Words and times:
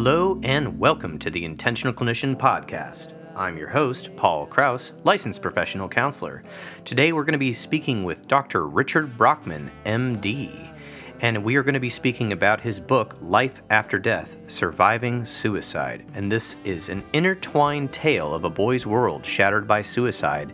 Hello, 0.00 0.38
and 0.44 0.78
welcome 0.78 1.18
to 1.18 1.28
the 1.28 1.44
Intentional 1.44 1.92
Clinician 1.92 2.36
Podcast. 2.36 3.14
I'm 3.34 3.58
your 3.58 3.66
host, 3.66 4.14
Paul 4.14 4.46
Krauss, 4.46 4.92
licensed 5.02 5.42
professional 5.42 5.88
counselor. 5.88 6.44
Today 6.84 7.12
we're 7.12 7.24
going 7.24 7.32
to 7.32 7.38
be 7.38 7.52
speaking 7.52 8.04
with 8.04 8.28
Dr. 8.28 8.68
Richard 8.68 9.16
Brockman, 9.16 9.72
MD, 9.86 10.72
and 11.20 11.42
we 11.42 11.56
are 11.56 11.64
going 11.64 11.74
to 11.74 11.80
be 11.80 11.88
speaking 11.88 12.30
about 12.30 12.60
his 12.60 12.78
book, 12.78 13.16
Life 13.20 13.60
After 13.70 13.98
Death 13.98 14.36
Surviving 14.46 15.24
Suicide. 15.24 16.06
And 16.14 16.30
this 16.30 16.54
is 16.62 16.90
an 16.90 17.02
intertwined 17.12 17.90
tale 17.92 18.36
of 18.36 18.44
a 18.44 18.50
boy's 18.50 18.86
world 18.86 19.26
shattered 19.26 19.66
by 19.66 19.82
suicide 19.82 20.52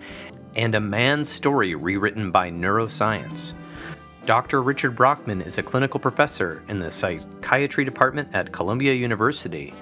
and 0.56 0.74
a 0.74 0.80
man's 0.80 1.28
story 1.28 1.74
rewritten 1.74 2.30
by 2.30 2.50
neuroscience. 2.50 3.52
Dr. 4.26 4.62
Richard 4.62 4.96
Brockman 4.96 5.42
is 5.42 5.58
a 5.58 5.62
clinical 5.62 6.00
professor 6.00 6.62
in 6.68 6.78
the 6.78 6.90
psychiatry 6.90 7.84
department 7.84 8.30
at 8.32 8.52
Columbia 8.52 8.94
University. 8.94 9.74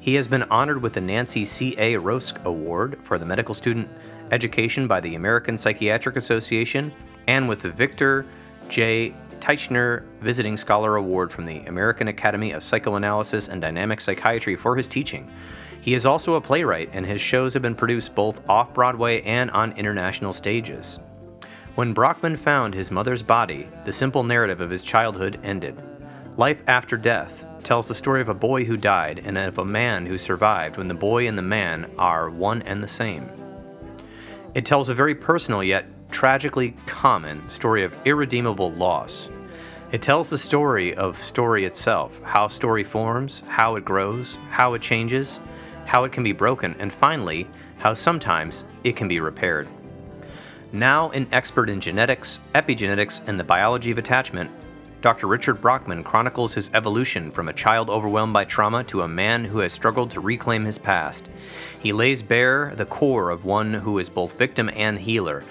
He 0.00 0.14
has 0.14 0.28
been 0.28 0.44
honored 0.44 0.80
with 0.80 0.92
the 0.92 1.00
Nancy 1.00 1.44
C.A. 1.44 1.96
Roeske 1.96 2.44
Award 2.44 2.98
for 3.00 3.18
the 3.18 3.26
medical 3.26 3.54
student 3.54 3.88
education 4.30 4.86
by 4.86 5.00
the 5.00 5.16
American 5.16 5.58
Psychiatric 5.58 6.14
Association 6.14 6.92
and 7.26 7.48
with 7.48 7.58
the 7.58 7.70
Victor 7.70 8.24
J. 8.68 9.14
Teichner 9.40 10.04
Visiting 10.20 10.56
Scholar 10.56 10.94
Award 10.94 11.32
from 11.32 11.44
the 11.44 11.58
American 11.62 12.06
Academy 12.06 12.52
of 12.52 12.62
Psychoanalysis 12.62 13.48
and 13.48 13.60
Dynamic 13.60 14.00
Psychiatry 14.00 14.54
for 14.54 14.76
his 14.76 14.86
teaching. 14.86 15.28
He 15.80 15.94
is 15.94 16.06
also 16.06 16.34
a 16.34 16.40
playwright, 16.40 16.90
and 16.92 17.04
his 17.04 17.20
shows 17.20 17.52
have 17.54 17.62
been 17.62 17.74
produced 17.74 18.14
both 18.14 18.48
off 18.48 18.72
Broadway 18.72 19.22
and 19.22 19.50
on 19.50 19.72
international 19.72 20.32
stages. 20.32 21.00
When 21.78 21.92
Brockman 21.92 22.36
found 22.36 22.74
his 22.74 22.90
mother's 22.90 23.22
body, 23.22 23.68
the 23.84 23.92
simple 23.92 24.24
narrative 24.24 24.60
of 24.60 24.68
his 24.68 24.82
childhood 24.82 25.38
ended. 25.44 25.80
Life 26.36 26.60
After 26.66 26.96
Death 26.96 27.46
tells 27.62 27.86
the 27.86 27.94
story 27.94 28.20
of 28.20 28.28
a 28.28 28.34
boy 28.34 28.64
who 28.64 28.76
died 28.76 29.22
and 29.24 29.38
of 29.38 29.58
a 29.58 29.64
man 29.64 30.04
who 30.04 30.18
survived 30.18 30.76
when 30.76 30.88
the 30.88 30.94
boy 30.94 31.28
and 31.28 31.38
the 31.38 31.42
man 31.42 31.88
are 31.96 32.30
one 32.30 32.62
and 32.62 32.82
the 32.82 32.88
same. 32.88 33.30
It 34.56 34.64
tells 34.64 34.88
a 34.88 34.94
very 34.94 35.14
personal 35.14 35.62
yet 35.62 35.86
tragically 36.10 36.74
common 36.86 37.48
story 37.48 37.84
of 37.84 37.96
irredeemable 38.04 38.72
loss. 38.72 39.28
It 39.92 40.02
tells 40.02 40.30
the 40.30 40.36
story 40.36 40.96
of 40.96 41.22
story 41.22 41.64
itself, 41.64 42.20
how 42.24 42.48
story 42.48 42.82
forms, 42.82 43.44
how 43.46 43.76
it 43.76 43.84
grows, 43.84 44.36
how 44.50 44.74
it 44.74 44.82
changes, 44.82 45.38
how 45.86 46.02
it 46.02 46.10
can 46.10 46.24
be 46.24 46.32
broken, 46.32 46.74
and 46.80 46.92
finally, 46.92 47.46
how 47.76 47.94
sometimes 47.94 48.64
it 48.82 48.96
can 48.96 49.06
be 49.06 49.20
repaired. 49.20 49.68
Now 50.72 51.10
an 51.10 51.26
expert 51.32 51.70
in 51.70 51.80
genetics, 51.80 52.40
epigenetics, 52.54 53.26
and 53.26 53.40
the 53.40 53.44
biology 53.44 53.90
of 53.90 53.96
attachment, 53.96 54.50
Dr. 55.00 55.26
Richard 55.26 55.60
Brockman 55.62 56.02
chronicles 56.04 56.54
his 56.54 56.70
evolution 56.74 57.30
from 57.30 57.48
a 57.48 57.52
child 57.54 57.88
overwhelmed 57.88 58.32
by 58.32 58.44
trauma 58.44 58.84
to 58.84 59.02
a 59.02 59.08
man 59.08 59.44
who 59.44 59.60
has 59.60 59.72
struggled 59.72 60.10
to 60.10 60.20
reclaim 60.20 60.64
his 60.64 60.76
past. 60.76 61.30
He 61.80 61.92
lays 61.92 62.22
bare 62.22 62.74
the 62.74 62.84
core 62.84 63.30
of 63.30 63.44
one 63.44 63.72
who 63.72 63.98
is 63.98 64.10
both 64.10 64.36
victim 64.36 64.68
and 64.74 64.98
healer. 64.98 65.44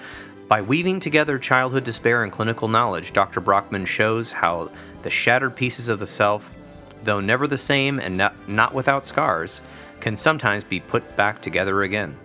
By 0.46 0.62
weaving 0.62 1.00
together 1.00 1.38
childhood 1.38 1.82
despair 1.82 2.22
and 2.22 2.30
clinical 2.30 2.68
knowledge, 2.68 3.12
Dr. 3.12 3.40
Brockman 3.40 3.86
shows 3.86 4.30
how 4.30 4.70
the 5.02 5.10
shattered 5.10 5.56
pieces 5.56 5.88
of 5.88 5.98
the 5.98 6.06
self, 6.06 6.50
though 7.02 7.20
never 7.20 7.46
the 7.46 7.58
same 7.58 7.98
and 7.98 8.18
not, 8.18 8.48
not 8.48 8.74
without 8.74 9.04
scars, 9.04 9.62
can 10.00 10.14
sometimes 10.14 10.62
be 10.62 10.78
put 10.78 11.16
back 11.16 11.40
together 11.40 11.82
again. 11.82 12.16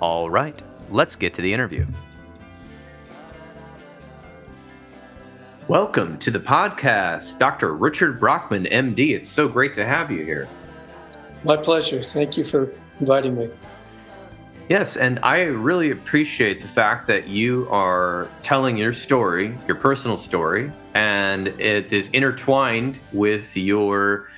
All 0.00 0.28
right, 0.28 0.60
let's 0.90 1.16
get 1.16 1.34
to 1.34 1.42
the 1.42 1.52
interview. 1.52 1.86
Welcome 5.68 6.18
to 6.20 6.30
the 6.30 6.40
podcast, 6.40 7.38
Dr. 7.38 7.74
Richard 7.74 8.18
Brockman, 8.18 8.64
MD. 8.64 9.10
It's 9.10 9.28
so 9.28 9.48
great 9.48 9.74
to 9.74 9.84
have 9.84 10.10
you 10.10 10.24
here. 10.24 10.48
My 11.44 11.56
pleasure. 11.56 12.02
Thank 12.02 12.38
you 12.38 12.44
for 12.44 12.72
inviting 13.00 13.36
me. 13.36 13.50
Yes, 14.68 14.96
and 14.96 15.18
I 15.22 15.42
really 15.42 15.90
appreciate 15.90 16.60
the 16.60 16.68
fact 16.68 17.06
that 17.06 17.28
you 17.28 17.66
are 17.70 18.28
telling 18.42 18.76
your 18.76 18.92
story, 18.92 19.56
your 19.66 19.76
personal 19.76 20.16
story, 20.16 20.70
and 20.94 21.48
it 21.48 21.92
is 21.92 22.08
intertwined 22.08 23.00
with 23.12 23.56
your 23.56 24.28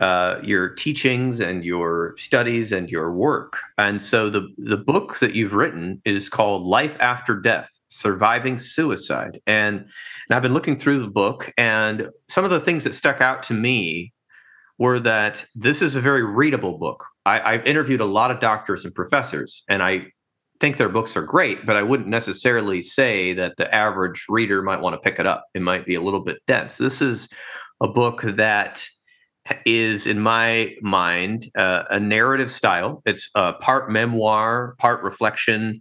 uh, 0.00 0.40
your 0.42 0.68
teachings 0.68 1.40
and 1.40 1.64
your 1.64 2.14
studies 2.16 2.72
and 2.72 2.90
your 2.90 3.12
work. 3.12 3.58
And 3.78 4.00
so 4.00 4.30
the 4.30 4.48
the 4.56 4.76
book 4.76 5.18
that 5.18 5.34
you've 5.34 5.52
written 5.52 6.00
is 6.04 6.28
called 6.28 6.66
Life 6.66 6.96
After 7.00 7.38
Death: 7.38 7.68
Surviving 7.88 8.58
Suicide. 8.58 9.40
And, 9.46 9.78
and 9.78 9.88
I've 10.30 10.42
been 10.42 10.54
looking 10.54 10.78
through 10.78 11.00
the 11.00 11.10
book, 11.10 11.52
and 11.56 12.08
some 12.28 12.44
of 12.44 12.50
the 12.50 12.60
things 12.60 12.84
that 12.84 12.94
stuck 12.94 13.20
out 13.20 13.42
to 13.44 13.54
me 13.54 14.12
were 14.78 14.98
that 14.98 15.44
this 15.54 15.82
is 15.82 15.94
a 15.94 16.00
very 16.00 16.24
readable 16.24 16.78
book. 16.78 17.04
I, 17.26 17.40
I've 17.52 17.66
interviewed 17.66 18.00
a 18.00 18.06
lot 18.06 18.30
of 18.30 18.40
doctors 18.40 18.86
and 18.86 18.94
professors, 18.94 19.62
and 19.68 19.82
I 19.82 20.06
think 20.60 20.78
their 20.78 20.88
books 20.88 21.16
are 21.16 21.22
great, 21.22 21.66
but 21.66 21.76
I 21.76 21.82
wouldn't 21.82 22.08
necessarily 22.08 22.82
say 22.82 23.34
that 23.34 23.56
the 23.58 23.74
average 23.74 24.24
reader 24.28 24.62
might 24.62 24.80
want 24.80 24.94
to 24.94 24.98
pick 24.98 25.18
it 25.18 25.26
up. 25.26 25.44
It 25.54 25.62
might 25.62 25.84
be 25.84 25.94
a 25.94 26.00
little 26.00 26.20
bit 26.20 26.38
dense. 26.46 26.78
This 26.78 27.02
is 27.02 27.28
a 27.80 27.88
book 27.88 28.22
that 28.22 28.86
is, 29.64 30.06
in 30.06 30.20
my 30.20 30.74
mind, 30.80 31.46
uh, 31.56 31.84
a 31.90 32.00
narrative 32.00 32.50
style. 32.50 33.02
It's 33.04 33.28
uh, 33.34 33.54
part 33.54 33.90
memoir, 33.90 34.74
part 34.78 35.02
reflection, 35.02 35.80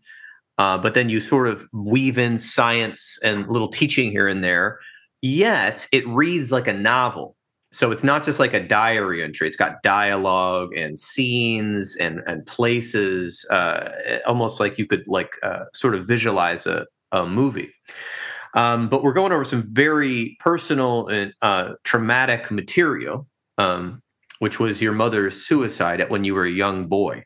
uh, 0.58 0.78
but 0.78 0.94
then 0.94 1.10
you 1.10 1.20
sort 1.20 1.48
of 1.48 1.64
weave 1.74 2.18
in 2.18 2.38
science 2.38 3.18
and 3.24 3.48
little 3.48 3.70
teaching 3.70 4.12
here 4.12 4.28
and 4.28 4.44
there. 4.44 4.80
Yet 5.22 5.88
it 5.92 6.08
reads 6.08 6.52
like 6.52 6.68
a 6.68 6.74
novel. 6.74 7.36
So 7.72 7.92
it's 7.92 8.04
not 8.04 8.24
just 8.24 8.40
like 8.40 8.54
a 8.54 8.60
diary 8.60 9.24
entry. 9.24 9.48
It's 9.48 9.56
got 9.56 9.84
dialogue 9.84 10.74
and 10.76 10.98
scenes 11.00 11.96
and 11.98 12.22
and 12.26 12.46
places, 12.46 13.46
uh, 13.52 13.92
almost 14.26 14.60
like 14.60 14.78
you 14.78 14.88
could 14.88 15.04
like 15.08 15.34
uh, 15.44 15.66
sort 15.74 15.94
of 15.94 16.08
visualize 16.08 16.66
a, 16.66 16.88
a 17.12 17.26
movie. 17.26 17.72
Um, 18.56 18.90
but 18.90 19.04
we're 19.04 19.14
going 19.14 19.32
over 19.32 19.46
some 19.46 19.64
very 19.72 20.36
personal 20.40 21.08
and 21.08 21.34
uh, 21.42 21.74
traumatic 21.84 22.50
material 22.50 23.28
um, 23.60 24.02
which 24.40 24.60
was 24.60 24.82
your 24.82 24.94
mother's 24.94 25.46
suicide 25.46 26.02
at 26.02 26.10
when 26.10 26.24
you 26.24 26.34
were 26.34 26.46
a 26.46 26.50
young 26.50 26.88
boy. 26.88 27.26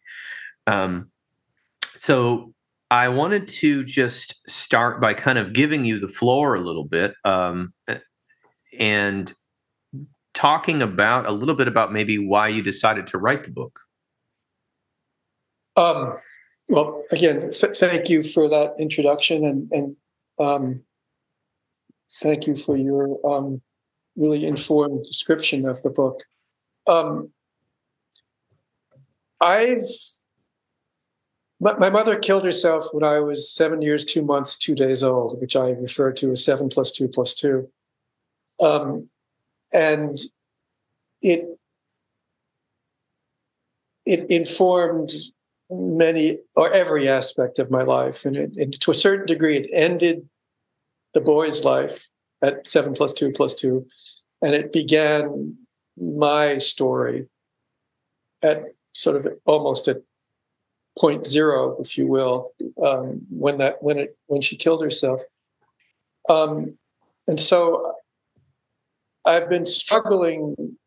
Um, 0.68 1.12
so 1.96 2.54
I 2.92 3.08
wanted 3.08 3.48
to 3.60 3.86
just 3.86 4.48
start 4.50 5.00
by 5.00 5.14
kind 5.14 5.38
of 5.38 5.54
giving 5.54 5.86
you 5.86 6.00
the 6.00 6.08
floor 6.08 6.56
a 6.56 6.60
little 6.60 6.84
bit 6.84 7.14
um, 7.24 7.74
and 8.78 9.32
talking 10.34 10.82
about 10.82 11.28
a 11.28 11.32
little 11.32 11.56
bit 11.56 11.68
about 11.68 11.94
maybe 11.94 12.18
why 12.18 12.48
you 12.48 12.64
decided 12.64 13.08
to 13.08 13.20
write 13.20 13.44
the 13.44 13.52
book. 13.52 13.80
Um, 15.76 16.18
well, 16.70 17.04
again, 17.12 17.52
th- 17.52 17.78
thank 17.78 18.10
you 18.10 18.24
for 18.24 18.50
that 18.50 18.74
introduction 18.80 19.46
and, 19.46 19.72
and 19.72 19.96
um, 20.40 20.82
thank 22.12 22.48
you 22.48 22.56
for 22.56 22.76
your 22.76 23.20
um, 23.26 23.62
really 24.16 24.46
informed 24.46 25.06
description 25.06 25.66
of 25.66 25.82
the 25.82 25.90
book. 25.90 26.24
Um, 26.88 27.32
I've 29.42 29.84
my 31.60 31.90
mother 31.90 32.18
killed 32.18 32.44
herself 32.44 32.88
when 32.92 33.06
I 33.06 33.22
was 33.22 33.50
seven 33.50 33.82
years, 33.82 34.04
two 34.04 34.22
months, 34.22 34.58
two 34.58 34.76
days 34.76 35.02
old, 35.02 35.40
which 35.40 35.56
I 35.56 35.70
refer 35.70 36.12
to 36.12 36.34
as 36.34 36.44
seven 36.44 36.68
plus 36.68 36.92
two 36.92 37.08
plus 37.08 37.34
two. 37.34 37.70
Um, 38.62 39.10
and 39.74 40.20
it 41.22 41.58
it 44.06 44.30
informed 44.30 45.14
many 45.70 46.40
or 46.58 46.70
every 46.72 47.08
aspect 47.08 47.60
of 47.60 47.72
my 47.72 47.84
life, 47.84 48.26
and, 48.26 48.36
it, 48.36 48.52
and 48.58 48.80
to 48.82 48.92
a 48.92 48.96
certain 48.96 49.26
degree, 49.26 49.58
it 49.58 49.70
ended 49.72 50.28
the 51.14 51.22
boy's 51.22 51.64
life 51.64 52.10
at 52.44 52.68
seven 52.68 52.94
plus 52.94 53.14
two 53.14 53.32
plus 53.32 53.56
two, 53.56 53.88
and 54.42 54.54
it 54.54 54.72
began 54.72 55.58
my 55.98 56.58
story 56.58 57.28
at 58.44 58.64
sort 58.94 59.16
of 59.16 59.28
almost 59.46 59.88
at 59.88 59.98
point 60.98 61.26
zero, 61.26 61.78
if 61.80 61.98
you 61.98 62.08
will, 62.08 62.52
um, 62.84 63.22
when 63.30 63.58
that 63.58 63.82
when 63.82 63.98
it 63.98 64.18
when 64.28 64.42
she 64.42 64.56
killed 64.56 64.84
herself. 64.84 65.22
Um, 66.30 66.78
and 67.28 67.40
so 67.40 67.96
I've 69.26 69.50
been 69.50 69.66
struggling 69.66 70.78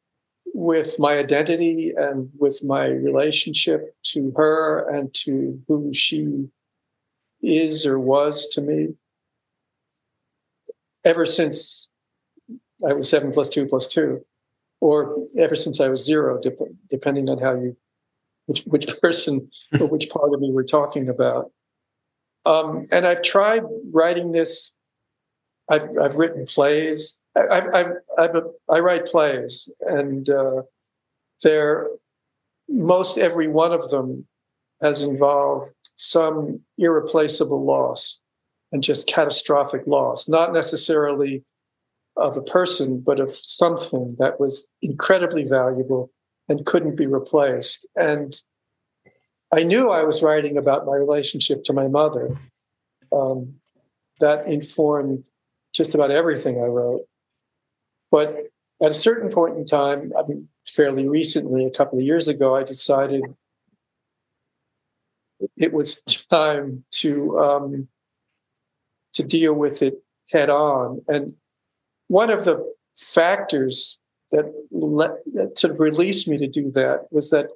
with 0.54 0.98
my 0.98 1.12
identity 1.12 1.92
and 1.96 2.30
with 2.38 2.62
my 2.64 2.86
relationship 2.86 3.94
to 4.02 4.32
her 4.36 4.88
and 4.88 5.12
to 5.12 5.60
who 5.68 5.92
she 5.92 6.48
is 7.42 7.84
or 7.84 7.98
was 7.98 8.46
to 8.48 8.62
me 8.62 8.94
ever 11.06 11.24
since 11.24 11.90
I 12.86 12.92
was 12.92 13.08
seven 13.08 13.32
plus 13.32 13.48
two 13.48 13.64
plus 13.64 13.86
two 13.86 14.22
or 14.80 15.16
ever 15.38 15.54
since 15.54 15.80
I 15.80 15.88
was 15.88 16.04
zero, 16.04 16.38
dep- 16.38 16.58
depending 16.90 17.30
on 17.30 17.38
how 17.38 17.54
you, 17.54 17.76
which 18.46 18.62
which 18.66 18.86
person 19.02 19.50
or 19.80 19.86
which 19.86 20.10
part 20.10 20.34
of 20.34 20.40
me 20.40 20.50
we're 20.52 20.64
talking 20.64 21.08
about. 21.08 21.50
Um, 22.44 22.84
and 22.92 23.06
I've 23.06 23.22
tried 23.22 23.62
writing 23.90 24.32
this. 24.32 24.74
I've 25.70 25.88
I've 26.00 26.16
written 26.16 26.44
plays. 26.44 27.20
I've 27.36 27.74
I've, 27.74 27.92
I've 28.18 28.34
a, 28.34 28.42
i 28.68 28.78
write 28.78 29.06
plays, 29.06 29.70
and 29.80 30.28
uh, 30.28 30.62
there, 31.42 31.88
most 32.68 33.16
every 33.16 33.48
one 33.48 33.72
of 33.72 33.90
them 33.90 34.26
has 34.82 35.02
involved 35.02 35.72
some 35.96 36.60
irreplaceable 36.76 37.64
loss 37.64 38.20
and 38.72 38.82
just 38.82 39.08
catastrophic 39.08 39.86
loss, 39.86 40.28
not 40.28 40.52
necessarily 40.52 41.44
of 42.16 42.36
a 42.36 42.42
person, 42.42 43.00
but 43.00 43.20
of 43.20 43.30
something 43.30 44.16
that 44.18 44.40
was 44.40 44.66
incredibly 44.82 45.44
valuable 45.44 46.10
and 46.48 46.66
couldn't 46.66 46.96
be 46.96 47.06
replaced. 47.06 47.86
And 47.94 48.40
I 49.52 49.62
knew 49.62 49.90
I 49.90 50.02
was 50.02 50.22
writing 50.22 50.56
about 50.56 50.86
my 50.86 50.94
relationship 50.94 51.64
to 51.64 51.72
my 51.72 51.88
mother. 51.88 52.36
Um, 53.12 53.56
that 54.20 54.46
informed 54.46 55.24
just 55.72 55.94
about 55.94 56.10
everything 56.10 56.56
I 56.56 56.66
wrote. 56.66 57.02
But 58.10 58.34
at 58.82 58.90
a 58.90 58.94
certain 58.94 59.30
point 59.30 59.56
in 59.56 59.64
time, 59.64 60.12
I 60.18 60.26
mean, 60.26 60.48
fairly 60.66 61.08
recently, 61.08 61.66
a 61.66 61.70
couple 61.70 61.98
of 61.98 62.04
years 62.04 62.28
ago, 62.28 62.56
I 62.56 62.62
decided 62.62 63.22
it 65.56 65.72
was 65.72 66.02
time 66.02 66.84
to 66.92 67.38
um, 67.38 67.88
to 69.16 69.24
deal 69.24 69.54
with 69.54 69.82
it 69.82 70.02
head 70.30 70.50
on. 70.50 71.02
And 71.08 71.34
one 72.08 72.30
of 72.30 72.44
the 72.44 72.74
factors 72.96 73.98
that 74.30 74.52
let, 74.70 75.12
that 75.32 75.58
sort 75.58 75.72
of 75.72 75.80
released 75.80 76.28
me 76.28 76.36
to 76.38 76.48
do 76.48 76.70
that 76.72 77.06
was 77.10 77.30
that 77.30 77.48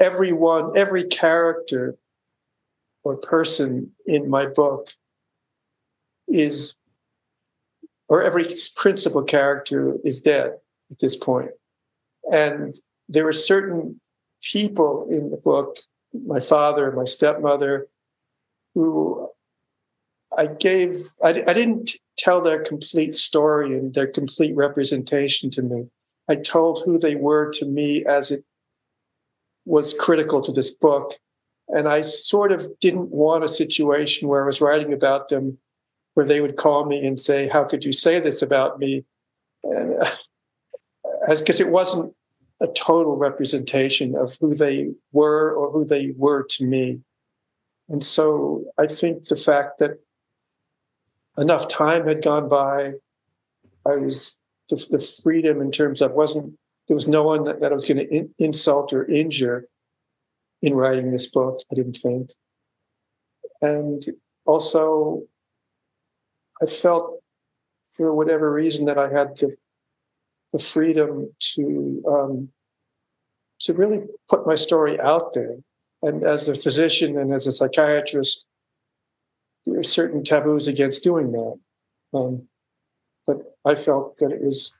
everyone, 0.00 0.76
every 0.76 1.04
character 1.04 1.96
or 3.02 3.16
person 3.16 3.92
in 4.06 4.28
my 4.28 4.46
book 4.46 4.88
is, 6.28 6.78
or 8.08 8.22
every 8.22 8.46
principal 8.76 9.22
character 9.22 9.96
is 10.04 10.20
dead 10.20 10.52
at 10.90 10.98
this 11.00 11.16
point. 11.16 11.50
And 12.30 12.74
there 13.08 13.24
were 13.24 13.32
certain 13.32 14.00
people 14.42 15.06
in 15.08 15.30
the 15.30 15.36
book, 15.36 15.76
my 16.26 16.40
father, 16.40 16.92
my 16.92 17.04
stepmother, 17.04 17.88
who 18.74 19.30
I 20.36 20.46
gave, 20.46 20.96
I, 21.22 21.44
I 21.46 21.52
didn't 21.52 21.92
tell 22.16 22.40
their 22.40 22.62
complete 22.62 23.14
story 23.14 23.76
and 23.76 23.94
their 23.94 24.06
complete 24.06 24.54
representation 24.56 25.50
to 25.50 25.62
me. 25.62 25.88
I 26.28 26.36
told 26.36 26.82
who 26.84 26.98
they 26.98 27.16
were 27.16 27.52
to 27.54 27.66
me 27.66 28.04
as 28.04 28.30
it 28.30 28.44
was 29.64 29.94
critical 29.94 30.40
to 30.42 30.52
this 30.52 30.70
book. 30.70 31.14
And 31.68 31.88
I 31.88 32.02
sort 32.02 32.52
of 32.52 32.68
didn't 32.80 33.10
want 33.10 33.44
a 33.44 33.48
situation 33.48 34.28
where 34.28 34.42
I 34.42 34.46
was 34.46 34.60
writing 34.60 34.92
about 34.92 35.28
them 35.28 35.58
where 36.14 36.26
they 36.26 36.40
would 36.40 36.56
call 36.56 36.86
me 36.86 37.04
and 37.06 37.18
say, 37.18 37.48
How 37.48 37.64
could 37.64 37.84
you 37.84 37.92
say 37.92 38.20
this 38.20 38.42
about 38.42 38.78
me? 38.78 39.04
Because 39.62 41.60
uh, 41.60 41.64
it 41.64 41.70
wasn't 41.70 42.14
a 42.60 42.68
total 42.68 43.16
representation 43.16 44.14
of 44.14 44.36
who 44.40 44.54
they 44.54 44.92
were 45.12 45.52
or 45.52 45.70
who 45.72 45.84
they 45.84 46.12
were 46.16 46.44
to 46.50 46.64
me. 46.64 47.00
And 47.88 48.02
so 48.02 48.64
I 48.78 48.86
think 48.86 49.24
the 49.24 49.36
fact 49.36 49.78
that 49.78 49.98
enough 51.38 51.68
time 51.68 52.06
had 52.06 52.22
gone 52.22 52.48
by, 52.48 52.94
I 53.86 53.96
was 53.96 54.38
the, 54.68 54.76
the 54.90 54.98
freedom 55.22 55.60
in 55.60 55.70
terms 55.70 56.00
of 56.00 56.14
wasn't 56.14 56.54
there 56.86 56.94
was 56.94 57.08
no 57.08 57.22
one 57.22 57.44
that, 57.44 57.60
that 57.60 57.72
I 57.72 57.74
was 57.74 57.86
going 57.86 57.98
to 57.98 58.08
in, 58.14 58.34
insult 58.38 58.92
or 58.92 59.06
injure 59.06 59.68
in 60.60 60.74
writing 60.74 61.12
this 61.12 61.26
book. 61.26 61.60
I 61.70 61.74
didn't 61.74 61.96
think, 61.96 62.30
and 63.60 64.02
also 64.44 65.24
I 66.62 66.66
felt 66.66 67.20
for 67.88 68.14
whatever 68.14 68.52
reason 68.52 68.86
that 68.86 68.98
I 68.98 69.08
had 69.08 69.36
the 69.36 69.56
the 70.52 70.58
freedom 70.58 71.34
to 71.54 72.02
um, 72.08 72.48
to 73.60 73.74
really 73.74 74.00
put 74.30 74.46
my 74.46 74.54
story 74.54 75.00
out 75.00 75.32
there. 75.34 75.56
And 76.02 76.22
as 76.22 76.48
a 76.48 76.54
physician 76.54 77.18
and 77.18 77.32
as 77.32 77.46
a 77.46 77.52
psychiatrist, 77.52 78.46
there 79.66 79.78
are 79.78 79.84
certain 79.84 80.22
taboos 80.22 80.68
against 80.68 81.04
doing 81.04 81.32
that. 81.32 81.58
Um, 82.12 82.48
but 83.26 83.38
I 83.64 83.74
felt 83.74 84.18
that 84.18 84.30
it 84.30 84.42
was 84.42 84.76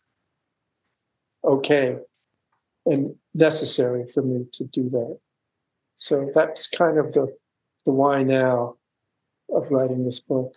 okay 1.42 1.96
and 2.86 3.14
necessary 3.34 4.06
for 4.06 4.22
me 4.22 4.46
to 4.52 4.64
do 4.64 4.88
that. 4.90 5.18
So 5.96 6.30
that's 6.34 6.68
kind 6.68 6.98
of 6.98 7.12
the 7.12 7.34
the 7.84 7.92
why 7.92 8.22
now 8.22 8.76
of 9.50 9.70
writing 9.70 10.04
this 10.04 10.20
book. 10.20 10.54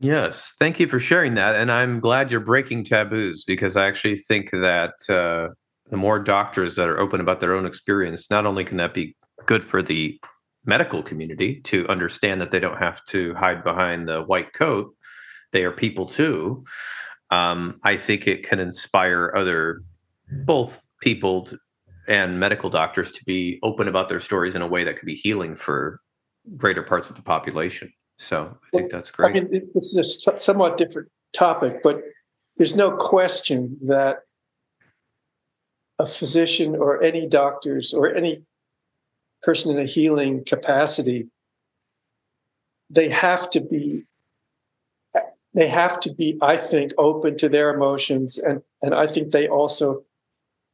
Yes, 0.00 0.54
thank 0.58 0.78
you 0.78 0.86
for 0.86 0.98
sharing 0.98 1.34
that, 1.34 1.54
and 1.54 1.70
I'm 1.72 2.00
glad 2.00 2.30
you're 2.30 2.40
breaking 2.40 2.84
taboos 2.84 3.44
because 3.44 3.76
I 3.76 3.86
actually 3.86 4.16
think 4.16 4.50
that 4.50 4.94
uh, 5.08 5.54
the 5.90 5.96
more 5.96 6.18
doctors 6.18 6.76
that 6.76 6.88
are 6.88 6.98
open 6.98 7.20
about 7.20 7.40
their 7.40 7.54
own 7.54 7.64
experience, 7.64 8.30
not 8.30 8.44
only 8.44 8.64
can 8.64 8.76
that 8.76 8.92
be 8.92 9.16
good 9.46 9.64
for 9.64 9.82
the 9.82 10.20
medical 10.66 11.02
community 11.02 11.60
to 11.62 11.86
understand 11.88 12.40
that 12.40 12.50
they 12.50 12.60
don't 12.60 12.78
have 12.78 13.04
to 13.06 13.34
hide 13.34 13.64
behind 13.64 14.08
the 14.08 14.22
white 14.24 14.52
coat, 14.52 14.94
they 15.52 15.64
are 15.64 15.72
people 15.72 16.06
too. 16.06 16.64
Um, 17.30 17.78
I 17.82 17.96
think 17.96 18.26
it 18.26 18.46
can 18.46 18.60
inspire 18.60 19.32
other, 19.34 19.82
both 20.44 20.80
people 21.00 21.44
to, 21.44 21.58
and 22.08 22.38
medical 22.38 22.70
doctors 22.70 23.10
to 23.12 23.24
be 23.24 23.58
open 23.62 23.88
about 23.88 24.08
their 24.08 24.20
stories 24.20 24.54
in 24.54 24.62
a 24.62 24.66
way 24.66 24.84
that 24.84 24.96
could 24.96 25.06
be 25.06 25.14
healing 25.14 25.54
for 25.54 26.00
greater 26.56 26.82
parts 26.82 27.10
of 27.10 27.16
the 27.16 27.22
population. 27.22 27.92
So 28.18 28.56
I 28.64 28.76
think 28.76 28.90
that's 28.90 29.10
great. 29.10 29.30
I 29.30 29.40
mean, 29.40 29.70
it's 29.74 29.96
a 29.96 30.38
somewhat 30.38 30.76
different 30.76 31.08
topic, 31.32 31.82
but 31.82 32.00
there's 32.56 32.76
no 32.76 32.92
question 32.92 33.76
that 33.82 34.18
a 35.98 36.06
physician 36.06 36.76
or 36.76 37.02
any 37.02 37.28
doctors 37.28 37.92
or 37.92 38.14
any 38.14 38.44
person 39.42 39.76
in 39.76 39.82
a 39.82 39.86
healing 39.86 40.44
capacity, 40.44 41.28
they 42.90 43.08
have 43.08 43.50
to 43.50 43.60
be 43.60 44.04
they 45.56 45.68
have 45.68 45.98
to 46.00 46.12
be, 46.12 46.38
I 46.42 46.58
think, 46.58 46.92
open 46.98 47.38
to 47.38 47.48
their 47.48 47.74
emotions. 47.74 48.36
And, 48.36 48.60
and 48.82 48.94
I 48.94 49.06
think 49.06 49.32
they 49.32 49.48
also, 49.48 50.04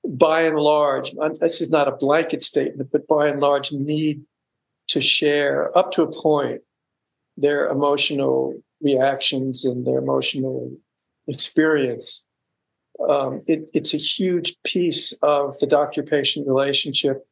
by 0.04 0.42
and 0.42 0.58
large, 0.58 1.12
this 1.38 1.60
is 1.60 1.70
not 1.70 1.86
a 1.86 1.92
blanket 1.92 2.42
statement, 2.42 2.90
but 2.90 3.06
by 3.06 3.28
and 3.28 3.40
large, 3.40 3.70
need 3.70 4.22
to 4.88 5.00
share 5.00 5.76
up 5.78 5.92
to 5.92 6.02
a 6.02 6.10
point 6.10 6.62
their 7.36 7.68
emotional 7.68 8.60
reactions 8.80 9.64
and 9.64 9.86
their 9.86 9.98
emotional 9.98 10.72
experience. 11.28 12.26
Um, 13.08 13.42
it, 13.46 13.70
it's 13.72 13.94
a 13.94 13.98
huge 13.98 14.56
piece 14.64 15.12
of 15.22 15.56
the 15.60 15.66
doctor 15.68 16.02
patient 16.02 16.48
relationship. 16.48 17.24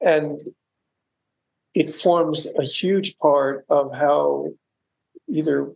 And 0.00 0.40
it 1.74 1.90
forms 1.90 2.46
a 2.58 2.64
huge 2.64 3.16
part 3.18 3.64
of 3.68 3.94
how 3.94 4.48
either 5.28 5.72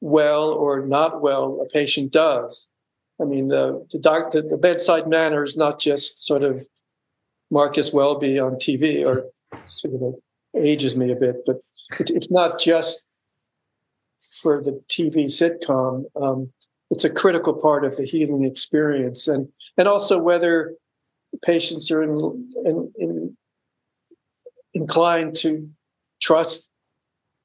well 0.00 0.50
or 0.50 0.84
not 0.86 1.20
well 1.20 1.60
a 1.62 1.68
patient 1.68 2.12
does. 2.12 2.68
I 3.20 3.24
mean, 3.24 3.48
the 3.48 3.86
the, 3.90 3.98
doc, 3.98 4.32
the, 4.32 4.42
the 4.42 4.56
bedside 4.56 5.08
manner 5.08 5.42
is 5.44 5.56
not 5.56 5.78
just 5.78 6.24
sort 6.24 6.42
of 6.42 6.62
Marcus 7.50 7.92
Welby 7.92 8.38
on 8.38 8.52
TV, 8.52 9.04
or 9.04 9.24
sort 9.64 9.94
of 9.94 10.14
ages 10.56 10.96
me 10.96 11.10
a 11.10 11.16
bit, 11.16 11.36
but 11.44 11.56
it, 11.98 12.10
it's 12.10 12.30
not 12.30 12.58
just 12.58 13.08
for 14.40 14.62
the 14.62 14.82
TV 14.88 15.26
sitcom. 15.26 16.04
Um, 16.20 16.52
it's 16.90 17.04
a 17.04 17.10
critical 17.10 17.54
part 17.54 17.84
of 17.84 17.96
the 17.96 18.06
healing 18.06 18.44
experience, 18.44 19.28
and 19.28 19.48
and 19.76 19.86
also 19.86 20.20
whether 20.20 20.74
patients 21.44 21.90
are 21.90 22.02
in, 22.02 22.50
in, 22.64 22.92
in 22.98 23.36
inclined 24.74 25.34
to 25.36 25.70
trust 26.20 26.70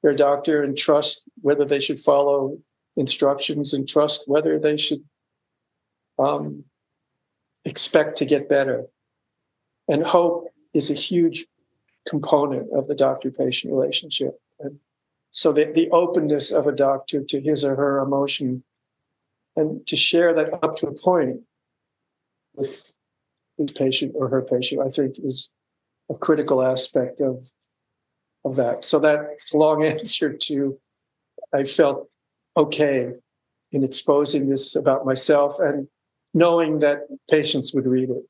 their 0.02 0.14
doctor 0.14 0.62
and 0.62 0.76
trust 0.76 1.28
whether 1.40 1.64
they 1.64 1.80
should 1.80 1.98
follow 1.98 2.58
instructions 2.96 3.72
and 3.72 3.88
trust 3.88 4.24
whether 4.26 4.58
they 4.58 4.76
should 4.76 5.02
um, 6.18 6.64
expect 7.64 8.16
to 8.18 8.24
get 8.24 8.48
better. 8.48 8.86
And 9.88 10.04
hope 10.04 10.48
is 10.74 10.90
a 10.90 10.94
huge 10.94 11.46
component 12.08 12.72
of 12.72 12.86
the 12.86 12.94
doctor 12.94 13.30
patient 13.30 13.74
relationship. 13.74 14.38
And 14.60 14.78
so 15.30 15.52
the, 15.52 15.70
the 15.72 15.90
openness 15.90 16.50
of 16.50 16.66
a 16.66 16.72
doctor 16.72 17.22
to 17.22 17.40
his 17.40 17.64
or 17.64 17.76
her 17.76 17.98
emotion 17.98 18.62
and 19.56 19.86
to 19.86 19.96
share 19.96 20.34
that 20.34 20.52
up 20.62 20.76
to 20.76 20.86
a 20.86 20.94
point 20.94 21.40
with 22.54 22.92
his 23.56 23.72
patient 23.72 24.12
or 24.14 24.28
her 24.28 24.42
patient, 24.42 24.82
I 24.82 24.88
think 24.88 25.18
is 25.18 25.50
a 26.10 26.14
critical 26.14 26.62
aspect 26.62 27.20
of 27.20 27.50
of 28.44 28.56
that. 28.56 28.84
So 28.84 28.98
that's 28.98 29.52
a 29.52 29.56
long 29.56 29.84
answer 29.94 30.32
to 30.32 30.78
I 31.52 31.64
felt 31.64 32.08
okay 32.56 33.12
in 33.72 33.84
exposing 33.84 34.48
this 34.48 34.76
about 34.76 35.04
myself 35.04 35.56
and 35.58 35.88
knowing 36.32 36.78
that 36.80 37.00
patients 37.30 37.74
would 37.74 37.86
read 37.86 38.10
it, 38.10 38.24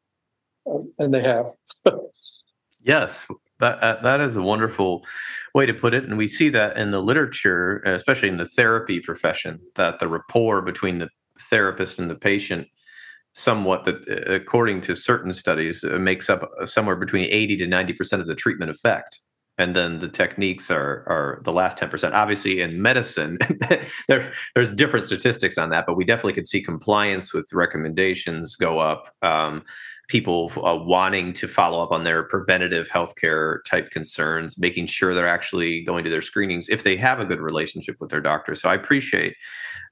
um, 0.70 0.92
and 0.98 1.12
they 1.12 1.22
have. 1.22 1.46
yes, 2.82 3.26
that 3.60 3.78
uh, 3.80 4.00
that 4.02 4.20
is 4.20 4.36
a 4.36 4.42
wonderful 4.42 5.04
way 5.54 5.66
to 5.66 5.74
put 5.74 5.94
it, 5.94 6.04
and 6.04 6.16
we 6.16 6.28
see 6.28 6.48
that 6.50 6.76
in 6.76 6.90
the 6.90 7.00
literature, 7.00 7.82
especially 7.84 8.28
in 8.28 8.36
the 8.36 8.46
therapy 8.46 9.00
profession, 9.00 9.60
that 9.74 10.00
the 10.00 10.08
rapport 10.08 10.62
between 10.62 10.98
the 10.98 11.08
therapist 11.38 11.98
and 11.98 12.10
the 12.10 12.16
patient 12.16 12.66
somewhat 13.36 13.84
that 13.84 13.96
uh, 14.08 14.32
according 14.32 14.80
to 14.80 14.96
certain 14.96 15.32
studies 15.32 15.84
uh, 15.84 15.98
makes 15.98 16.28
up 16.28 16.50
uh, 16.60 16.66
somewhere 16.66 16.96
between 16.96 17.28
80 17.30 17.58
to 17.58 17.66
90% 17.66 18.20
of 18.20 18.26
the 18.26 18.34
treatment 18.34 18.70
effect. 18.70 19.20
And 19.58 19.74
then 19.76 20.00
the 20.00 20.08
techniques 20.08 20.70
are 20.70 21.04
are 21.06 21.38
the 21.44 21.52
last 21.52 21.78
10% 21.78 22.12
obviously 22.12 22.60
in 22.60 22.82
medicine 22.82 23.38
there 24.08 24.32
there's 24.54 24.74
different 24.74 25.06
statistics 25.06 25.56
on 25.56 25.70
that 25.70 25.86
but 25.86 25.96
we 25.96 26.04
definitely 26.04 26.34
could 26.34 26.46
see 26.46 26.60
compliance 26.60 27.32
with 27.32 27.48
recommendations 27.54 28.54
go 28.54 28.80
up. 28.80 29.08
Um, 29.22 29.62
people 30.08 30.50
uh, 30.64 30.76
wanting 30.76 31.32
to 31.32 31.48
follow 31.48 31.82
up 31.82 31.90
on 31.90 32.04
their 32.04 32.22
preventative 32.24 32.88
healthcare 32.88 33.58
type 33.64 33.90
concerns 33.90 34.58
making 34.58 34.86
sure 34.86 35.14
they're 35.14 35.28
actually 35.28 35.82
going 35.82 36.04
to 36.04 36.10
their 36.10 36.22
screenings 36.22 36.68
if 36.68 36.84
they 36.84 36.96
have 36.96 37.20
a 37.20 37.24
good 37.24 37.40
relationship 37.40 37.96
with 38.00 38.10
their 38.10 38.20
doctor 38.20 38.54
so 38.54 38.68
i 38.68 38.74
appreciate 38.74 39.34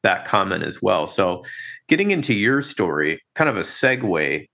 that 0.02 0.24
comment 0.24 0.62
as 0.62 0.80
well 0.80 1.06
so 1.06 1.42
getting 1.88 2.10
into 2.10 2.34
your 2.34 2.62
story 2.62 3.20
kind 3.34 3.50
of 3.50 3.56
a 3.56 3.60
segue 3.60 4.46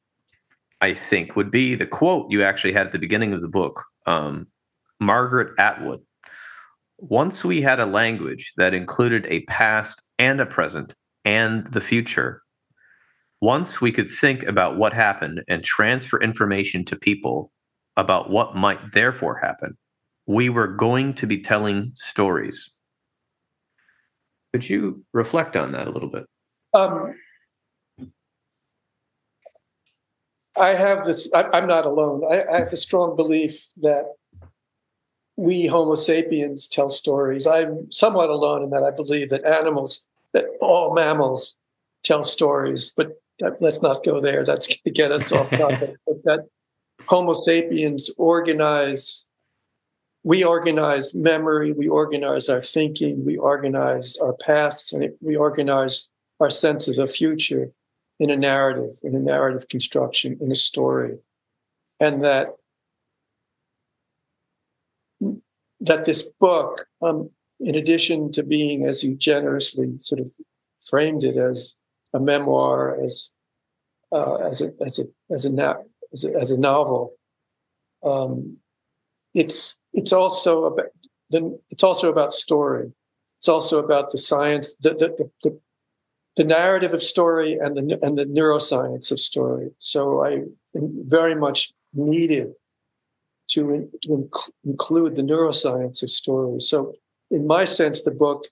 i 0.81 0.95
think 0.95 1.37
would 1.37 1.51
be 1.51 1.75
the 1.75 1.87
quote 1.87 2.31
you 2.31 2.43
actually 2.43 2.73
had 2.73 2.87
at 2.87 2.93
the 2.93 2.99
beginning 2.99 3.33
of 3.33 3.41
the 3.41 3.49
book 3.49 3.85
um, 4.07 4.47
Margaret 5.01 5.59
Atwood. 5.59 6.01
Once 6.99 7.45
we 7.45 7.63
had 7.63 7.81
a 7.81 7.87
language 7.87 8.53
that 8.59 8.75
included 8.75 9.27
a 9.27 9.41
past 9.45 10.03
and 10.19 10.41
a 10.41 10.47
present 10.47 10.95
and 11.25 11.67
the 11.73 11.81
future, 11.81 12.43
once 13.41 13.81
we 13.81 13.91
could 13.91 14.09
think 14.09 14.43
about 14.43 14.77
what 14.77 14.93
happened 14.93 15.43
and 15.49 15.65
transfer 15.65 16.21
information 16.21 16.85
to 16.85 16.97
people 16.97 17.51
about 17.97 18.31
what 18.31 18.55
might 18.55 18.93
therefore 18.93 19.37
happen, 19.37 19.77
we 20.27 20.49
were 20.49 20.69
going 20.69 21.15
to 21.15 21.27
be 21.27 21.41
telling 21.41 21.93
stories. 21.95 22.71
Could 24.53 24.69
you 24.69 25.05
reflect 25.13 25.57
on 25.57 25.73
that 25.73 25.89
a 25.89 25.91
little 25.91 26.09
bit? 26.09 26.27
Um, 26.75 27.15
I 30.59 30.69
have 30.71 31.07
this, 31.07 31.33
I, 31.33 31.59
am 31.59 31.67
not 31.67 31.87
alone. 31.87 32.23
I, 32.31 32.45
I 32.53 32.59
have 32.61 32.71
the 32.71 32.77
strong 32.77 33.17
belief 33.17 33.67
that 33.81 34.05
we 35.37 35.67
Homo 35.67 35.95
sapiens 35.95 36.69
tell 36.69 36.91
stories. 36.91 37.47
I'm 37.47 37.91
somewhat 37.91 38.29
alone 38.29 38.65
in 38.65 38.71
that 38.71 38.83
I 38.83 38.91
believe 38.91 39.31
that 39.31 39.45
animals, 39.45 40.09
that 40.35 40.45
all 40.61 40.93
mammals 40.95 41.57
tell 42.03 42.25
stories, 42.25 42.93
but 42.95 43.21
let's 43.61 43.83
not 43.83 44.05
go 44.05 44.21
there. 44.21 44.45
That's 44.45 44.67
going 44.67 44.79
to 44.85 44.91
get 44.91 45.13
us 45.13 45.33
off 45.33 45.51
topic. 45.51 45.95
but 46.07 46.25
that 46.25 46.49
Homo 47.07 47.35
sapiens 47.35 48.11
organize, 48.17 49.27
we 50.25 50.45
organize 50.45 51.15
memory, 51.15 51.73
we 51.73 51.89
organize 51.89 52.49
our 52.49 52.61
thinking, 52.61 53.25
we 53.25 53.37
organize 53.37 54.17
our 54.19 54.35
paths, 54.35 54.93
and 54.93 55.11
we 55.21 55.37
organize 55.37 56.11
our 56.41 56.51
sense 56.51 56.89
of 56.89 56.97
the 56.97 57.07
future 57.07 57.71
in 58.19 58.31
a 58.31 58.37
narrative, 58.37 58.99
in 59.03 59.15
a 59.15 59.19
narrative 59.19 59.69
construction, 59.69 60.37
in 60.41 60.53
a 60.53 60.57
story. 60.57 61.19
And 61.99 62.23
that 62.25 62.55
that 65.81 66.05
this 66.05 66.23
book, 66.41 66.87
um, 67.03 67.31
in 67.59 67.75
addition 67.75 68.33
to 68.33 68.43
being, 68.43 68.87
as 68.87 69.03
you 69.03 69.17
generously 69.17 69.95
sort 69.99 70.21
of 70.21 70.31
framed 70.79 71.25
it, 71.25 71.37
as 71.37 71.77
a 72.13 72.21
memoir, 72.21 73.03
as 73.03 73.33
uh, 74.13 74.37
as 74.37 74.61
a 74.61 74.73
as 74.85 74.99
a 74.99 75.05
as 75.33 75.45
a, 75.45 75.77
as 76.13 76.25
a, 76.25 76.31
as 76.35 76.51
a 76.51 76.59
novel, 76.59 77.15
um, 78.03 78.59
it's 79.35 79.79
it's 79.93 80.13
also 80.13 80.65
about 80.65 80.87
the, 81.31 81.59
it's 81.71 81.85
also 81.85 82.11
about 82.11 82.33
story. 82.33 82.93
It's 83.39 83.49
also 83.49 83.83
about 83.83 84.11
the 84.11 84.19
science, 84.19 84.75
the 84.77 84.91
the, 84.91 85.31
the, 85.43 85.59
the 86.37 86.45
narrative 86.45 86.93
of 86.93 87.03
story 87.03 87.55
and 87.55 87.77
the 87.77 87.99
and 88.03 88.19
the 88.19 88.27
neuroscience 88.27 89.11
of 89.11 89.21
story. 89.21 89.71
So 89.79 90.25
I 90.25 90.43
very 90.75 91.35
much 91.35 91.73
needed 91.93 92.53
to, 93.51 93.71
in, 93.71 93.91
to 94.03 94.09
inc- 94.09 94.51
include 94.65 95.17
the 95.17 95.23
neuroscience 95.23 96.03
of 96.03 96.11
story. 96.11 96.61
So, 96.61 96.95
in 97.31 97.47
my 97.47 97.65
sense, 97.65 98.03
the 98.03 98.11
book 98.11 98.45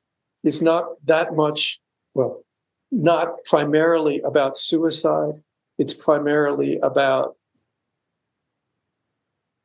is 0.45 0.63
not 0.63 0.85
that 1.05 1.35
much, 1.35 1.81
well, 2.15 2.45
not 2.91 3.45
primarily 3.45 4.21
about 4.21 4.57
suicide. 4.57 5.43
It's 5.79 5.95
primarily 5.95 6.79
about 6.79 7.37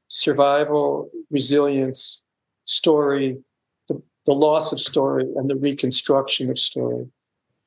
survival, 0.08 1.10
resilience, 1.32 2.22
story, 2.65 3.44
the, 3.88 4.01
the 4.25 4.34
loss 4.34 4.72
of 4.72 4.80
story, 4.80 5.25
and 5.36 5.50
the 5.50 5.56
reconstruction 5.56 6.50
of 6.50 6.60
story. 6.60 7.08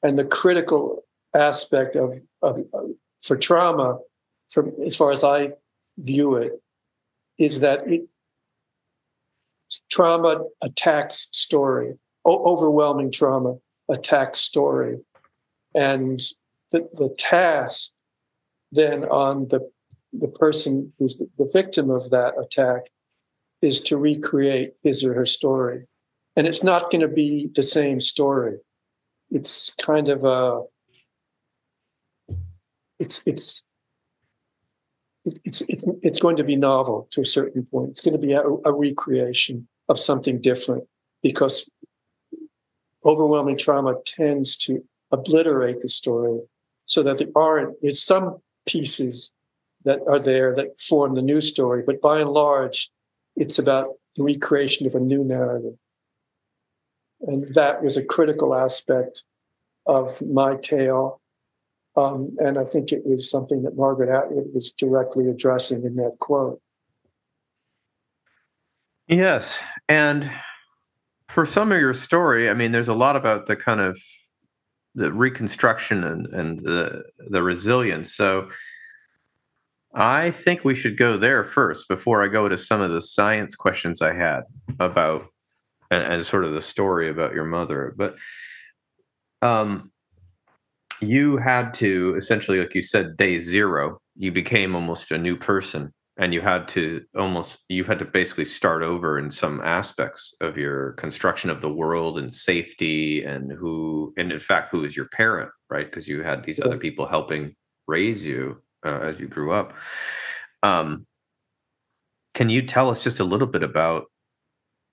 And 0.02 0.18
the 0.18 0.24
critical 0.24 1.04
aspect 1.34 1.96
of, 1.96 2.14
of, 2.42 2.60
of 2.72 2.90
for 3.22 3.36
trauma, 3.36 3.98
from 4.48 4.72
as 4.84 4.94
far 4.94 5.10
as 5.10 5.24
I 5.24 5.50
view 5.98 6.36
it, 6.36 6.52
is 7.38 7.60
that 7.60 7.86
it, 7.88 8.06
trauma 9.90 10.44
attacks 10.62 11.28
story, 11.32 11.94
o- 12.24 12.44
overwhelming 12.44 13.10
trauma 13.10 13.56
attacks 13.90 14.38
story. 14.38 14.98
And 15.76 16.20
the, 16.72 16.88
the 16.94 17.14
task 17.18 17.92
then 18.72 19.04
on 19.04 19.46
the, 19.48 19.70
the 20.12 20.28
person 20.28 20.92
who's 20.98 21.18
the, 21.18 21.50
victim 21.52 21.90
of 21.90 22.10
that 22.10 22.34
attack 22.40 22.86
is 23.62 23.80
to 23.82 23.98
recreate 23.98 24.72
his 24.82 25.04
or 25.04 25.14
her 25.14 25.26
story. 25.26 25.86
And 26.34 26.46
it's 26.46 26.64
not 26.64 26.90
going 26.90 27.02
to 27.02 27.08
be 27.08 27.50
the 27.54 27.62
same 27.62 28.00
story. 28.00 28.56
It's 29.30 29.74
kind 29.80 30.08
of 30.08 30.24
a, 30.24 30.62
it's, 32.98 33.22
it's, 33.26 33.62
it's 35.44 35.60
it's 35.62 35.84
it's 36.02 36.20
going 36.20 36.36
to 36.36 36.44
be 36.44 36.54
novel 36.54 37.08
to 37.10 37.20
a 37.20 37.24
certain 37.26 37.66
point. 37.66 37.90
It's 37.90 38.00
going 38.00 38.12
to 38.12 38.18
be 38.18 38.32
a, 38.32 38.42
a 38.42 38.72
recreation 38.72 39.66
of 39.88 39.98
something 39.98 40.40
different 40.40 40.84
because 41.20 41.68
overwhelming 43.04 43.58
trauma 43.58 43.96
tends 44.04 44.56
to 44.56 44.84
obliterate 45.12 45.80
the 45.80 45.88
story 45.88 46.40
so 46.84 47.02
that 47.02 47.18
there 47.18 47.28
aren't 47.34 47.76
there's 47.82 48.02
some 48.02 48.38
pieces 48.66 49.32
that 49.84 50.00
are 50.08 50.18
there 50.18 50.54
that 50.54 50.78
form 50.78 51.14
the 51.14 51.22
new 51.22 51.40
story 51.40 51.82
but 51.86 52.00
by 52.00 52.20
and 52.20 52.30
large 52.30 52.90
it's 53.36 53.58
about 53.58 53.88
the 54.16 54.22
recreation 54.22 54.86
of 54.86 54.94
a 54.94 55.00
new 55.00 55.22
narrative 55.22 55.74
and 57.22 57.54
that 57.54 57.82
was 57.82 57.96
a 57.96 58.04
critical 58.04 58.54
aspect 58.54 59.24
of 59.86 60.20
my 60.22 60.56
tale 60.56 61.20
um, 61.96 62.36
and 62.38 62.58
I 62.58 62.64
think 62.64 62.92
it 62.92 63.06
was 63.06 63.30
something 63.30 63.62
that 63.62 63.76
Margaret 63.76 64.10
Atwood 64.10 64.52
was 64.54 64.70
directly 64.72 65.28
addressing 65.28 65.82
in 65.84 65.96
that 65.96 66.16
quote. 66.20 66.60
Yes. 69.08 69.62
And 69.88 70.30
for 71.28 71.46
some 71.46 71.72
of 71.72 71.80
your 71.80 71.94
story, 71.94 72.50
I 72.50 72.54
mean, 72.54 72.72
there's 72.72 72.88
a 72.88 72.94
lot 72.94 73.16
about 73.16 73.46
the 73.46 73.56
kind 73.56 73.80
of 73.80 73.98
the 74.96 75.12
reconstruction 75.12 76.02
and, 76.02 76.26
and 76.28 76.58
the 76.60 77.04
the 77.28 77.42
resilience. 77.42 78.14
So 78.14 78.48
I 79.94 80.30
think 80.30 80.64
we 80.64 80.74
should 80.74 80.96
go 80.96 81.16
there 81.16 81.44
first 81.44 81.88
before 81.88 82.24
I 82.24 82.28
go 82.28 82.48
to 82.48 82.58
some 82.58 82.80
of 82.80 82.90
the 82.90 83.00
science 83.00 83.54
questions 83.54 84.02
I 84.02 84.14
had 84.14 84.42
about 84.80 85.26
and, 85.90 86.02
and 86.02 86.24
sort 86.24 86.44
of 86.44 86.54
the 86.54 86.60
story 86.60 87.08
about 87.08 87.34
your 87.34 87.44
mother. 87.44 87.94
But 87.96 88.16
um, 89.42 89.92
you 91.00 91.36
had 91.36 91.74
to 91.74 92.14
essentially, 92.16 92.58
like 92.58 92.74
you 92.74 92.82
said, 92.82 93.16
day 93.16 93.38
zero, 93.38 94.00
you 94.16 94.32
became 94.32 94.74
almost 94.74 95.12
a 95.12 95.18
new 95.18 95.36
person 95.36 95.92
and 96.18 96.32
you 96.32 96.40
had 96.40 96.66
to 96.68 97.04
almost 97.16 97.58
you 97.68 97.84
had 97.84 97.98
to 97.98 98.04
basically 98.04 98.44
start 98.44 98.82
over 98.82 99.18
in 99.18 99.30
some 99.30 99.60
aspects 99.60 100.34
of 100.40 100.56
your 100.56 100.92
construction 100.92 101.50
of 101.50 101.60
the 101.60 101.72
world 101.72 102.18
and 102.18 102.32
safety 102.32 103.24
and 103.24 103.52
who 103.52 104.14
and 104.16 104.32
in 104.32 104.38
fact 104.38 104.70
who 104.70 104.84
is 104.84 104.96
your 104.96 105.08
parent 105.08 105.50
right? 105.68 105.86
Because 105.86 106.08
you 106.08 106.22
had 106.22 106.44
these 106.44 106.58
yeah. 106.58 106.66
other 106.66 106.78
people 106.78 107.06
helping 107.06 107.54
raise 107.86 108.26
you 108.26 108.62
uh, 108.84 109.00
as 109.00 109.20
you 109.20 109.28
grew 109.28 109.52
up. 109.52 109.74
Um, 110.62 111.06
can 112.34 112.50
you 112.50 112.62
tell 112.62 112.90
us 112.90 113.02
just 113.02 113.20
a 113.20 113.24
little 113.24 113.46
bit 113.46 113.62
about 113.62 114.04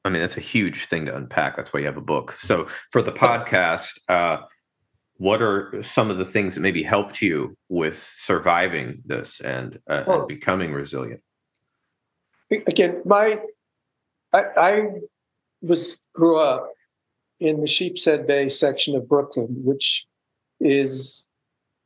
i 0.06 0.10
mean 0.10 0.22
that's 0.22 0.38
a 0.38 0.42
huge 0.42 0.86
thing 0.86 1.06
to 1.06 1.16
unpack. 1.16 1.56
That's 1.56 1.74
why 1.74 1.80
you 1.80 1.86
have 1.86 1.98
a 1.98 2.02
book. 2.02 2.34
So 2.34 2.68
for 2.92 3.02
the 3.02 3.12
podcast 3.12 4.00
uh, 4.10 4.38
what 5.18 5.42
are 5.42 5.82
some 5.84 6.10
of 6.10 6.18
the 6.18 6.26
things 6.26 6.56
that 6.56 6.62
maybe 6.62 6.84
helped 6.84 7.22
you 7.22 7.56
with 7.70 7.98
surviving 7.98 9.02
this 9.06 9.40
and, 9.40 9.80
uh, 9.88 10.04
well, 10.08 10.20
and 10.20 10.28
becoming 10.28 10.74
resilient? 10.74 11.22
Again, 12.68 13.02
my 13.06 13.40
I, 14.34 14.44
I, 14.58 14.88
was 15.62 16.00
grew 16.14 16.38
up 16.40 16.72
in 17.40 17.62
the 17.62 17.68
Sheepshead 17.68 18.28
Bay 18.28 18.50
section 18.50 18.96
of 18.96 19.08
Brooklyn, 19.08 19.48
which 19.64 20.06
is 20.60 21.24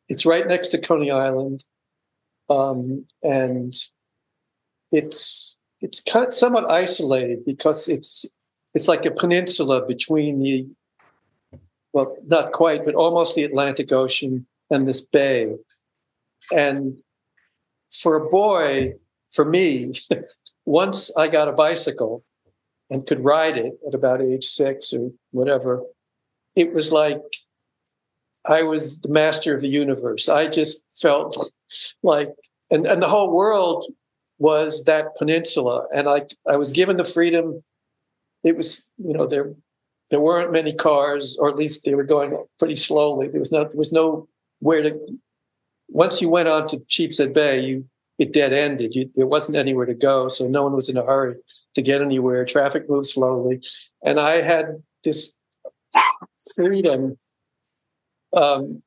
it's 0.10 0.26
right 0.26 0.48
next 0.48 0.70
to 0.70 0.80
Coney 0.80 1.12
Island, 1.12 1.64
um, 2.50 3.06
and 3.22 3.74
it's 4.92 5.58
it's 5.82 6.00
kind 6.00 6.28
of 6.28 6.34
somewhat 6.34 6.70
isolated 6.72 7.46
because 7.46 7.88
it's 7.88 8.26
it's 8.74 8.88
like 8.88 9.06
a 9.06 9.12
peninsula 9.12 9.86
between 9.86 10.40
the 10.40 10.68
well, 11.98 12.16
not 12.28 12.52
quite, 12.52 12.86
but 12.86 12.94
almost 12.94 13.34
the 13.34 13.44
Atlantic 13.44 13.92
Ocean 13.92 14.46
and 14.70 14.88
this 14.88 15.02
bay. 15.02 15.56
and 16.56 17.02
for 17.90 18.16
a 18.16 18.30
boy, 18.30 18.94
for 19.32 19.46
me, 19.46 19.94
once 20.66 21.10
I 21.18 21.28
got 21.28 21.48
a 21.48 21.54
bicycle 21.54 22.24
and 22.92 23.08
could 23.08 23.24
ride 23.24 23.58
it 23.58 23.74
at 23.88 23.96
about 23.96 24.22
age 24.22 24.46
six 24.46 24.94
or 24.94 25.10
whatever, 25.32 25.82
it 26.56 26.72
was 26.72 26.92
like 26.92 27.24
I 28.46 28.62
was 28.62 29.00
the 29.00 29.10
master 29.10 29.56
of 29.56 29.64
the 29.64 29.68
universe. 29.84 30.30
I 30.30 30.50
just 30.50 30.86
felt 31.02 31.36
like, 32.04 32.30
and, 32.70 32.86
and 32.86 33.02
the 33.02 33.10
whole 33.10 33.34
world 33.34 33.88
was 34.38 34.84
that 34.84 35.16
peninsula. 35.18 35.88
And 35.96 36.08
I, 36.08 36.28
I 36.48 36.58
was 36.58 36.72
given 36.72 36.98
the 36.98 37.04
freedom. 37.04 37.64
It 38.44 38.56
was, 38.56 38.94
you 38.98 39.14
know, 39.14 39.26
there, 39.26 39.56
there 40.10 40.20
weren't 40.20 40.52
many 40.52 40.74
cars, 40.74 41.38
or 41.38 41.50
at 41.50 41.56
least 41.56 41.84
they 41.84 41.96
were 41.96 42.04
going 42.04 42.46
pretty 42.60 42.76
slowly. 42.76 43.28
There 43.28 43.40
was 43.40 43.52
no, 43.52 43.64
there 43.64 43.78
was 43.78 43.92
no 43.92 44.28
where 44.60 44.82
to. 44.84 44.98
Once 45.90 46.22
you 46.22 46.30
went 46.30 46.48
on 46.48 46.68
to 46.68 46.82
Sheepshead 46.88 47.34
Bay, 47.34 47.60
you 47.66 47.86
it 48.20 48.34
dead 48.34 48.52
ended. 48.52 48.96
You, 48.96 49.10
there 49.16 49.28
wasn't 49.28 49.58
anywhere 49.58 49.86
to 49.86 49.94
go, 49.94 50.28
so 50.28 50.48
no 50.48 50.64
one 50.64 50.74
was 50.74 50.90
in 50.90 50.98
a 50.98 51.06
hurry 51.06 51.36
to 51.76 51.82
get 51.82 52.02
anywhere. 52.02 52.46
Traffic 52.46 52.90
moved 52.90 53.08
slowly, 53.08 53.62
and 54.04 54.20
I 54.20 54.42
had 54.42 54.82
this 55.04 55.36
freedom 56.56 57.16
um, 58.36 58.82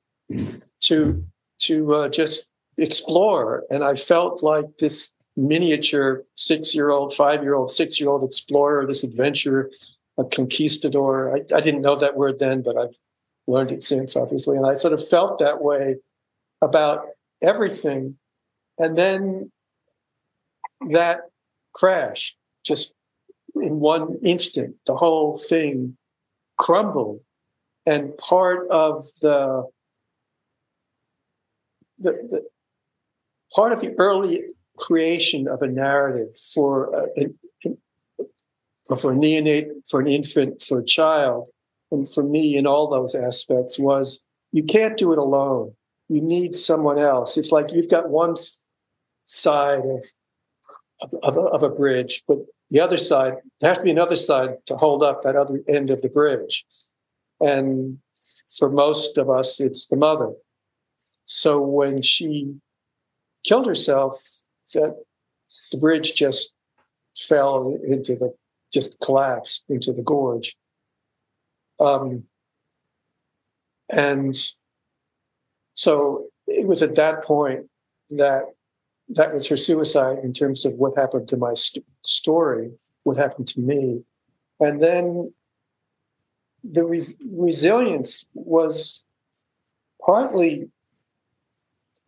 to 0.80 1.24
to 1.60 1.94
uh, 1.94 2.08
just 2.08 2.48
explore, 2.78 3.64
and 3.70 3.84
I 3.84 3.94
felt 3.94 4.42
like 4.42 4.78
this 4.78 5.12
miniature 5.36 6.24
six-year-old, 6.34 7.14
five-year-old, 7.14 7.70
six-year-old 7.70 8.24
explorer, 8.24 8.86
this 8.86 9.04
adventurer, 9.04 9.70
a 10.20 10.24
conquistador. 10.24 11.34
I, 11.34 11.56
I 11.56 11.60
didn't 11.60 11.82
know 11.82 11.96
that 11.96 12.16
word 12.16 12.38
then, 12.38 12.62
but 12.62 12.76
I've 12.76 12.96
learned 13.46 13.72
it 13.72 13.82
since, 13.82 14.16
obviously, 14.16 14.56
and 14.56 14.66
I 14.66 14.74
sort 14.74 14.92
of 14.92 15.06
felt 15.06 15.38
that 15.38 15.62
way 15.62 15.96
about 16.62 17.06
everything 17.42 18.18
and 18.78 18.96
then 18.96 19.50
that 20.88 21.20
crash, 21.74 22.36
just 22.64 22.94
in 23.56 23.80
one 23.80 24.18
instant, 24.22 24.76
the 24.86 24.96
whole 24.96 25.36
thing 25.36 25.96
crumbled. 26.58 27.20
And 27.86 28.16
part 28.18 28.68
of 28.70 29.04
the, 29.20 29.64
the, 31.98 32.12
the 32.30 32.42
part 33.54 33.72
of 33.72 33.80
the 33.80 33.94
early 33.98 34.44
creation 34.78 35.48
of 35.48 35.62
a 35.62 35.66
narrative 35.66 36.36
for 36.54 36.94
a, 37.16 37.26
for 38.86 39.12
a 39.12 39.16
neonate, 39.16 39.68
for 39.88 40.00
an 40.00 40.08
infant, 40.08 40.62
for 40.62 40.80
a 40.80 40.84
child, 40.84 41.48
and 41.90 42.08
for 42.08 42.22
me 42.22 42.56
in 42.56 42.66
all 42.66 42.88
those 42.88 43.14
aspects 43.14 43.78
was 43.78 44.20
you 44.52 44.64
can't 44.64 44.96
do 44.96 45.12
it 45.12 45.18
alone. 45.18 45.74
You 46.08 46.20
need 46.20 46.56
someone 46.56 46.98
else. 46.98 47.36
It's 47.36 47.52
like 47.52 47.72
you've 47.72 47.88
got 47.88 48.10
one 48.10 48.34
side 49.24 49.84
of, 49.84 50.04
of, 51.02 51.14
of, 51.22 51.36
a, 51.36 51.40
of 51.40 51.62
a 51.62 51.68
bridge, 51.68 52.24
but 52.26 52.38
the 52.70 52.80
other 52.80 52.96
side, 52.96 53.34
there 53.60 53.70
has 53.70 53.78
to 53.78 53.84
be 53.84 53.90
another 53.90 54.16
side 54.16 54.50
to 54.66 54.76
hold 54.76 55.02
up 55.02 55.22
that 55.22 55.36
other 55.36 55.60
end 55.68 55.90
of 55.90 56.02
the 56.02 56.08
bridge. 56.08 56.64
And 57.40 57.98
for 58.58 58.70
most 58.70 59.18
of 59.18 59.28
us, 59.28 59.60
it's 59.60 59.88
the 59.88 59.96
mother. 59.96 60.32
So 61.24 61.60
when 61.60 62.02
she 62.02 62.56
killed 63.44 63.66
herself, 63.66 64.42
that 64.74 64.96
the 65.72 65.78
bridge 65.78 66.14
just 66.14 66.54
fell 67.16 67.76
into 67.84 68.14
the, 68.14 68.34
just 68.72 68.98
collapsed 69.00 69.64
into 69.68 69.92
the 69.92 70.02
gorge. 70.02 70.56
Um, 71.78 72.24
and 73.90 74.36
so 75.74 76.26
it 76.46 76.66
was 76.68 76.82
at 76.82 76.94
that 76.96 77.24
point 77.24 77.66
that 78.10 78.44
that 79.08 79.32
was 79.32 79.48
her 79.48 79.56
suicide 79.56 80.18
in 80.22 80.32
terms 80.32 80.64
of 80.64 80.74
what 80.74 80.96
happened 80.96 81.26
to 81.28 81.36
my 81.36 81.54
st- 81.54 81.84
story, 82.04 82.70
what 83.02 83.16
happened 83.16 83.48
to 83.48 83.60
me. 83.60 84.04
And 84.60 84.82
then 84.82 85.32
the 86.62 86.84
res- 86.84 87.18
resilience 87.28 88.26
was 88.34 89.02
partly, 90.04 90.70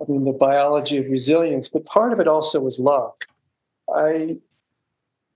I 0.01 0.05
mean, 0.11 0.25
the 0.25 0.33
biology 0.33 0.99
of 0.99 1.07
resilience, 1.07 1.69
but 1.69 1.87
part 1.87 2.13
of 2.13 2.21
it 2.21 2.29
also 2.29 2.61
was 2.61 2.79
luck. 2.79 3.25
I, 3.93 4.37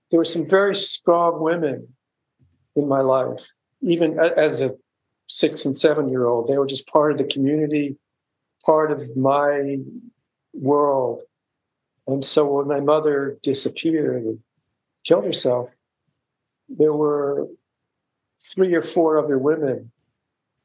there 0.09 0.19
were 0.19 0.25
some 0.25 0.45
very 0.45 0.75
strong 0.75 1.41
women 1.41 1.89
in 2.75 2.87
my 2.87 3.01
life, 3.01 3.49
even 3.81 4.19
as 4.19 4.61
a 4.61 4.71
six 5.27 5.65
and 5.65 5.75
seven 5.75 6.09
year 6.09 6.25
old. 6.25 6.47
They 6.47 6.57
were 6.57 6.67
just 6.67 6.87
part 6.87 7.11
of 7.11 7.17
the 7.17 7.25
community, 7.25 7.97
part 8.65 8.91
of 8.91 9.17
my 9.17 9.77
world. 10.53 11.23
And 12.07 12.23
so 12.23 12.45
when 12.45 12.67
my 12.67 12.79
mother 12.79 13.37
disappeared 13.43 14.23
and 14.23 14.39
killed 15.03 15.25
herself, 15.25 15.69
there 16.69 16.93
were 16.93 17.47
three 18.41 18.73
or 18.75 18.81
four 18.81 19.17
other 19.17 19.37
women 19.37 19.91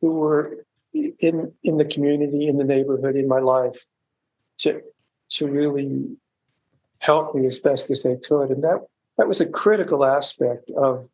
who 0.00 0.12
were 0.12 0.64
in 0.92 1.52
in 1.62 1.78
the 1.78 1.84
community, 1.84 2.46
in 2.46 2.58
the 2.58 2.64
neighborhood, 2.64 3.16
in 3.16 3.26
my 3.26 3.38
life, 3.38 3.84
to 4.58 4.82
to 5.30 5.46
really 5.48 6.16
help 6.98 7.34
me 7.34 7.46
as 7.46 7.58
best 7.58 7.90
as 7.90 8.02
they 8.02 8.16
could. 8.16 8.50
And 8.50 8.62
that 8.62 8.86
that 9.22 9.28
was 9.28 9.40
a 9.40 9.48
critical 9.48 10.04
aspect 10.04 10.68
of 10.76 11.08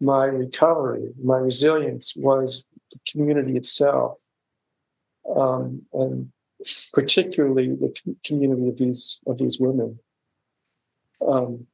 my 0.00 0.24
recovery, 0.26 1.10
my 1.20 1.36
resilience 1.36 2.14
was 2.16 2.64
the 2.92 3.00
community 3.10 3.56
itself. 3.56 4.18
Um, 5.36 5.82
and 5.92 6.30
particularly 6.92 7.70
the 7.74 7.92
community 8.24 8.68
of 8.68 8.76
these 8.78 9.20
of 9.26 9.38
these 9.38 9.58
women. 9.58 9.98
Um. 11.26 11.66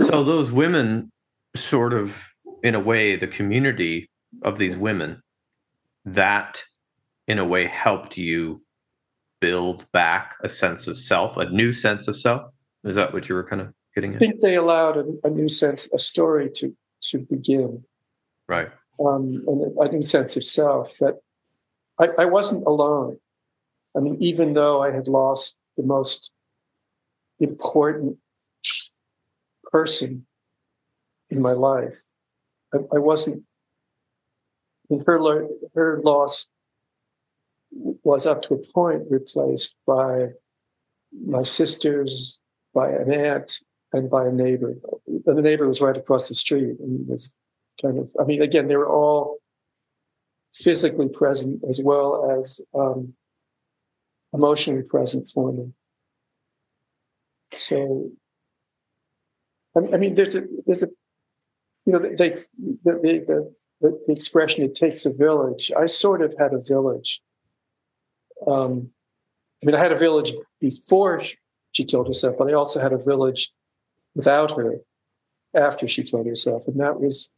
So 0.00 0.22
those 0.22 0.52
women, 0.52 1.10
sort 1.56 1.94
of, 1.94 2.34
in 2.62 2.74
a 2.74 2.80
way, 2.80 3.16
the 3.16 3.26
community 3.26 4.10
of 4.42 4.58
these 4.58 4.76
women, 4.76 5.22
that, 6.04 6.62
in 7.26 7.38
a 7.38 7.46
way, 7.46 7.66
helped 7.66 8.18
you 8.18 8.62
build 9.40 9.90
back 9.92 10.36
a 10.42 10.48
sense 10.50 10.86
of 10.86 10.98
self, 10.98 11.38
a 11.38 11.48
new 11.48 11.72
sense 11.72 12.06
of 12.06 12.16
self. 12.16 12.52
Is 12.84 12.94
that 12.94 13.12
what 13.12 13.28
you 13.28 13.34
were 13.34 13.44
kind 13.44 13.62
of 13.62 13.72
getting? 13.94 14.14
I 14.14 14.16
think 14.16 14.40
they 14.40 14.54
allowed 14.54 14.96
a, 14.96 15.04
a 15.24 15.30
new 15.30 15.48
sense, 15.48 15.88
a 15.92 15.98
story 15.98 16.50
to 16.56 16.74
to 17.02 17.18
begin. 17.18 17.84
Right. 18.48 18.68
Um, 19.04 19.44
and 19.46 19.76
a 19.78 19.92
new 19.92 20.02
sense 20.02 20.36
of 20.36 20.44
self 20.44 20.98
that 20.98 21.20
I, 21.98 22.08
I 22.18 22.24
wasn't 22.26 22.66
alone. 22.66 23.18
I 23.96 24.00
mean, 24.00 24.16
even 24.20 24.52
though 24.52 24.82
I 24.82 24.92
had 24.92 25.08
lost 25.08 25.56
the 25.76 25.82
most 25.82 26.30
important 27.38 28.18
person 29.64 30.26
in 31.30 31.40
my 31.40 31.52
life, 31.52 32.02
I, 32.74 32.78
I 32.94 32.98
wasn't. 32.98 33.44
And 34.88 35.04
her 35.06 35.46
her 35.74 36.00
loss 36.02 36.48
was 37.70 38.26
up 38.26 38.42
to 38.42 38.54
a 38.54 38.72
point 38.74 39.04
replaced 39.08 39.76
by 39.86 40.30
my 41.12 41.42
sisters, 41.42 42.40
by 42.74 42.90
an 42.90 43.12
aunt, 43.12 43.58
and 43.92 44.10
by 44.10 44.26
a 44.26 44.32
neighbor. 44.32 44.76
And 45.06 45.38
the 45.38 45.42
neighbor 45.42 45.66
was 45.66 45.80
right 45.80 45.96
across 45.96 46.28
the 46.28 46.34
street, 46.34 46.78
and 46.80 47.08
was 47.08 47.34
kind 47.80 47.98
of. 47.98 48.10
I 48.20 48.24
mean, 48.24 48.42
again, 48.42 48.68
they 48.68 48.76
were 48.76 48.88
all 48.88 49.38
physically 50.52 51.08
present 51.08 51.62
as 51.68 51.80
well 51.82 52.30
as 52.38 52.60
um, 52.74 53.14
emotionally 54.32 54.82
present 54.82 55.28
for 55.28 55.52
me. 55.52 55.72
So, 57.52 58.10
I 59.76 59.96
mean, 59.96 60.14
there's 60.14 60.34
a 60.34 60.44
there's 60.66 60.82
a 60.82 60.88
you 61.86 61.92
know 61.92 61.98
they, 61.98 62.28
the, 62.28 62.46
the, 62.84 63.54
the, 63.80 64.02
the 64.06 64.12
expression 64.12 64.64
"it 64.64 64.74
takes 64.74 65.04
a 65.06 65.12
village." 65.12 65.72
I 65.76 65.86
sort 65.86 66.22
of 66.22 66.34
had 66.38 66.52
a 66.52 66.60
village. 66.60 67.20
Um, 68.46 68.90
I 69.62 69.66
mean, 69.66 69.74
I 69.74 69.80
had 69.80 69.92
a 69.92 69.98
village 69.98 70.32
before 70.60 71.20
she 71.72 71.84
killed 71.84 72.08
herself, 72.08 72.36
but 72.38 72.48
I 72.48 72.54
also 72.54 72.80
had 72.80 72.92
a 72.92 72.98
village 72.98 73.52
without 74.14 74.56
her 74.56 74.76
after 75.54 75.88
she 75.88 76.02
killed 76.02 76.26
herself, 76.26 76.66
and 76.66 76.78
that 76.80 77.00
was 77.00 77.30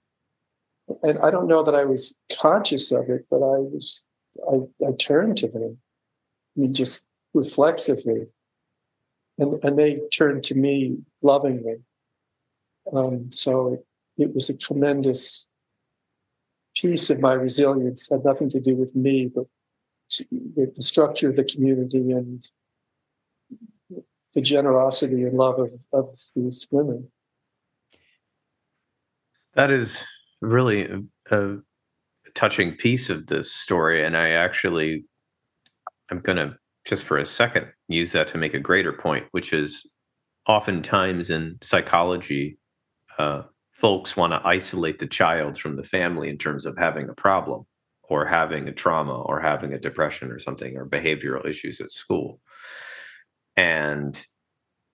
and 1.03 1.18
I 1.18 1.31
don't 1.31 1.47
know 1.47 1.62
that 1.62 1.75
I 1.75 1.85
was 1.85 2.14
conscious 2.40 2.92
of 2.92 3.09
it, 3.09 3.27
but 3.31 3.38
I 3.38 3.59
was 3.59 4.05
I, 4.51 4.87
I 4.87 4.92
turned 4.92 5.37
to 5.38 5.49
them. 5.49 5.79
I 6.57 6.61
mean, 6.61 6.75
just 6.75 7.05
reflexively. 7.35 8.27
And 9.38 9.62
and 9.64 9.79
they 9.79 10.01
turned 10.12 10.45
to 10.45 10.55
me 10.55 10.99
lovingly. 11.23 11.77
Um, 12.92 13.31
so 13.31 13.75
it, 13.75 13.87
it 14.25 14.35
was 14.35 14.51
a 14.51 14.57
tremendous 14.57 15.47
piece 16.77 17.11
of 17.11 17.21
my 17.21 17.33
resilience. 17.33 18.11
It 18.11 18.16
had 18.16 18.25
nothing 18.25 18.51
to 18.51 18.61
do 18.61 18.75
with 18.75 18.95
me, 18.95 19.31
but 19.33 19.47
with 20.31 20.75
the 20.75 20.83
structure 20.83 21.29
of 21.29 21.37
the 21.37 21.45
community 21.45 22.12
and 22.12 22.42
the 24.35 24.40
generosity 24.40 25.23
and 25.23 25.37
love 25.37 25.59
of, 25.59 25.71
of 25.92 26.18
these 26.35 26.66
women. 26.71 27.11
That 29.55 29.71
is 29.71 30.05
really 30.40 30.88
a, 31.31 31.37
a 31.37 31.57
touching 32.35 32.75
piece 32.77 33.11
of 33.11 33.27
this 33.27 33.53
story, 33.53 34.05
and 34.05 34.16
I 34.16 34.31
actually 34.31 35.05
I'm 36.11 36.21
going 36.21 36.37
to 36.37 36.57
just 36.87 37.05
for 37.05 37.18
a 37.18 37.25
second 37.25 37.66
use 37.88 38.12
that 38.12 38.29
to 38.29 38.38
make 38.38 38.55
a 38.55 38.61
greater 38.61 38.92
point, 38.92 39.27
which 39.31 39.53
is 39.53 39.88
oftentimes 40.47 41.31
in 41.31 41.57
psychology, 41.62 42.59
uh, 43.18 43.42
folks 43.71 44.16
want 44.16 44.33
to 44.33 44.47
isolate 44.47 44.99
the 44.99 45.07
child 45.07 45.59
from 45.59 45.77
the 45.77 45.83
family 45.83 46.29
in 46.29 46.37
terms 46.37 46.66
of 46.66 46.77
having 46.77 47.09
a 47.09 47.14
problem 47.14 47.64
or 48.03 48.27
having 48.27 48.68
a 48.68 48.73
trauma 48.73 49.23
or 49.23 49.40
having 49.40 49.73
a 49.73 49.79
depression 49.79 50.31
or 50.31 50.38
something 50.38 50.77
or 50.77 50.87
behavioral 50.87 51.47
issues 51.47 51.81
at 51.81 51.90
school. 51.90 52.40
And 53.56 54.20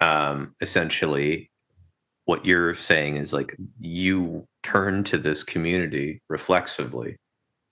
um, 0.01 0.55
essentially, 0.61 1.51
what 2.29 2.45
you're 2.45 2.75
saying 2.75 3.17
is 3.17 3.33
like 3.33 3.57
you 3.81 4.47
turn 4.63 5.03
to 5.03 5.17
this 5.17 5.43
community 5.43 6.21
reflexively 6.29 7.17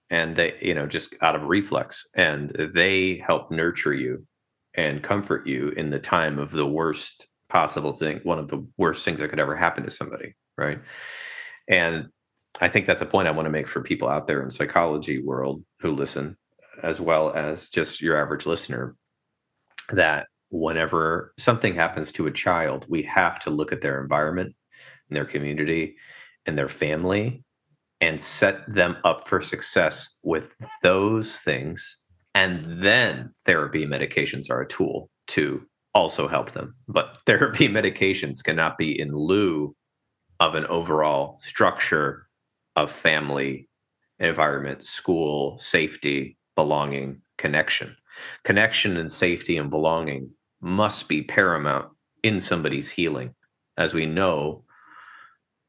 and 0.09 0.35
they 0.35 0.57
you 0.62 0.75
know 0.75 0.87
just 0.87 1.14
out 1.20 1.37
of 1.37 1.42
reflex 1.42 2.07
and 2.14 2.51
they 2.51 3.16
help 3.16 3.51
nurture 3.51 3.92
you 3.92 4.27
and 4.75 5.03
comfort 5.03 5.46
you 5.46 5.68
in 5.70 5.90
the 5.90 5.99
time 5.99 6.38
of 6.38 6.51
the 6.53 6.66
worst 6.66 7.29
possible 7.51 7.92
thing 7.92 8.18
one 8.22 8.38
of 8.38 8.49
the 8.49 8.66
worst 8.79 9.05
things 9.05 9.20
that 9.20 9.29
could 9.29 9.40
ever 9.40 9.55
happen 9.55 9.85
to 9.85 9.90
somebody 9.90 10.35
right? 10.57 10.81
And 11.68 12.07
i 12.59 12.68
think 12.68 12.87
that's 12.87 13.03
a 13.03 13.07
point 13.07 13.29
i 13.29 13.33
want 13.33 13.44
to 13.44 13.51
make 13.51 13.68
for 13.68 13.83
people 13.83 14.09
out 14.09 14.27
there 14.27 14.42
in 14.42 14.51
psychology 14.51 15.22
world 15.22 15.62
who 15.81 15.92
listen 15.92 16.35
as 16.83 16.99
well 16.99 17.31
as 17.35 17.68
just 17.68 18.01
your 18.01 18.16
average 18.16 18.46
listener 18.46 18.96
that 19.90 20.29
whenever 20.51 21.33
something 21.39 21.75
happens 21.75 22.13
to 22.13 22.27
a 22.27 22.33
child 22.33 22.87
we 22.89 23.03
have 23.03 23.39
to 23.39 23.51
look 23.51 23.73
at 23.73 23.81
their 23.81 24.01
environment 24.01 24.55
and 25.09 25.17
their 25.17 25.25
community 25.25 25.97
and 26.47 26.57
their 26.57 26.69
family 26.69 27.43
and 28.01 28.21
set 28.21 28.73
them 28.73 28.97
up 29.05 29.27
for 29.27 29.41
success 29.41 30.09
with 30.23 30.55
those 30.83 31.41
things. 31.41 31.97
And 32.35 32.83
then 32.83 33.33
therapy 33.45 33.87
medications 33.87 34.51
are 34.51 34.61
a 34.61 34.69
tool 34.69 35.09
to 35.29 35.67
also 35.95 36.29
help 36.29 36.51
them. 36.51 36.75
But 36.89 37.19
therapy 37.27 37.69
medications 37.69 38.45
cannot 38.45 38.79
be 38.79 38.99
in 38.99 39.13
lieu 39.13 39.75
of 40.41 40.55
an 40.55 40.67
overall 40.67 41.39
structure 41.41 42.27
of 42.77 42.91
family, 42.93 43.69
environment, 44.19 44.83
school, 44.83 45.59
safety, 45.59 46.37
belonging, 46.55 47.23
connection. 47.39 47.97
Connection 48.45 48.99
and 48.99 49.11
safety 49.11 49.57
and 49.57 49.71
belonging 49.71 50.31
must 50.67 51.09
be 51.09 51.23
paramount 51.23 51.93
in 52.25 52.41
somebody's 52.41 52.91
healing. 52.91 53.35
As 53.79 53.95
we 53.95 54.05
know, 54.05 54.65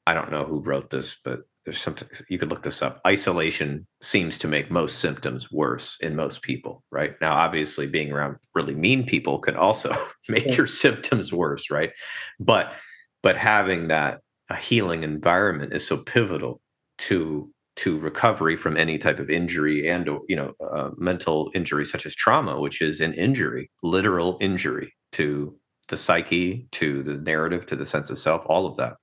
I 0.07 0.13
don't 0.15 0.31
know 0.31 0.43
who 0.43 0.61
wrote 0.61 0.89
this, 0.89 1.15
but 1.23 1.41
there's 1.65 1.79
something 1.79 2.07
you 2.29 2.39
could 2.39 2.49
look 2.49 2.63
this 2.63 2.81
up. 2.81 2.99
Isolation 3.05 3.85
seems 4.01 4.37
to 4.39 4.47
make 4.47 4.71
most 4.71 4.99
symptoms 4.99 5.51
worse 5.51 5.97
in 6.01 6.15
most 6.15 6.41
people, 6.41 6.83
right? 6.91 7.13
Now, 7.21 7.33
obviously, 7.33 7.85
being 7.87 8.11
around 8.11 8.37
really 8.55 8.73
mean 8.73 9.05
people 9.05 9.37
could 9.37 9.55
also 9.55 9.93
make 10.29 10.45
yeah. 10.47 10.53
your 10.53 10.67
symptoms 10.67 11.31
worse, 11.31 11.69
right? 11.69 11.91
But 12.39 12.73
but 13.21 13.37
having 13.37 13.89
that 13.89 14.21
a 14.49 14.55
healing 14.55 15.03
environment 15.03 15.73
is 15.73 15.85
so 15.85 15.97
pivotal 15.97 16.61
to 16.99 17.51
to 17.77 17.97
recovery 17.99 18.57
from 18.57 18.75
any 18.75 18.97
type 18.97 19.19
of 19.19 19.29
injury 19.29 19.87
and 19.87 20.07
you 20.27 20.35
know 20.35 20.53
uh, 20.71 20.91
mental 20.97 21.51
injury 21.53 21.85
such 21.85 22.05
as 22.05 22.15
trauma 22.15 22.59
which 22.59 22.81
is 22.81 23.01
an 23.01 23.13
injury 23.13 23.69
literal 23.83 24.37
injury 24.41 24.93
to 25.11 25.57
the 25.87 25.97
psyche 25.97 26.67
to 26.71 27.01
the 27.03 27.15
narrative 27.19 27.65
to 27.65 27.75
the 27.75 27.85
sense 27.85 28.09
of 28.09 28.17
self 28.17 28.43
all 28.47 28.65
of 28.65 28.75
that 28.75 28.95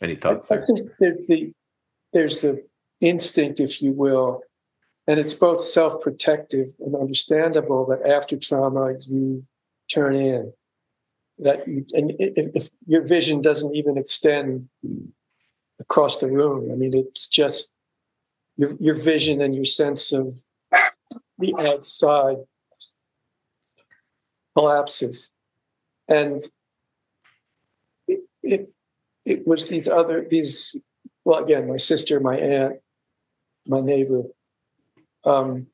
any 0.00 0.14
thoughts 0.14 0.50
I, 0.50 0.56
I 0.56 0.64
think 0.64 0.90
the 0.98 1.52
there's 2.14 2.40
the 2.40 2.64
instinct, 3.00 3.60
if 3.60 3.82
you 3.82 3.92
will, 3.92 4.40
and 5.06 5.20
it's 5.20 5.34
both 5.34 5.60
self-protective 5.60 6.68
and 6.78 6.94
understandable 6.94 7.84
that 7.86 8.08
after 8.08 8.38
trauma 8.38 8.94
you 9.06 9.44
turn 9.92 10.14
in. 10.14 10.52
That 11.38 11.66
you 11.66 11.84
and 11.92 12.12
if, 12.20 12.50
if 12.54 12.68
your 12.86 13.04
vision 13.04 13.42
doesn't 13.42 13.74
even 13.74 13.98
extend 13.98 14.68
across 15.80 16.18
the 16.18 16.30
room, 16.30 16.70
I 16.70 16.76
mean, 16.76 16.94
it's 16.96 17.26
just 17.26 17.72
your 18.56 18.76
your 18.80 18.94
vision 18.94 19.40
and 19.40 19.54
your 19.54 19.64
sense 19.64 20.12
of 20.12 20.34
the 21.38 21.54
outside 21.58 22.36
collapses, 24.56 25.32
and 26.08 26.44
it, 28.06 28.20
it 28.42 28.72
it 29.24 29.46
was 29.46 29.68
these 29.68 29.88
other 29.88 30.26
these 30.28 30.76
well, 31.24 31.42
again, 31.42 31.68
my 31.68 31.78
sister, 31.78 32.20
my 32.20 32.36
aunt, 32.36 32.76
my 33.66 33.80
neighbor, 33.80 34.24
um, 35.24 35.68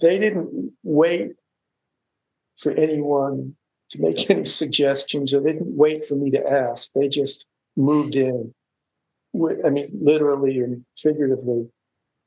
they 0.00 0.18
didn't 0.18 0.72
wait 0.82 1.32
for 2.56 2.72
anyone 2.72 3.56
to 3.90 4.00
make 4.00 4.30
any 4.30 4.44
suggestions 4.44 5.32
or 5.32 5.40
they 5.40 5.54
didn't 5.54 5.76
wait 5.76 6.04
for 6.04 6.16
me 6.16 6.30
to 6.30 6.46
ask. 6.46 6.92
They 6.92 7.08
just 7.08 7.46
moved 7.76 8.14
in. 8.14 8.54
I 9.34 9.70
mean, 9.70 9.88
literally 10.00 10.58
and 10.58 10.84
figuratively, 10.96 11.68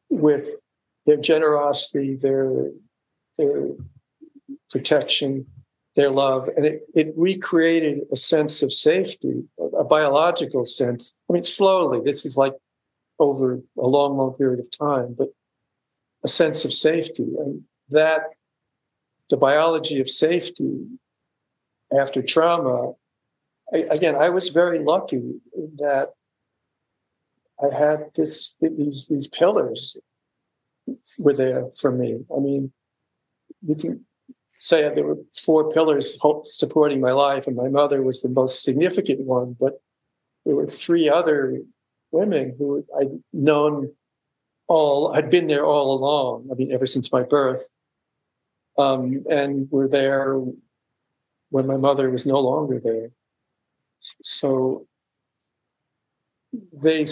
with 0.09 0.49
their 1.05 1.17
generosity, 1.17 2.15
their 2.15 2.71
their 3.37 3.71
protection, 4.71 5.45
their 5.95 6.09
love, 6.09 6.49
and 6.55 6.65
it, 6.65 6.81
it 6.93 7.13
recreated 7.15 8.01
a 8.11 8.17
sense 8.17 8.63
of 8.63 8.71
safety, 8.73 9.43
a, 9.59 9.63
a 9.63 9.83
biological 9.83 10.65
sense. 10.65 11.13
I 11.29 11.33
mean, 11.33 11.43
slowly. 11.43 12.01
This 12.03 12.25
is 12.25 12.37
like 12.37 12.53
over 13.19 13.59
a 13.77 13.87
long, 13.87 14.17
long 14.17 14.33
period 14.33 14.59
of 14.59 14.69
time, 14.77 15.15
but 15.17 15.29
a 16.23 16.27
sense 16.27 16.65
of 16.65 16.73
safety, 16.73 17.23
and 17.37 17.63
that 17.89 18.21
the 19.29 19.37
biology 19.37 19.99
of 19.99 20.09
safety 20.09 20.85
after 21.97 22.21
trauma. 22.21 22.93
I, 23.73 23.77
again, 23.89 24.15
I 24.15 24.29
was 24.29 24.49
very 24.49 24.79
lucky 24.79 25.39
that 25.77 26.09
I 27.61 27.73
had 27.73 28.11
this 28.15 28.55
these 28.61 29.07
these 29.07 29.27
pillars 29.27 29.97
were 31.17 31.33
there 31.33 31.65
for 31.75 31.91
me. 31.91 32.19
I 32.35 32.39
mean, 32.39 32.71
you 33.65 33.75
can 33.75 34.05
say 34.59 34.81
there 34.93 35.05
were 35.05 35.17
four 35.33 35.69
pillars 35.69 36.17
supporting 36.43 37.01
my 37.01 37.11
life, 37.11 37.47
and 37.47 37.55
my 37.55 37.69
mother 37.69 38.01
was 38.01 38.21
the 38.21 38.29
most 38.29 38.63
significant 38.63 39.21
one. 39.21 39.55
But 39.59 39.81
there 40.45 40.55
were 40.55 40.67
three 40.67 41.09
other 41.09 41.61
women 42.11 42.55
who 42.57 42.85
I'd 42.99 43.23
known 43.33 43.91
all, 44.67 45.13
I'd 45.13 45.29
been 45.29 45.47
there 45.47 45.65
all 45.65 45.93
along. 45.97 46.49
I 46.51 46.55
mean, 46.55 46.71
ever 46.71 46.87
since 46.87 47.11
my 47.11 47.23
birth, 47.23 47.69
um, 48.77 49.23
and 49.29 49.69
were 49.71 49.87
there 49.87 50.39
when 51.49 51.67
my 51.67 51.77
mother 51.77 52.09
was 52.09 52.25
no 52.25 52.39
longer 52.39 52.79
there. 52.83 53.11
So 53.99 54.87
they 56.81 57.07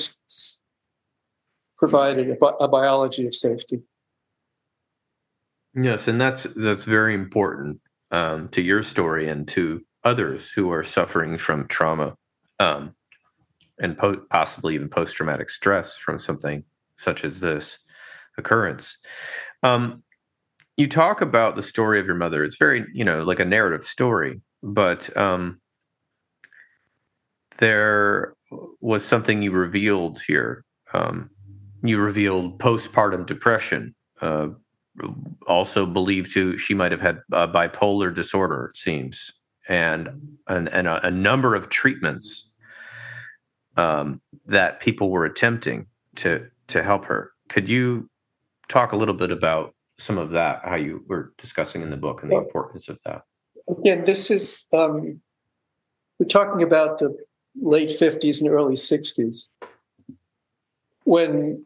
provided 1.78 2.30
a, 2.30 2.36
bi- 2.36 2.54
a 2.60 2.68
biology 2.68 3.28
of 3.28 3.36
safety. 3.36 3.82
Yes, 5.76 6.08
and 6.08 6.22
that's 6.22 6.44
that's 6.56 6.84
very 6.84 7.16
important 7.16 7.80
um, 8.12 8.48
to 8.50 8.62
your 8.62 8.84
story 8.84 9.28
and 9.28 9.48
to 9.50 9.84
others 10.04 10.52
who 10.52 10.72
are 10.72 10.84
suffering 10.84 11.38
from 11.38 11.68
trauma 11.68 12.16
um, 12.60 12.94
and 13.80 13.98
po- 13.98 14.22
possibly 14.30 14.76
even 14.76 14.90
post 14.90 15.16
traumatic 15.16 15.50
stress 15.50 15.98
from 15.98 16.20
something 16.20 16.64
such 16.98 17.24
as 17.24 17.40
this 17.40 17.80
occurrence. 18.38 18.98
Um, 19.64 20.04
you 20.78 20.88
talk 20.88 21.22
about 21.22 21.56
the 21.56 21.64
story 21.64 22.00
of 22.00 22.06
your 22.06 22.16
mother. 22.16 22.44
It's 22.44 22.58
very, 22.58 22.86
you 22.94 23.04
know, 23.04 23.24
like 23.24 23.40
a 23.40 23.46
narrative 23.46 23.86
story, 23.88 24.42
but 24.62 25.16
um, 25.18 25.60
there 27.58 28.36
was 28.82 29.06
something 29.06 29.42
you 29.42 29.52
revealed 29.52 30.22
here. 30.26 30.64
Um, 30.94 31.30
you 31.84 32.00
revealed 32.00 32.60
postpartum 32.60 33.26
depression, 33.26 33.94
uh, 34.22 34.50
also 35.48 35.86
believed 35.86 36.34
to 36.34 36.58
she 36.58 36.74
might 36.74 36.92
have 36.92 37.02
had 37.02 37.20
bipolar 37.32 38.14
disorder 38.14 38.66
it 38.66 38.78
seems 38.78 39.32
and 39.68 40.38
and, 40.48 40.70
and 40.70 40.88
a, 40.88 41.08
a 41.08 41.12
number 41.12 41.56
of 41.56 41.70
treatments 41.70 42.54
um, 43.76 44.22
that 44.46 44.80
people 44.80 45.10
were 45.10 45.26
attempting 45.26 45.88
to 46.16 46.48
to 46.68 46.84
help 46.84 47.06
her 47.06 47.32
could 47.50 47.68
you 47.68 48.10
talk 48.68 48.92
a 48.92 48.96
little 48.96 49.16
bit 49.16 49.32
about 49.32 49.74
some 49.98 50.18
of 50.18 50.32
that 50.32 50.62
how 50.64 50.76
you 50.76 51.04
were 51.08 51.34
discussing 51.38 51.82
in 51.82 51.90
the 51.90 51.98
book 51.98 52.22
and 52.22 52.32
the 52.32 52.38
importance 52.38 52.88
of 52.88 53.00
that 53.04 53.24
again 53.80 54.06
this 54.06 54.30
is 54.30 54.68
um, 54.74 55.20
we're 56.20 56.28
talking 56.28 56.62
about 56.62 57.00
the 57.00 57.16
late 57.56 57.90
50s 57.90 58.42
and 58.42 58.50
early 58.50 58.76
60s 58.76 59.50
when 61.04 61.66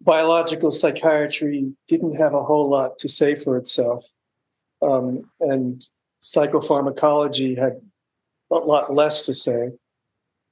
biological 0.00 0.70
psychiatry 0.70 1.72
didn't 1.86 2.16
have 2.16 2.34
a 2.34 2.42
whole 2.42 2.68
lot 2.68 2.98
to 2.98 3.08
say 3.08 3.34
for 3.36 3.56
itself. 3.56 4.04
Um, 4.82 5.30
and 5.40 5.82
psychopharmacology 6.20 7.56
had 7.56 7.80
a 8.50 8.56
lot 8.56 8.92
less 8.92 9.24
to 9.26 9.34
say. 9.34 9.70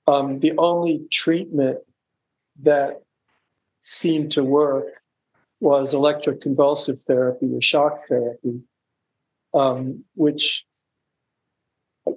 Um, 0.06 0.38
the 0.38 0.52
only 0.56 1.06
treatment 1.10 1.78
that 2.62 3.02
seemed 3.80 4.30
to 4.32 4.44
work 4.44 4.86
was 5.60 5.92
electroconvulsive 5.92 7.00
therapy 7.02 7.52
or 7.52 7.60
shock 7.60 7.98
therapy. 8.08 8.62
um, 9.52 10.04
which 10.14 10.64
I, 12.06 12.12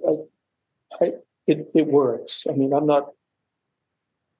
I, 1.00 1.12
it, 1.46 1.68
it 1.74 1.86
works. 1.86 2.46
I 2.48 2.52
mean, 2.52 2.72
I'm 2.72 2.86
not 2.86 3.08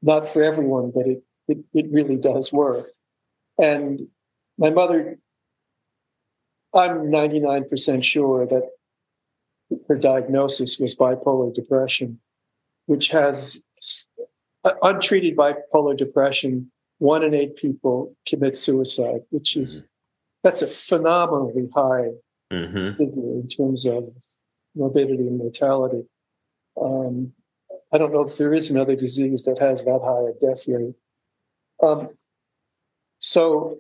not 0.03 0.29
for 0.29 0.43
everyone, 0.43 0.93
but 0.95 1.07
it, 1.07 1.23
it, 1.49 1.59
it 1.73 1.87
really 1.91 2.19
does 2.19 2.53
work. 2.53 2.77
And 3.59 4.09
my 4.59 4.69
mother, 4.69 5.19
I'm 6.75 7.11
99% 7.11 8.03
sure 8.05 8.47
that 8.47 8.69
her 9.89 9.97
diagnosis 9.97 10.79
was 10.79 10.95
bipolar 10.95 11.55
depression, 11.55 12.21
which 12.85 13.09
has 13.09 13.63
untreated 14.83 15.37
bipolar 15.37 15.97
depression. 15.97 16.71
One 16.99 17.23
in 17.23 17.33
eight 17.33 17.57
people 17.57 18.15
commit 18.29 18.57
suicide, 18.57 19.23
which 19.31 19.57
is 19.57 19.85
mm-hmm. 19.85 19.89
that's 20.43 20.63
a 20.63 20.67
phenomenally 20.67 21.71
high 21.75 22.11
mm-hmm. 22.53 22.97
figure 22.97 23.33
in 23.41 23.49
terms 23.49 23.87
of 23.87 24.13
morbidity 24.75 25.27
and 25.27 25.39
mortality. 25.39 26.05
Um, 26.81 27.33
I 27.93 27.99
don't 27.99 28.13
know 28.13 28.23
if 28.23 28.37
there 28.39 28.53
is 28.53 28.71
another 28.71 28.97
disease 28.97 29.45
that 29.45 29.59
has 29.59 29.85
that 29.85 30.01
high 30.05 30.31
a 30.31 30.47
death 30.47 30.67
rate. 30.67 30.95
Um, 31.83 32.09
so 33.19 33.79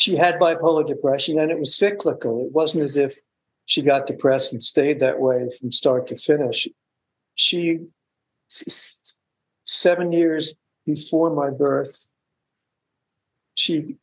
she 0.00 0.16
had 0.16 0.40
bipolar 0.40 0.86
depression 0.86 1.38
and 1.38 1.50
it 1.50 1.58
was 1.58 1.76
cyclical. 1.76 2.44
It 2.44 2.52
wasn't 2.52 2.84
as 2.84 2.96
if 2.96 3.18
she 3.66 3.82
got 3.82 4.06
depressed 4.06 4.52
and 4.52 4.62
stayed 4.62 5.00
that 5.00 5.20
way 5.20 5.48
from 5.58 5.70
start 5.70 6.06
to 6.08 6.16
finish. 6.16 6.68
She, 7.34 7.80
seven 9.64 10.12
years 10.12 10.56
before 10.84 11.30
my 11.30 11.50
birth, 11.50 12.08
she 13.54 13.96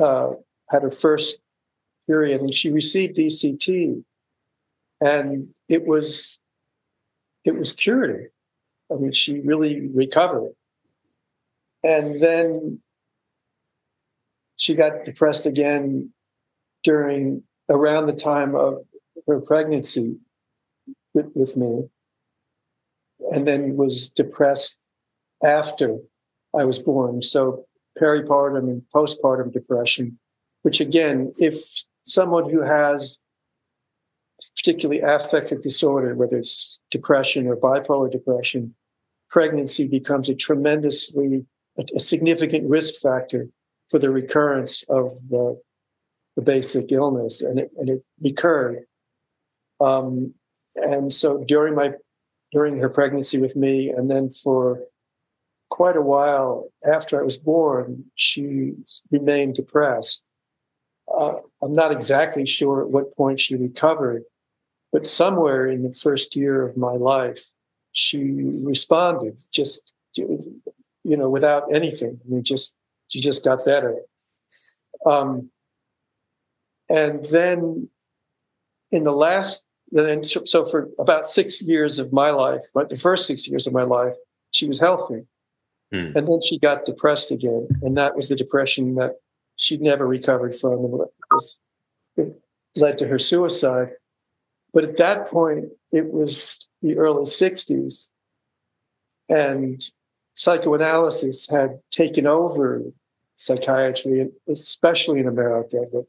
uh, 0.00 0.30
had 0.70 0.82
her 0.82 0.90
first 0.90 1.40
period 2.06 2.40
and 2.40 2.54
she 2.54 2.70
received 2.70 3.16
ECT. 3.16 4.04
And 5.00 5.48
it 5.68 5.84
was 5.84 6.40
it 7.44 7.56
was 7.56 7.72
curative. 7.72 8.30
I 8.90 8.96
mean, 8.96 9.12
she 9.12 9.40
really 9.40 9.88
recovered. 9.88 10.52
And 11.82 12.20
then 12.20 12.80
she 14.56 14.74
got 14.74 15.04
depressed 15.04 15.46
again 15.46 16.12
during 16.84 17.42
around 17.68 18.06
the 18.06 18.12
time 18.12 18.54
of 18.54 18.76
her 19.26 19.40
pregnancy 19.40 20.16
with, 21.14 21.30
with 21.34 21.56
me, 21.56 21.88
and 23.30 23.46
then 23.46 23.76
was 23.76 24.08
depressed 24.08 24.78
after 25.44 25.98
I 26.56 26.64
was 26.64 26.78
born. 26.78 27.22
So 27.22 27.66
peripartum 28.00 28.58
and 28.58 28.82
postpartum 28.94 29.52
depression, 29.52 30.18
which 30.62 30.80
again, 30.80 31.32
if 31.38 31.84
someone 32.04 32.50
who 32.50 32.62
has 32.62 33.20
particularly 34.50 35.00
affective 35.00 35.62
disorder, 35.62 36.14
whether 36.14 36.38
it's 36.38 36.78
depression 36.90 37.46
or 37.46 37.56
bipolar 37.56 38.10
depression, 38.10 38.74
pregnancy 39.30 39.86
becomes 39.88 40.28
a 40.28 40.34
tremendously 40.34 41.46
a, 41.78 41.84
a 41.96 42.00
significant 42.00 42.68
risk 42.68 43.00
factor 43.00 43.48
for 43.88 43.98
the 43.98 44.10
recurrence 44.10 44.84
of 44.88 45.10
the, 45.28 45.60
the 46.36 46.42
basic 46.42 46.92
illness, 46.92 47.42
and 47.42 47.58
it, 47.58 47.70
and 47.76 47.88
it 47.88 48.02
recurred. 48.20 48.84
Um, 49.80 50.34
and 50.76 51.12
so 51.12 51.44
during 51.44 51.74
my 51.74 51.92
during 52.52 52.78
her 52.78 52.88
pregnancy 52.88 53.38
with 53.38 53.56
me, 53.56 53.88
and 53.88 54.10
then 54.10 54.28
for 54.28 54.80
quite 55.70 55.96
a 55.96 56.02
while 56.02 56.68
after 56.84 57.18
I 57.18 57.24
was 57.24 57.38
born, 57.38 58.04
she 58.14 58.74
remained 59.10 59.54
depressed. 59.54 60.22
Uh, 61.12 61.36
I'm 61.62 61.72
not 61.72 61.92
exactly 61.92 62.44
sure 62.44 62.82
at 62.82 62.90
what 62.90 63.16
point 63.16 63.40
she 63.40 63.56
recovered, 63.56 64.24
but 64.92 65.06
somewhere 65.06 65.66
in 65.66 65.82
the 65.82 65.92
first 65.92 66.36
year 66.36 66.66
of 66.66 66.76
my 66.76 66.92
life, 66.92 67.50
she 67.92 68.48
responded 68.66 69.38
just, 69.52 69.92
you 70.14 70.62
know, 71.04 71.30
without 71.30 71.64
anything. 71.72 72.20
I 72.24 72.28
mean, 72.28 72.44
just 72.44 72.76
she 73.08 73.20
just 73.20 73.44
got 73.44 73.60
better. 73.64 73.96
Um, 75.06 75.50
and 76.88 77.24
then 77.24 77.88
in 78.90 79.04
the 79.04 79.12
last, 79.12 79.66
then 79.90 80.24
so 80.24 80.64
for 80.64 80.88
about 80.98 81.28
six 81.28 81.62
years 81.62 81.98
of 81.98 82.12
my 82.12 82.30
life, 82.30 82.62
right, 82.74 82.88
the 82.88 82.96
first 82.96 83.26
six 83.26 83.48
years 83.48 83.66
of 83.66 83.72
my 83.72 83.82
life, 83.82 84.14
she 84.50 84.66
was 84.68 84.78
healthy. 84.78 85.26
Hmm. 85.90 86.12
And 86.14 86.26
then 86.28 86.40
she 86.42 86.58
got 86.58 86.84
depressed 86.84 87.30
again. 87.30 87.68
And 87.82 87.96
that 87.96 88.16
was 88.16 88.28
the 88.28 88.36
depression 88.36 88.94
that 88.96 89.16
she'd 89.56 89.80
never 89.80 90.06
recovered 90.06 90.54
from. 90.54 90.84
And 90.84 91.00
it 92.16 92.42
led 92.76 92.98
to 92.98 93.08
her 93.08 93.18
suicide. 93.18 93.90
But 94.72 94.84
at 94.84 94.96
that 94.96 95.28
point, 95.28 95.66
it 95.90 96.12
was 96.12 96.68
the 96.80 96.96
early 96.96 97.24
60s, 97.24 98.10
and 99.28 99.84
psychoanalysis 100.34 101.48
had 101.48 101.80
taken 101.90 102.26
over 102.26 102.82
psychiatry, 103.34 104.30
especially 104.48 105.20
in 105.20 105.28
America, 105.28 105.84
but 105.92 106.04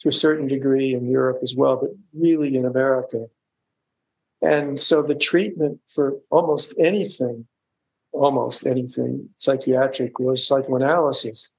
to 0.00 0.08
a 0.08 0.12
certain 0.12 0.48
degree 0.48 0.92
in 0.92 1.06
Europe 1.06 1.38
as 1.42 1.54
well, 1.54 1.76
but 1.76 1.90
really 2.12 2.56
in 2.56 2.64
America. 2.64 3.26
And 4.42 4.78
so 4.78 5.02
the 5.02 5.14
treatment 5.14 5.80
for 5.86 6.16
almost 6.30 6.74
anything, 6.78 7.46
almost 8.12 8.66
anything 8.66 9.30
psychiatric 9.36 10.18
was 10.18 10.46
psychoanalysis. 10.46 11.52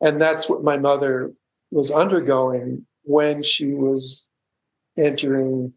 And 0.00 0.20
that's 0.20 0.48
what 0.48 0.64
my 0.64 0.76
mother 0.76 1.32
was 1.70 1.90
undergoing 1.90 2.86
when 3.02 3.42
she 3.42 3.72
was 3.72 4.28
entering 4.96 5.72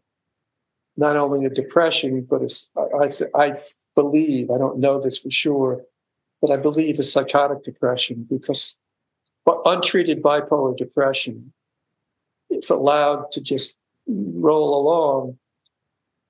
not 0.96 1.16
only 1.16 1.46
a 1.46 1.50
depression, 1.50 2.26
but 2.28 2.42
a, 2.42 2.48
I, 3.00 3.10
I 3.34 3.56
believe, 3.94 4.50
I 4.50 4.58
don't 4.58 4.78
know 4.78 5.00
this 5.00 5.18
for 5.18 5.30
sure, 5.30 5.82
but 6.40 6.50
I 6.50 6.56
believe 6.56 6.98
a 6.98 7.02
psychotic 7.02 7.62
depression 7.62 8.26
because 8.28 8.76
untreated 9.64 10.22
bipolar 10.22 10.76
depression, 10.76 11.52
if 12.50 12.70
allowed 12.70 13.30
to 13.32 13.40
just 13.40 13.76
roll 14.06 14.80
along, 14.80 15.38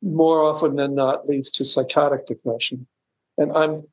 more 0.02 0.42
often 0.42 0.76
than 0.76 0.94
not 0.94 1.26
leads 1.26 1.50
to 1.50 1.64
psychotic 1.64 2.26
depression. 2.26 2.86
And 3.36 3.52
I'm 3.52 3.84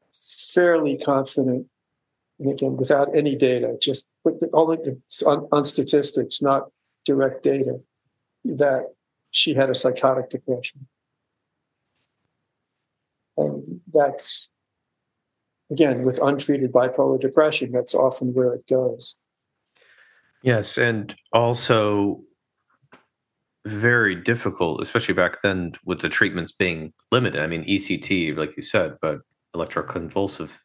fairly 0.53 0.97
confident, 0.97 1.67
and 2.39 2.51
again, 2.51 2.77
without 2.77 3.15
any 3.15 3.36
data, 3.36 3.77
just 3.81 4.08
only 4.53 4.77
on, 5.25 5.47
on 5.51 5.65
statistics, 5.65 6.41
not 6.41 6.69
direct 7.05 7.43
data, 7.43 7.79
that 8.45 8.93
she 9.31 9.53
had 9.53 9.69
a 9.69 9.75
psychotic 9.75 10.29
depression. 10.29 10.88
And 13.38 13.81
that's, 13.91 14.49
again, 15.69 16.03
with 16.03 16.19
untreated 16.21 16.71
bipolar 16.71 17.19
depression, 17.19 17.71
that's 17.71 17.93
often 17.93 18.34
where 18.34 18.53
it 18.53 18.65
goes. 18.67 19.15
Yes. 20.41 20.77
And 20.77 21.15
also 21.34 22.21
very 23.65 24.15
difficult, 24.15 24.81
especially 24.81 25.15
back 25.15 25.41
then 25.41 25.73
with 25.84 25.99
the 25.99 26.10
treatments 26.10 26.51
being 26.51 26.93
limited. 27.12 27.41
I 27.41 27.47
mean, 27.47 27.65
ECT, 27.65 28.38
like 28.38 28.55
you 28.55 28.62
said, 28.62 28.97
but 29.01 29.21
electroconvulsive 29.55 30.60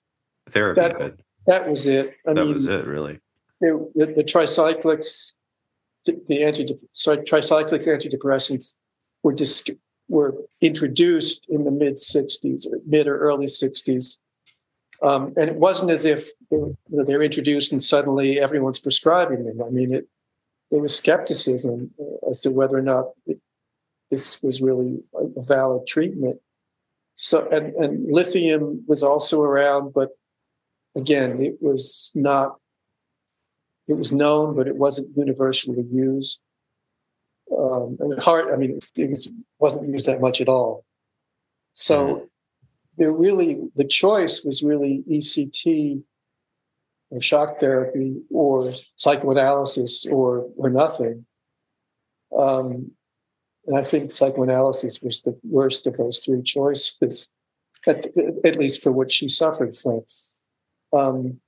therapy. 0.49 0.81
That, 0.81 1.17
that 1.47 1.69
was 1.69 1.87
it. 1.87 2.15
I 2.27 2.35
that 2.35 2.45
mean, 2.45 2.53
was 2.53 2.67
it, 2.67 2.87
really. 2.87 3.21
The, 3.61 3.91
the, 3.95 4.07
the 4.07 4.25
tricyclics 4.25 5.33
the, 6.07 6.21
the 6.27 6.43
anti 6.43 6.75
so 6.93 7.17
tricyclic 7.17 7.87
antidepressants 7.87 8.75
were 9.23 9.35
just 9.35 9.71
were 10.09 10.35
introduced 10.61 11.47
in 11.49 11.65
the 11.65 11.71
mid 11.71 11.95
60s 11.95 12.67
or 12.67 12.79
mid 12.87 13.07
or 13.07 13.19
early 13.19 13.47
60s 13.47 14.19
um, 15.03 15.33
and 15.37 15.49
it 15.49 15.57
wasn't 15.57 15.91
as 15.91 16.05
if 16.05 16.31
they 16.51 16.59
were, 16.59 17.05
they 17.05 17.15
introduced 17.15 17.73
and 17.73 17.83
suddenly 17.83 18.39
everyone's 18.39 18.79
prescribing 18.79 19.45
them. 19.45 19.63
I 19.63 19.71
mean 19.71 19.95
it 19.95 20.09
there 20.71 20.81
was 20.81 20.97
skepticism 20.97 21.91
as 22.31 22.41
to 22.43 22.51
whether 22.51 22.79
or 22.79 22.83
not 22.83 23.07
it, 23.27 23.41
this 24.11 24.43
was 24.43 24.61
really 24.61 25.03
a 25.15 25.43
valid 25.43 25.87
treatment. 25.87 26.41
So 27.15 27.49
and, 27.51 27.75
and 27.75 28.13
lithium 28.13 28.85
was 28.87 29.03
also 29.03 29.43
around 29.43 29.93
but 29.95 30.11
again 30.97 31.43
it 31.43 31.59
was 31.61 32.11
not 32.15 32.60
it 33.91 33.99
was 33.99 34.13
known, 34.13 34.55
but 34.55 34.69
it 34.69 34.77
wasn't 34.77 35.17
universally 35.17 35.85
used. 35.91 36.41
Um, 37.57 37.97
and 37.99 38.23
heart, 38.23 38.47
I 38.53 38.57
mean, 38.57 38.79
it 38.97 39.11
was, 39.11 39.29
wasn't 39.59 39.93
used 39.93 40.07
that 40.07 40.21
much 40.21 40.41
at 40.41 40.49
all. 40.49 40.85
So 41.73 42.07
mm-hmm. 42.07 42.25
there 42.99 43.13
really, 43.13 43.59
the 43.75 43.85
choice 43.85 44.45
was 44.45 44.63
really 44.63 45.05
ECT 45.11 46.03
or 47.11 47.21
shock 47.21 47.59
therapy 47.59 48.23
or 48.31 48.61
psychoanalysis 48.97 50.07
or 50.07 50.49
or 50.57 50.71
nothing. 50.71 51.27
Um, 52.37 52.93
and 53.67 53.77
I 53.77 53.83
think 53.83 54.11
psychoanalysis 54.11 55.03
was 55.03 55.23
the 55.23 55.39
worst 55.43 55.87
of 55.87 55.97
those 55.97 56.19
three 56.19 56.43
choices, 56.43 57.31
at, 57.87 58.07
at 58.45 58.57
least 58.57 58.83
for 58.83 58.93
what 58.93 59.11
she 59.11 59.29
suffered 59.29 59.77
from. 59.77 60.03
Um, 60.93 61.41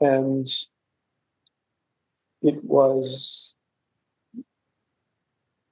and 0.00 0.46
it 2.46 2.64
was 2.64 3.56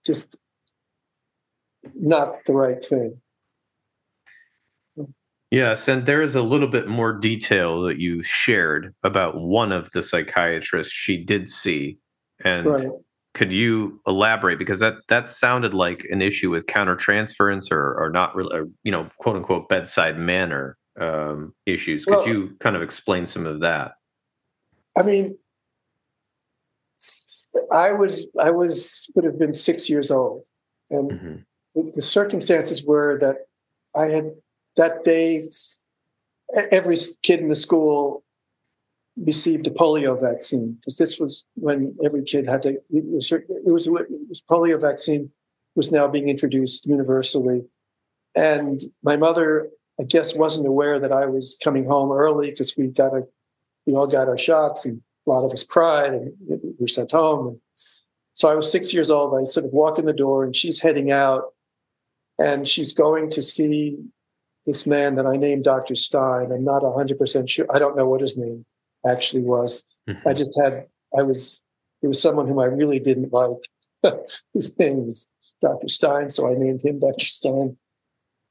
just 0.05 0.37
not 1.95 2.45
the 2.47 2.53
right 2.53 2.85
thing. 2.85 3.21
Yes, 5.51 5.87
and 5.87 6.05
there 6.05 6.21
is 6.21 6.35
a 6.35 6.43
little 6.43 6.67
bit 6.67 6.89
more 6.89 7.13
detail 7.13 7.83
that 7.83 7.99
you 7.99 8.23
shared 8.23 8.93
about 9.05 9.41
one 9.41 9.71
of 9.71 9.93
the 9.93 10.03
psychiatrists 10.03 10.93
she 10.93 11.17
did 11.17 11.49
see. 11.49 11.99
And 12.45 12.67
right. 12.67 12.89
could 13.35 13.53
you 13.53 14.01
elaborate 14.05 14.59
because 14.59 14.81
that 14.81 14.95
that 15.09 15.31
sounded 15.31 15.73
like 15.73 16.05
an 16.11 16.21
issue 16.21 16.51
with 16.51 16.67
countertransference 16.67 17.71
or 17.71 17.95
or 17.95 18.11
not 18.11 18.35
really, 18.35 18.57
or, 18.59 18.67
you 18.83 18.91
know, 18.91 19.09
quote 19.19 19.37
unquote 19.37 19.69
bedside 19.69 20.19
manner 20.19 20.77
um, 21.01 21.55
issues. 21.67 22.05
Could 22.05 22.19
well, 22.19 22.29
you 22.29 22.57
kind 22.59 22.75
of 22.75 22.83
explain 22.83 23.27
some 23.27 23.47
of 23.47 23.61
that? 23.61 23.93
I 24.97 25.03
mean, 25.03 25.37
I 27.73 27.93
was 27.93 28.27
I 28.41 28.51
was 28.51 29.09
would 29.15 29.25
have 29.25 29.39
been 29.39 29.55
six 29.55 29.89
years 29.89 30.11
old, 30.11 30.45
and 30.91 31.11
mm-hmm. 31.11 31.91
the 31.95 32.03
circumstances 32.03 32.85
were 32.85 33.19
that 33.21 33.37
I 33.97 34.07
had 34.07 34.33
that 34.77 35.05
day 35.05 35.43
every 36.71 36.97
kid 37.23 37.41
in 37.41 37.49
the 37.49 37.57
school 37.57 38.25
received 39.17 39.67
a 39.67 39.71
polio 39.71 40.21
vaccine 40.21 40.73
because 40.73 40.97
this 40.97 41.19
was 41.19 41.45
when 41.55 41.97
every 42.05 42.25
kid 42.25 42.47
had 42.47 42.63
to. 42.63 42.71
It 42.91 43.05
was, 43.05 43.31
it 43.31 43.45
was, 43.49 43.87
it 43.87 44.29
was 44.29 44.43
polio 44.49 44.81
vaccine 44.81 45.31
was 45.75 45.93
now 45.93 46.09
being 46.09 46.29
introduced 46.29 46.87
universally, 46.87 47.63
and 48.35 48.83
my 49.03 49.17
mother, 49.17 49.71
I 50.01 50.05
guess, 50.05 50.35
wasn't 50.35 50.67
aware 50.67 50.99
that 51.01 51.13
I 51.13 51.27
was 51.27 51.57
coming 51.63 51.85
home 51.87 52.13
early 52.13 52.51
because 52.51 52.77
we 52.77 52.89
got 52.89 53.15
a, 53.15 53.23
we 53.87 53.95
all 53.95 54.09
got 54.09 54.29
our 54.29 54.39
shots, 54.39 54.85
and 54.85 55.01
a 55.27 55.31
lot 55.31 55.45
of 55.45 55.53
us 55.53 55.65
cried, 55.65 56.13
and 56.13 56.33
we 56.49 56.59
were 56.79 56.89
sent 56.89 57.13
home. 57.13 57.49
And 57.49 57.61
so 58.35 58.49
I 58.49 58.55
was 58.55 58.71
six 58.71 58.93
years 58.93 59.11
old. 59.11 59.39
I 59.39 59.45
sort 59.45 59.67
of 59.67 59.73
walk 59.73 59.99
in 59.99 60.07
the 60.07 60.13
door, 60.13 60.45
and 60.45 60.55
she's 60.55 60.81
heading 60.81 61.11
out, 61.11 61.45
and 62.39 62.69
she's 62.69 62.93
going 62.93 63.31
to 63.31 63.43
see 63.43 63.99
this 64.67 64.87
man 64.87 65.15
that 65.17 65.27
I 65.27 65.37
named 65.37 65.65
Dr. 65.65 65.95
Stein. 65.95 66.51
I'm 66.53 66.65
not 66.65 66.83
100% 66.83 67.49
sure. 67.49 67.67
I 67.75 67.79
don't 67.79 67.97
know 67.97 68.09
what 68.09 68.21
his 68.21 68.37
name 68.37 68.65
actually 69.07 69.43
was. 69.43 69.85
Mm-hmm. 70.09 70.29
I 70.29 70.33
just 70.33 70.59
had, 70.61 70.87
I 71.17 71.23
was, 71.23 71.63
it 72.03 72.09
was 72.09 72.21
someone 72.21 72.49
whom 72.49 72.59
I 72.59 72.65
really 72.67 72.99
didn't 72.99 73.33
like. 73.33 74.15
his 74.55 74.79
name 74.79 75.07
was 75.07 75.29
Dr. 75.61 75.89
Stein, 75.89 76.31
so 76.31 76.49
I 76.49 76.55
named 76.55 76.83
him 76.83 77.01
Dr. 77.01 77.25
Stein. 77.25 77.77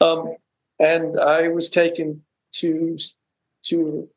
Um, 0.02 0.36
and 0.80 1.20
I 1.20 1.48
was 1.48 1.70
taken 1.70 2.24
to, 2.54 2.98
to 3.64 4.10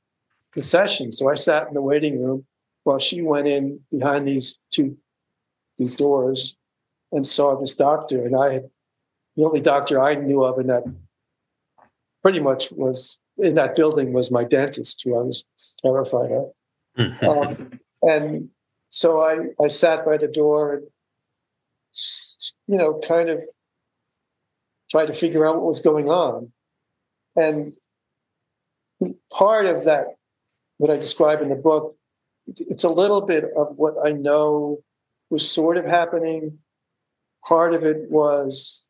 the 0.56 0.62
session. 0.62 1.12
So 1.12 1.30
I 1.30 1.34
sat 1.34 1.68
in 1.68 1.74
the 1.74 1.82
waiting 1.82 2.20
room 2.20 2.46
while 2.82 2.98
she 2.98 3.22
went 3.22 3.46
in 3.46 3.80
behind 3.90 4.26
these 4.26 4.58
two, 4.72 4.96
these 5.78 5.94
doors 5.94 6.56
and 7.12 7.24
saw 7.24 7.54
this 7.54 7.76
doctor. 7.76 8.24
And 8.24 8.34
I 8.34 8.54
had, 8.54 8.70
the 9.36 9.44
only 9.44 9.60
doctor 9.60 10.02
I 10.02 10.14
knew 10.14 10.42
of 10.42 10.58
in 10.58 10.66
that 10.68 10.82
pretty 12.22 12.40
much 12.40 12.72
was 12.72 13.18
in 13.38 13.54
that 13.56 13.76
building 13.76 14.14
was 14.14 14.30
my 14.30 14.44
dentist, 14.44 15.02
who 15.04 15.14
I 15.16 15.22
was 15.22 15.44
terrified 15.82 16.32
of. 16.32 16.52
Mm-hmm. 16.98 17.26
Um, 17.26 17.80
and 18.02 18.48
so 18.88 19.20
I, 19.20 19.48
I 19.62 19.68
sat 19.68 20.06
by 20.06 20.16
the 20.16 20.26
door 20.26 20.74
and, 20.74 20.86
you 22.66 22.78
know, 22.78 22.98
kind 23.06 23.28
of 23.28 23.44
tried 24.90 25.06
to 25.06 25.12
figure 25.12 25.46
out 25.46 25.56
what 25.56 25.66
was 25.66 25.80
going 25.80 26.08
on. 26.08 26.52
And 27.34 27.74
part 29.30 29.66
of 29.66 29.84
that, 29.84 30.15
what 30.78 30.90
I 30.90 30.96
describe 30.96 31.40
in 31.42 31.48
the 31.48 31.56
book, 31.56 31.96
it's 32.46 32.84
a 32.84 32.88
little 32.88 33.22
bit 33.22 33.44
of 33.56 33.76
what 33.76 33.94
I 34.04 34.12
know 34.12 34.78
was 35.30 35.48
sort 35.50 35.76
of 35.76 35.84
happening. 35.84 36.58
Part 37.46 37.74
of 37.74 37.84
it 37.84 38.10
was 38.10 38.86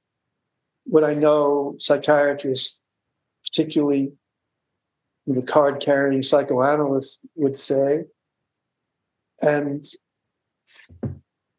what 0.85 1.05
I 1.05 1.14
know 1.14 1.75
psychiatrists 1.79 2.81
particularly 3.46 4.12
the 5.27 5.42
card 5.42 5.81
carrying 5.81 6.22
psychoanalysts, 6.22 7.18
would 7.35 7.57
say. 7.57 8.05
And 9.42 9.85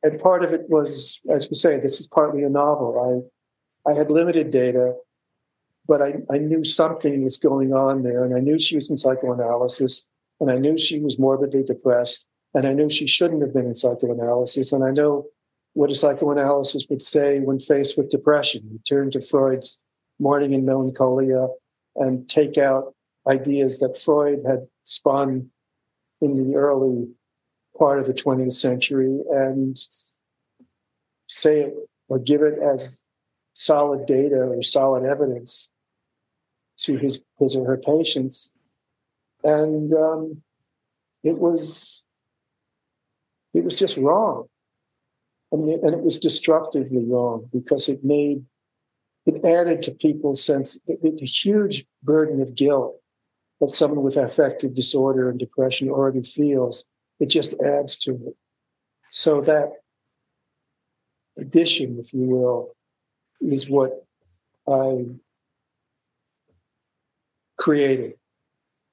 and 0.04 0.20
part 0.20 0.44
of 0.44 0.54
it 0.54 0.70
was, 0.70 1.20
as 1.30 1.50
we 1.50 1.56
say, 1.56 1.80
this 1.80 2.00
is 2.00 2.08
partly 2.08 2.44
a 2.44 2.50
novel. 2.50 3.30
I 3.86 3.92
I 3.92 3.94
had 3.94 4.12
limited 4.12 4.52
data, 4.52 4.96
but 5.88 6.02
I, 6.02 6.16
I 6.32 6.38
knew 6.38 6.64
something 6.64 7.24
was 7.24 7.38
going 7.38 7.74
on 7.74 8.04
there, 8.04 8.24
and 8.26 8.36
I 8.36 8.40
knew 8.40 8.60
she 8.60 8.76
was 8.76 8.90
in 8.90 8.98
psychoanalysis, 8.98 10.08
and 10.40 10.52
I 10.52 10.58
knew 10.58 10.78
she 10.78 11.00
was 11.00 11.20
morbidly 11.20 11.64
depressed, 11.64 12.28
and 12.54 12.68
I 12.68 12.74
knew 12.74 12.90
she 12.90 13.08
shouldn't 13.08 13.42
have 13.42 13.54
been 13.54 13.66
in 13.66 13.76
psychoanalysis, 13.76 14.72
and 14.72 14.84
I 14.84 14.92
know 14.92 15.28
what 15.74 15.92
a 15.92 15.96
psychoanalysis 15.96 16.88
would 16.90 17.02
say 17.02 17.40
when 17.40 17.60
faced 17.60 17.98
with 17.98 18.10
depression. 18.10 18.68
You 18.72 18.80
turn 18.80 19.12
to 19.12 19.22
Freud's 19.22 19.80
Mourning 20.20 20.56
and 20.56 20.66
Melancholia 20.66 21.50
and 21.96 22.28
take 22.28 22.58
out 22.58 22.96
ideas 23.28 23.80
that 23.80 23.98
Freud 23.98 24.40
had 24.48 24.68
spun 24.84 25.52
in 26.22 26.36
the 26.36 26.56
early 26.56 27.10
part 27.78 28.00
of 28.00 28.08
the 28.08 28.14
20th 28.14 28.54
century 28.54 29.20
and 29.30 29.78
say 31.28 31.62
it 31.62 31.76
or 32.10 32.18
give 32.18 32.42
it 32.42 32.58
as 32.60 33.04
solid 33.54 34.06
data 34.06 34.38
or 34.38 34.62
solid 34.64 35.04
evidence 35.04 35.70
to 36.78 36.98
his, 36.98 37.22
his 37.40 37.56
or 37.56 37.66
her 37.66 37.78
patients. 37.78 38.52
And 39.48 39.94
um, 39.94 40.42
it 41.24 41.38
was 41.38 42.06
it 43.54 43.64
was 43.64 43.80
just 43.80 43.96
wrong. 43.96 44.48
I 45.54 45.56
mean, 45.56 45.80
and 45.84 45.94
it 45.94 46.02
was 46.02 46.20
destructively 46.20 47.06
wrong 47.06 47.48
because 47.54 47.88
it 47.88 48.04
made 48.04 48.44
it 49.26 49.46
added 49.46 49.82
to 49.84 49.92
people's 49.92 50.44
sense 50.44 50.78
the, 50.86 50.98
the 51.02 51.26
huge 51.26 51.86
burden 52.04 52.42
of 52.42 52.56
guilt 52.56 52.98
that 53.62 53.74
someone 53.74 54.04
with 54.04 54.18
affective 54.18 54.76
disorder 54.76 55.30
and 55.30 55.40
depression 55.40 55.90
already 55.90 56.24
feels. 56.24 56.84
It 57.22 57.30
just 57.30 57.56
adds 57.64 57.96
to 58.00 58.12
it. 58.12 58.36
So 59.12 59.40
that 59.42 59.70
addition, 61.40 62.00
if 62.00 62.14
you 62.14 62.28
will, 62.28 62.76
is 63.40 63.70
what 63.70 64.06
I 64.68 65.06
created. 67.58 68.14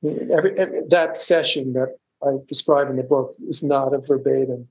Every, 0.04 0.58
every, 0.58 0.82
that 0.88 1.16
session 1.16 1.72
that 1.72 1.96
I 2.22 2.36
describe 2.46 2.90
in 2.90 2.96
the 2.96 3.02
book 3.02 3.34
is 3.46 3.62
not 3.62 3.94
a 3.94 3.98
verbatim. 3.98 4.68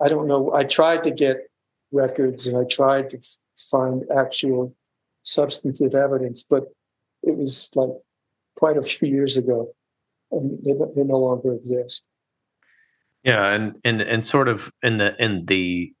I 0.00 0.08
don't 0.08 0.28
know. 0.28 0.52
I 0.52 0.64
tried 0.64 1.02
to 1.04 1.10
get 1.10 1.48
records 1.92 2.46
and 2.46 2.56
I 2.56 2.64
tried 2.64 3.08
to 3.10 3.18
f- 3.18 3.38
find 3.54 4.04
actual 4.14 4.74
substantive 5.22 5.94
evidence, 5.94 6.44
but 6.48 6.64
it 7.22 7.36
was 7.36 7.70
like 7.74 7.90
quite 8.56 8.76
a 8.76 8.82
few 8.82 9.08
years 9.08 9.36
ago, 9.36 9.72
and 10.30 10.58
they, 10.64 10.72
they 10.94 11.04
no 11.04 11.18
longer 11.18 11.54
exist. 11.54 12.08
Yeah, 13.22 13.48
and 13.48 13.76
and 13.84 14.00
and 14.00 14.24
sort 14.24 14.48
of 14.48 14.70
in 14.82 14.98
the 14.98 15.16
in 15.22 15.46
the 15.46 15.92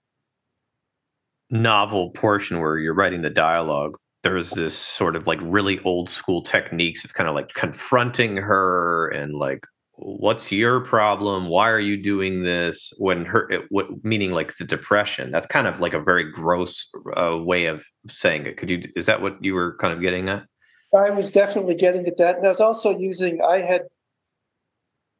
novel 1.50 2.10
portion 2.10 2.60
where 2.60 2.78
you're 2.78 2.94
writing 2.94 3.22
the 3.22 3.30
dialogue, 3.30 3.96
there's 4.26 4.50
this 4.50 4.76
sort 4.76 5.14
of 5.14 5.28
like 5.28 5.38
really 5.42 5.78
old 5.80 6.10
school 6.10 6.42
techniques 6.42 7.04
of 7.04 7.14
kind 7.14 7.28
of 7.28 7.34
like 7.36 7.54
confronting 7.54 8.36
her 8.36 9.08
and 9.08 9.34
like 9.34 9.64
what's 9.98 10.50
your 10.50 10.80
problem? 10.80 11.46
Why 11.46 11.70
are 11.70 11.78
you 11.78 11.96
doing 11.96 12.42
this? 12.42 12.92
when 12.98 13.24
her 13.24 13.48
it, 13.50 13.62
what 13.70 13.86
meaning 14.04 14.32
like 14.32 14.56
the 14.56 14.64
depression. 14.64 15.30
That's 15.30 15.46
kind 15.46 15.68
of 15.68 15.78
like 15.78 15.94
a 15.94 16.02
very 16.02 16.24
gross 16.30 16.88
uh, 17.16 17.38
way 17.38 17.66
of 17.66 17.84
saying 18.08 18.46
it. 18.46 18.56
Could 18.56 18.68
you 18.68 18.82
is 18.96 19.06
that 19.06 19.22
what 19.22 19.42
you 19.42 19.54
were 19.54 19.76
kind 19.76 19.92
of 19.92 20.00
getting 20.00 20.28
at? 20.28 20.44
I 20.92 21.10
was 21.10 21.30
definitely 21.30 21.76
getting 21.76 22.06
at 22.06 22.16
that 22.16 22.36
and 22.36 22.46
i 22.46 22.48
was 22.48 22.60
also 22.60 22.96
using 22.96 23.40
i 23.42 23.58
had 23.58 23.82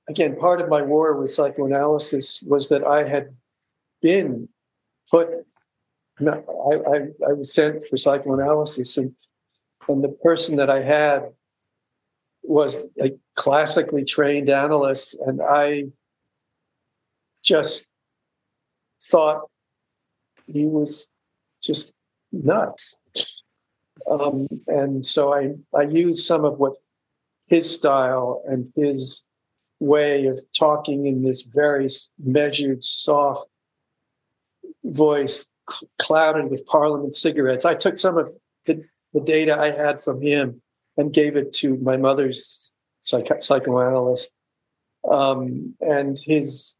again 0.08 0.36
part 0.36 0.60
of 0.60 0.68
my 0.68 0.80
war 0.80 1.20
with 1.20 1.30
psychoanalysis 1.30 2.42
was 2.46 2.68
that 2.68 2.84
i 2.84 3.06
had 3.06 3.36
been 4.00 4.48
put 5.10 5.28
I, 6.20 6.30
I, 6.30 6.96
I 7.28 7.32
was 7.32 7.54
sent 7.54 7.84
for 7.84 7.96
psychoanalysis 7.96 8.96
and 8.96 9.14
and 9.88 10.02
the 10.02 10.08
person 10.08 10.56
that 10.56 10.68
i 10.68 10.80
had 10.80 11.30
was 12.46 12.86
a 13.00 13.10
classically 13.34 14.04
trained 14.04 14.48
analyst, 14.48 15.16
and 15.26 15.40
I 15.42 15.86
just 17.42 17.88
thought 19.02 19.48
he 20.46 20.66
was 20.66 21.10
just 21.62 21.92
nuts. 22.32 22.98
Um, 24.10 24.46
and 24.68 25.04
so 25.04 25.34
I, 25.34 25.54
I 25.76 25.82
used 25.82 26.24
some 26.24 26.44
of 26.44 26.58
what 26.58 26.74
his 27.48 27.72
style 27.72 28.42
and 28.46 28.72
his 28.76 29.26
way 29.80 30.26
of 30.26 30.40
talking 30.56 31.06
in 31.06 31.24
this 31.24 31.42
very 31.42 31.88
measured, 32.18 32.84
soft 32.84 33.48
voice, 34.84 35.48
clouded 35.98 36.50
with 36.50 36.66
Parliament 36.66 37.14
cigarettes. 37.14 37.64
I 37.64 37.74
took 37.74 37.98
some 37.98 38.18
of 38.18 38.32
the, 38.66 38.84
the 39.12 39.20
data 39.20 39.58
I 39.58 39.70
had 39.70 40.00
from 40.00 40.20
him 40.22 40.62
and 40.96 41.12
gave 41.12 41.36
it 41.36 41.52
to 41.54 41.76
my 41.78 41.96
mother's 41.96 42.74
psych- 43.00 43.42
psychoanalyst. 43.42 44.32
Um, 45.08 45.74
and 45.80 46.18
his 46.24 46.76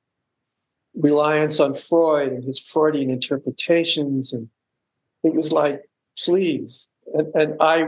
reliance 0.94 1.60
on 1.60 1.74
Freud 1.74 2.32
and 2.32 2.44
his 2.44 2.58
Freudian 2.58 3.10
interpretations 3.10 4.32
and 4.32 4.48
it 5.26 5.34
was 5.34 5.52
like, 5.52 5.82
please. 6.24 6.88
And, 7.12 7.34
and 7.34 7.56
I 7.60 7.86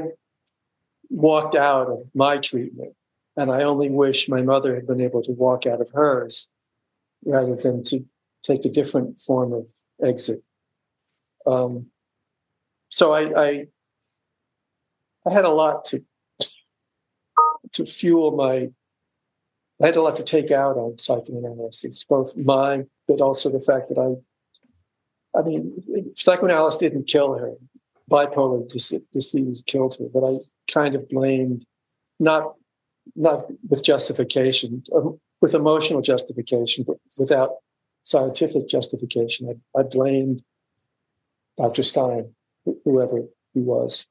walked 1.09 1.55
out 1.55 1.89
of 1.89 2.11
my 2.15 2.39
treatment, 2.39 2.95
and 3.37 3.51
I 3.51 3.63
only 3.63 3.91
wish 3.91 4.29
my 4.29 4.43
mother 4.43 4.75
had 4.75 4.87
been 4.87 5.01
able 5.01 5.23
to 5.23 5.33
walk 5.33 5.67
out 5.67 5.81
of 5.81 5.91
hers 5.95 6.49
rather 7.25 7.55
than 7.55 7.85
to 7.85 8.05
take 8.43 8.65
a 8.65 8.71
different 8.71 9.19
form 9.19 9.53
of 9.53 9.71
exit. 10.03 10.43
Um, 11.49 11.87
so 12.91 13.13
I, 13.13 13.41
I, 13.41 13.67
I 15.27 15.33
had 15.33 15.45
a 15.45 15.51
lot 15.51 15.85
to 15.87 16.05
to 17.73 17.85
fuel 17.85 18.33
my. 18.33 18.71
I 19.81 19.87
had 19.87 19.97
a 19.97 20.03
lot 20.03 20.17
to 20.17 20.25
take 20.25 20.51
out 20.51 20.77
on 20.77 20.99
psychoanalysis, 20.99 22.03
both 22.05 22.37
mine, 22.37 22.89
but 23.07 23.21
also 23.21 23.51
the 23.51 23.61
fact 23.61 23.89
that 23.89 23.99
I. 23.99 25.39
I 25.39 25.43
mean, 25.43 26.15
psychoanalysis 26.17 26.81
didn't 26.81 27.07
kill 27.07 27.39
her. 27.39 27.53
Bipolar 28.11 28.69
disease 29.13 29.63
killed 29.67 29.97
her, 29.99 30.07
but 30.13 30.25
I 30.25 30.35
kind 30.73 30.95
of 30.95 31.09
blamed, 31.09 31.65
not 32.19 32.55
not 33.15 33.47
with 33.69 33.83
justification, 33.85 34.83
um, 34.95 35.21
with 35.41 35.55
emotional 35.55 36.01
justification, 36.01 36.85
but 36.87 36.97
without 37.19 37.51
scientific 38.03 38.67
justification. 38.69 39.61
I, 39.77 39.81
I 39.81 39.83
blamed 39.83 40.43
Dr. 41.59 41.83
Stein, 41.83 42.35
whoever 42.85 43.23
he 43.55 43.61
was. 43.61 44.07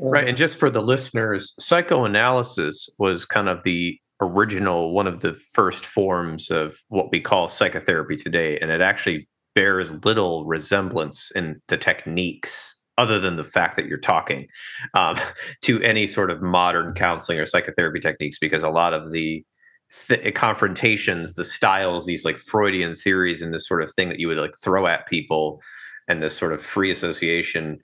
right. 0.00 0.28
And 0.28 0.36
just 0.36 0.58
for 0.58 0.70
the 0.70 0.82
listeners, 0.82 1.54
psychoanalysis 1.58 2.88
was 2.98 3.24
kind 3.24 3.48
of 3.48 3.62
the 3.62 3.98
original, 4.20 4.92
one 4.92 5.06
of 5.06 5.20
the 5.20 5.34
first 5.52 5.86
forms 5.86 6.50
of 6.50 6.78
what 6.88 7.10
we 7.10 7.20
call 7.20 7.48
psychotherapy 7.48 8.16
today. 8.16 8.58
And 8.58 8.70
it 8.70 8.80
actually 8.80 9.28
bears 9.54 9.94
little 10.04 10.44
resemblance 10.44 11.30
in 11.32 11.60
the 11.68 11.76
techniques 11.76 12.74
other 12.98 13.20
than 13.20 13.36
the 13.36 13.44
fact 13.44 13.76
that 13.76 13.86
you're 13.86 13.98
talking 13.98 14.46
um, 14.94 15.16
to 15.62 15.80
any 15.82 16.06
sort 16.06 16.30
of 16.30 16.42
modern 16.42 16.94
counseling 16.94 17.38
or 17.38 17.46
psychotherapy 17.46 18.00
techniques 18.00 18.38
because 18.38 18.62
a 18.62 18.70
lot 18.70 18.92
of 18.92 19.12
the 19.12 19.44
th- 20.08 20.34
confrontations 20.34 21.34
the 21.34 21.44
styles 21.44 22.06
these 22.06 22.24
like 22.24 22.36
freudian 22.36 22.94
theories 22.94 23.40
and 23.40 23.54
this 23.54 23.66
sort 23.66 23.82
of 23.82 23.92
thing 23.92 24.08
that 24.08 24.18
you 24.18 24.28
would 24.28 24.36
like 24.36 24.54
throw 24.62 24.86
at 24.86 25.06
people 25.06 25.62
and 26.08 26.22
this 26.22 26.36
sort 26.36 26.52
of 26.52 26.62
free 26.62 26.90
association 26.90 27.78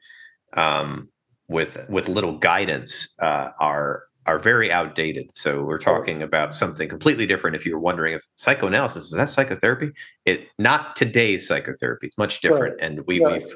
um, 0.57 1.09
with 1.49 1.85
with 1.89 2.09
little 2.09 2.39
guidance 2.39 3.09
uh, 3.21 3.51
are 3.61 4.05
are 4.27 4.39
very 4.39 4.73
outdated. 4.73 5.29
So 5.35 5.63
we're 5.63 5.79
talking 5.79 6.23
about 6.23 6.55
something 6.55 6.89
completely 6.89 7.27
different. 7.27 7.57
If 7.57 7.67
you're 7.67 7.79
wondering 7.79 8.15
if 8.15 8.25
psychoanalysis 8.37 9.05
is 9.05 9.11
that 9.11 9.29
psychotherapy, 9.29 9.91
it 10.25 10.47
not 10.59 10.97
today's 10.97 11.47
psychotherapy. 11.47 12.07
It's 12.07 12.19
much 12.19 12.41
different, 12.41 12.77
right. 12.81 12.91
and 12.91 13.07
we, 13.07 13.23
right. 13.23 13.43
we've 13.43 13.53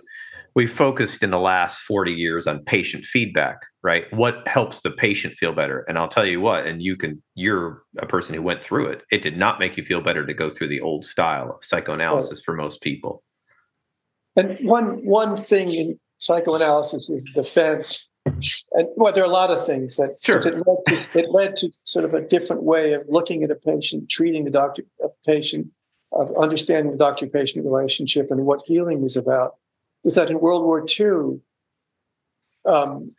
we 0.55 0.67
focused 0.67 1.23
in 1.23 1.31
the 1.31 1.39
last 1.39 1.79
40 1.83 2.13
years 2.13 2.47
on 2.49 2.65
patient 2.65 3.05
feedback 3.05 3.67
right 3.83 4.13
what 4.13 4.47
helps 4.49 4.81
the 4.81 4.91
patient 4.91 5.35
feel 5.35 5.53
better 5.53 5.85
and 5.87 5.97
i'll 5.97 6.09
tell 6.09 6.27
you 6.27 6.41
what 6.41 6.67
and 6.67 6.83
you 6.83 6.97
can 6.97 7.23
you're 7.37 7.83
a 7.99 8.07
person 8.07 8.35
who 8.35 8.43
went 8.43 8.63
through 8.63 8.87
it 8.87 9.03
it 9.13 9.23
did 9.23 9.37
not 9.37 9.61
make 9.61 9.77
you 9.77 9.85
feel 9.85 10.01
better 10.01 10.27
to 10.27 10.35
go 10.35 10.51
through 10.51 10.67
the 10.67 10.81
old 10.81 11.05
style 11.05 11.51
of 11.51 11.63
psychoanalysis 11.63 12.41
right. 12.41 12.45
for 12.45 12.55
most 12.55 12.81
people 12.83 13.23
and 14.39 14.59
one 14.67 15.05
one 15.05 15.37
thing 15.37 15.73
in 15.75 15.99
psychoanalysis 16.19 17.11
is 17.11 17.25
defense 17.35 18.11
and 18.73 18.89
well 18.97 19.13
there 19.13 19.23
are 19.23 19.27
a 19.27 19.33
lot 19.33 19.51
of 19.51 19.65
things 19.65 19.97
that 19.97 20.17
sure. 20.23 20.39
it, 20.39 20.63
led 20.67 20.79
to, 20.87 21.19
it 21.19 21.31
led 21.31 21.57
to 21.57 21.71
sort 21.85 22.05
of 22.05 22.15
a 22.15 22.21
different 22.21 22.63
way 22.63 22.93
of 22.93 23.03
looking 23.09 23.43
at 23.43 23.51
a 23.51 23.55
patient 23.55 24.09
treating 24.09 24.45
the 24.45 24.51
doctor 24.51 24.83
a 25.05 25.09
patient 25.27 25.69
of 26.13 26.35
understanding 26.39 26.93
the 26.93 26.99
doctor 26.99 27.27
patient 27.27 27.65
relationship 27.65 28.31
and 28.31 28.47
what 28.47 28.61
healing 28.65 29.03
was 29.03 29.17
about 29.17 29.55
was 30.05 30.15
that 30.15 30.31
in 30.31 30.41
World 30.41 30.65
War 30.65 30.85
II, 30.99 31.41
um, 32.67 33.13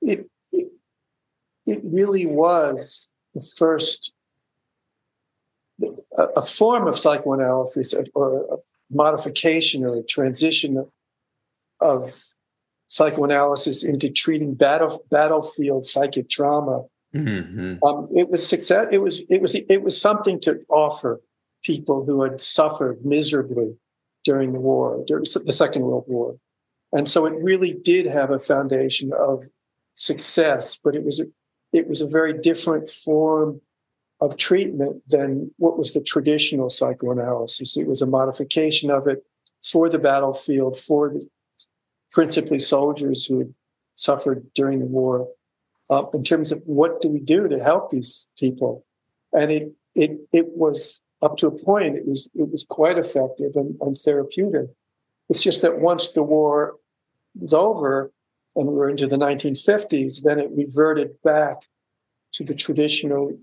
it, 0.00 0.28
it, 0.52 0.72
it 1.66 1.80
really 1.84 2.26
was 2.26 3.10
the 3.34 3.46
first 3.56 4.12
a, 5.82 6.22
a 6.36 6.42
form 6.42 6.86
of 6.86 6.98
psychoanalysis 6.98 7.94
or 8.14 8.44
a 8.52 8.56
modification 8.90 9.84
or 9.84 9.96
a 9.96 10.02
transition 10.02 10.76
of, 10.76 10.88
of 11.80 12.12
psychoanalysis 12.88 13.84
into 13.84 14.10
treating 14.10 14.54
battle, 14.54 15.04
battlefield 15.10 15.84
psychic 15.84 16.28
trauma. 16.28 16.84
Mm-hmm. 17.14 17.84
Um, 17.84 18.08
it 18.10 18.28
was 18.28 18.46
success. 18.46 18.86
It 18.92 18.98
was 18.98 19.20
it 19.28 19.42
was 19.42 19.54
it 19.54 19.82
was 19.82 20.00
something 20.00 20.40
to 20.42 20.60
offer 20.68 21.20
people 21.64 22.04
who 22.04 22.22
had 22.22 22.40
suffered 22.40 23.04
miserably 23.04 23.76
during 24.24 24.52
the 24.52 24.60
war, 24.60 25.02
during 25.06 25.24
the 25.24 25.52
Second 25.52 25.82
World 25.82 26.04
War. 26.06 26.36
And 26.92 27.08
so 27.08 27.26
it 27.26 27.34
really 27.34 27.74
did 27.74 28.06
have 28.06 28.30
a 28.30 28.38
foundation 28.38 29.12
of 29.12 29.44
success, 29.94 30.78
but 30.82 30.94
it 30.94 31.04
was 31.04 31.20
a, 31.20 31.24
it 31.72 31.88
was 31.88 32.00
a 32.00 32.06
very 32.06 32.38
different 32.38 32.88
form 32.88 33.60
of 34.20 34.36
treatment 34.36 35.02
than 35.08 35.50
what 35.56 35.78
was 35.78 35.94
the 35.94 36.02
traditional 36.02 36.68
psychoanalysis. 36.68 37.76
It 37.76 37.86
was 37.86 38.02
a 38.02 38.06
modification 38.06 38.90
of 38.90 39.06
it 39.06 39.24
for 39.62 39.88
the 39.88 39.98
battlefield, 39.98 40.78
for 40.78 41.10
the, 41.10 41.26
principally 42.10 42.58
soldiers 42.58 43.24
who 43.24 43.38
had 43.38 43.54
suffered 43.94 44.46
during 44.54 44.80
the 44.80 44.86
war, 44.86 45.28
uh, 45.88 46.04
in 46.12 46.22
terms 46.22 46.52
of 46.52 46.62
what 46.64 47.00
do 47.00 47.08
we 47.08 47.20
do 47.20 47.48
to 47.48 47.58
help 47.62 47.90
these 47.90 48.28
people. 48.38 48.84
And 49.32 49.50
it 49.50 49.72
it 49.94 50.18
it 50.32 50.46
was 50.50 51.02
up 51.22 51.36
to 51.38 51.46
a 51.46 51.64
point, 51.64 51.96
it 51.96 52.06
was 52.06 52.28
it 52.34 52.50
was 52.50 52.64
quite 52.68 52.98
effective 52.98 53.52
and, 53.54 53.76
and 53.80 53.96
therapeutic. 53.96 54.68
It's 55.28 55.42
just 55.42 55.62
that 55.62 55.80
once 55.80 56.12
the 56.12 56.22
war 56.22 56.76
was 57.38 57.54
over 57.54 58.12
and 58.56 58.66
we 58.66 58.74
were 58.74 58.90
into 58.90 59.06
the 59.06 59.16
1950s, 59.16 60.22
then 60.22 60.40
it 60.40 60.50
reverted 60.50 61.22
back 61.22 61.58
to 62.32 62.44
the 62.44 62.54
traditional 62.54 63.38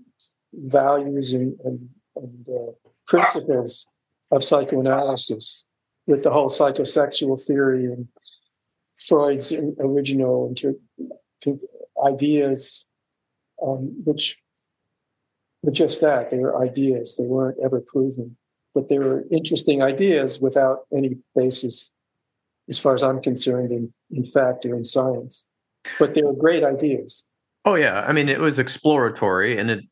values 0.52 1.34
and, 1.34 1.58
and, 1.64 1.88
and 2.16 2.48
uh, 2.48 2.72
principles 3.06 3.88
of 4.30 4.44
psychoanalysis 4.44 5.66
with 6.06 6.24
the 6.24 6.30
whole 6.30 6.50
psychosexual 6.50 7.42
theory 7.42 7.84
and 7.84 8.08
Freud's 8.96 9.52
original 9.52 10.48
inter- 10.48 10.74
ideas, 12.04 12.86
um, 13.62 14.02
which 14.04 14.36
but 15.62 15.74
just 15.74 16.00
that, 16.00 16.30
they 16.30 16.38
were 16.38 16.62
ideas. 16.62 17.16
They 17.16 17.24
weren't 17.24 17.58
ever 17.62 17.80
proven, 17.80 18.36
but 18.74 18.88
they 18.88 18.98
were 18.98 19.24
interesting 19.30 19.82
ideas 19.82 20.40
without 20.40 20.80
any 20.94 21.18
basis, 21.34 21.92
as 22.68 22.78
far 22.78 22.94
as 22.94 23.02
I'm 23.02 23.20
concerned, 23.20 23.72
in, 23.72 23.92
in 24.10 24.24
fact 24.24 24.64
or 24.64 24.76
in 24.76 24.84
science. 24.84 25.46
But 25.98 26.14
they 26.14 26.22
were 26.22 26.34
great 26.34 26.62
ideas. 26.62 27.24
Oh 27.64 27.74
yeah, 27.74 28.04
I 28.06 28.12
mean, 28.12 28.28
it 28.28 28.40
was 28.40 28.58
exploratory, 28.58 29.58
and 29.58 29.70
it. 29.70 29.84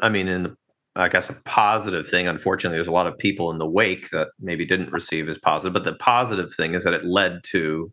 I 0.00 0.08
mean, 0.08 0.28
in 0.28 0.56
I 0.96 1.08
guess 1.08 1.28
a 1.28 1.34
positive 1.44 2.08
thing. 2.08 2.28
Unfortunately, 2.28 2.76
there's 2.76 2.88
a 2.88 2.92
lot 2.92 3.06
of 3.06 3.18
people 3.18 3.50
in 3.50 3.58
the 3.58 3.68
wake 3.68 4.10
that 4.10 4.28
maybe 4.38 4.64
didn't 4.64 4.92
receive 4.92 5.28
as 5.28 5.38
positive. 5.38 5.72
But 5.72 5.84
the 5.84 5.96
positive 5.96 6.54
thing 6.54 6.74
is 6.74 6.84
that 6.84 6.94
it 6.94 7.04
led 7.04 7.40
to 7.50 7.92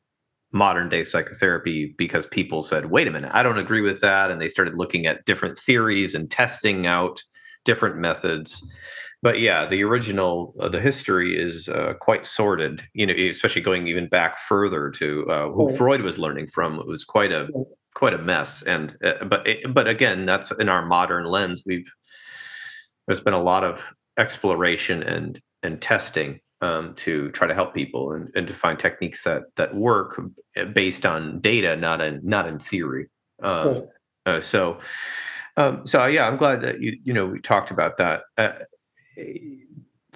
modern 0.52 0.90
day 0.90 1.04
psychotherapy 1.04 1.96
because 1.98 2.28
people 2.28 2.62
said, 2.62 2.88
wait 2.88 3.08
a 3.08 3.12
minute, 3.12 3.32
I 3.34 3.42
don't 3.42 3.58
agree 3.58 3.82
with 3.82 4.02
that. 4.02 4.30
And 4.30 4.40
they 4.40 4.48
started 4.48 4.76
looking 4.76 5.06
at 5.08 5.26
different 5.26 5.58
theories 5.58 6.14
and 6.14 6.30
testing 6.30 6.86
out 6.86 7.22
different 7.66 7.98
methods. 7.98 8.62
But 9.24 9.40
yeah, 9.40 9.66
the 9.66 9.84
original, 9.84 10.54
uh, 10.60 10.70
the 10.70 10.82
history 10.82 11.40
is 11.40 11.70
uh, 11.70 11.94
quite 12.02 12.26
sordid, 12.26 12.82
you 12.94 13.06
know, 13.06 13.14
especially 13.14 13.62
going 13.62 13.88
even 13.88 14.10
back 14.10 14.38
further 14.40 14.90
to 14.92 15.28
uh, 15.30 15.50
who 15.50 15.68
right. 15.68 15.78
Freud 15.78 16.02
was 16.02 16.20
learning 16.20 16.48
from. 16.48 16.80
It 16.80 16.88
was 16.88 17.04
quite 17.04 17.32
a, 17.32 17.48
quite 17.94 18.14
a 18.14 18.18
mess. 18.18 18.64
And, 18.64 18.96
uh, 19.04 19.26
but, 19.26 19.48
it, 19.48 19.74
but 19.74 19.88
again, 19.88 20.26
that's 20.26 20.52
in 20.52 20.70
our 20.70 20.86
modern 20.86 21.26
lens. 21.26 21.64
We've, 21.66 21.92
there's 23.08 23.22
been 23.22 23.34
a 23.34 23.42
lot 23.42 23.64
of 23.64 23.94
exploration 24.18 25.04
and, 25.04 25.40
and 25.64 25.82
testing 25.82 26.40
um, 26.62 26.94
to 26.96 27.30
try 27.32 27.48
to 27.48 27.54
help 27.54 27.74
people 27.74 28.14
and, 28.14 28.30
and 28.36 28.48
to 28.48 28.54
find 28.54 28.80
techniques 28.80 29.24
that 29.24 29.44
that 29.56 29.76
work 29.76 30.22
eh, 30.56 30.66
based 30.66 31.06
on 31.06 31.40
data, 31.40 31.76
not 31.76 32.02
in 32.02 32.22
not 32.24 32.48
in 32.48 32.60
theory. 32.60 33.10
Um, 33.42 33.68
right. 33.68 33.84
uh, 34.28 34.40
so, 34.40 34.80
um, 35.58 35.86
so 35.86 36.06
yeah, 36.06 36.28
I'm 36.28 36.38
glad 36.38 36.62
that 36.62 36.80
you 36.80 36.98
you 37.04 37.14
know 37.14 37.26
we 37.26 37.40
talked 37.40 37.72
about 37.72 37.98
that. 37.98 38.24
Uh, 38.38 38.54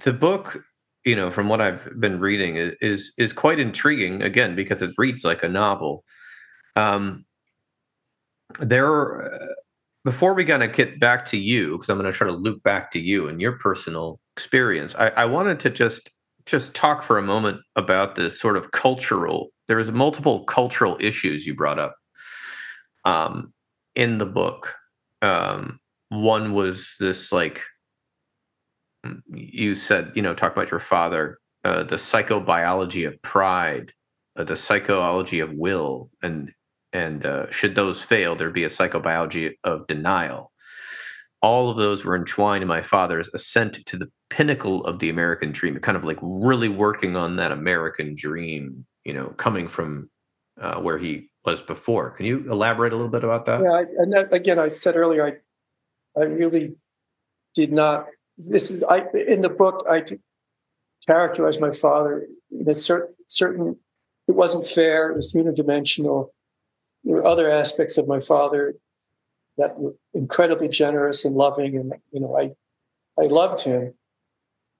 the 0.03 0.13
book, 0.13 0.57
you 1.03 1.15
know, 1.15 1.31
from 1.31 1.49
what 1.49 1.61
I've 1.61 1.89
been 1.99 2.19
reading, 2.19 2.57
is 2.57 2.75
is, 2.81 3.11
is 3.17 3.33
quite 3.33 3.59
intriguing. 3.59 4.21
Again, 4.21 4.55
because 4.55 4.81
it 4.81 4.91
reads 4.97 5.25
like 5.25 5.43
a 5.43 5.49
novel. 5.49 6.03
Um, 6.75 7.25
there, 8.59 9.31
uh, 9.33 9.53
before 10.03 10.33
we 10.33 10.45
kind 10.45 10.63
of 10.63 10.73
get 10.73 10.99
back 10.99 11.25
to 11.25 11.37
you, 11.37 11.73
because 11.73 11.89
I'm 11.89 11.97
going 11.97 12.11
to 12.11 12.17
try 12.17 12.27
to 12.27 12.33
loop 12.33 12.61
back 12.63 12.91
to 12.91 12.99
you 12.99 13.27
and 13.27 13.41
your 13.41 13.53
personal 13.53 14.19
experience. 14.35 14.95
I, 14.95 15.07
I 15.09 15.25
wanted 15.25 15.59
to 15.61 15.69
just 15.69 16.11
just 16.45 16.75
talk 16.75 17.01
for 17.01 17.17
a 17.17 17.23
moment 17.23 17.59
about 17.75 18.15
this 18.15 18.39
sort 18.39 18.55
of 18.55 18.69
cultural 18.69 19.49
there's 19.67 19.91
multiple 19.91 20.43
cultural 20.43 20.95
issues 21.01 21.47
you 21.47 21.55
brought 21.55 21.79
up 21.79 21.95
um, 23.03 23.51
in 23.95 24.19
the 24.19 24.27
book 24.27 24.75
um, 25.23 25.79
one 26.09 26.53
was 26.53 26.93
this 26.99 27.31
like 27.31 27.63
you 29.31 29.73
said 29.73 30.11
you 30.13 30.21
know 30.21 30.35
talk 30.35 30.51
about 30.51 30.69
your 30.69 30.79
father 30.79 31.39
uh, 31.65 31.81
the 31.81 31.95
psychobiology 31.95 33.07
of 33.07 33.19
pride, 33.23 33.91
uh, 34.35 34.43
the 34.43 34.55
psychology 34.55 35.39
of 35.39 35.51
will, 35.53 36.11
and 36.21 36.53
and 36.95 37.25
uh, 37.25 37.51
should 37.51 37.75
those 37.75 38.01
fail, 38.01 38.35
there'd 38.35 38.53
be 38.53 38.63
a 38.63 38.69
psychobiology 38.69 39.51
of 39.65 39.85
denial. 39.87 40.53
All 41.41 41.69
of 41.69 41.75
those 41.75 42.05
were 42.05 42.15
entwined 42.15 42.61
in 42.61 42.69
my 42.69 42.81
father's 42.81 43.27
ascent 43.33 43.85
to 43.85 43.97
the 43.97 44.09
pinnacle 44.29 44.85
of 44.85 44.99
the 44.99 45.09
American 45.09 45.51
dream, 45.51 45.77
kind 45.79 45.97
of 45.97 46.05
like 46.05 46.17
really 46.21 46.69
working 46.69 47.17
on 47.17 47.35
that 47.35 47.51
American 47.51 48.15
dream, 48.15 48.85
you 49.03 49.13
know, 49.13 49.27
coming 49.35 49.67
from 49.67 50.09
uh, 50.59 50.79
where 50.79 50.97
he 50.97 51.29
was 51.43 51.61
before. 51.61 52.11
Can 52.11 52.25
you 52.25 52.49
elaborate 52.49 52.93
a 52.93 52.95
little 52.95 53.11
bit 53.11 53.25
about 53.25 53.45
that? 53.45 53.61
Yeah, 53.61 53.71
I, 53.71 53.81
and 53.97 54.13
that, 54.13 54.33
again, 54.33 54.57
I 54.57 54.69
said 54.69 54.95
earlier, 54.95 55.27
I, 55.27 56.19
I 56.19 56.23
really 56.23 56.75
did 57.53 57.73
not. 57.73 58.07
This 58.37 58.71
is 58.71 58.83
I 58.83 59.03
in 59.27 59.41
the 59.41 59.49
book. 59.49 59.85
I 59.89 60.03
characterized 61.05 61.59
my 61.59 61.71
father 61.71 62.25
in 62.51 62.69
a 62.69 62.73
certain 62.73 63.13
certain. 63.27 63.75
It 64.27 64.35
wasn't 64.35 64.65
fair. 64.65 65.11
It 65.11 65.17
was 65.17 65.33
unidimensional. 65.33 66.29
There 67.05 67.15
were 67.15 67.25
other 67.25 67.49
aspects 67.49 67.97
of 67.97 68.07
my 68.07 68.19
father 68.19 68.75
that 69.57 69.79
were 69.79 69.95
incredibly 70.13 70.67
generous 70.67 71.23
and 71.23 71.35
loving, 71.35 71.77
and 71.77 71.93
you 72.11 72.19
know, 72.19 72.37
I 72.37 72.51
I 73.21 73.27
loved 73.27 73.61
him. 73.61 73.93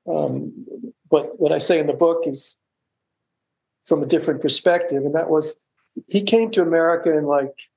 Um, 0.08 0.66
but 1.10 1.40
what 1.40 1.52
I 1.52 1.60
say 1.60 1.80
in 1.80 1.88
the 1.88 1.94
book 1.94 2.24
is 2.26 2.58
from 3.86 4.04
a 4.04 4.08
different 4.08 4.42
perspective, 4.42 5.04
and 5.06 5.16
that 5.16 5.30
was 5.30 5.56
he 6.08 6.24
came 6.24 6.52
to 6.52 6.62
America 6.62 7.16
in 7.16 7.26
like 7.26 7.70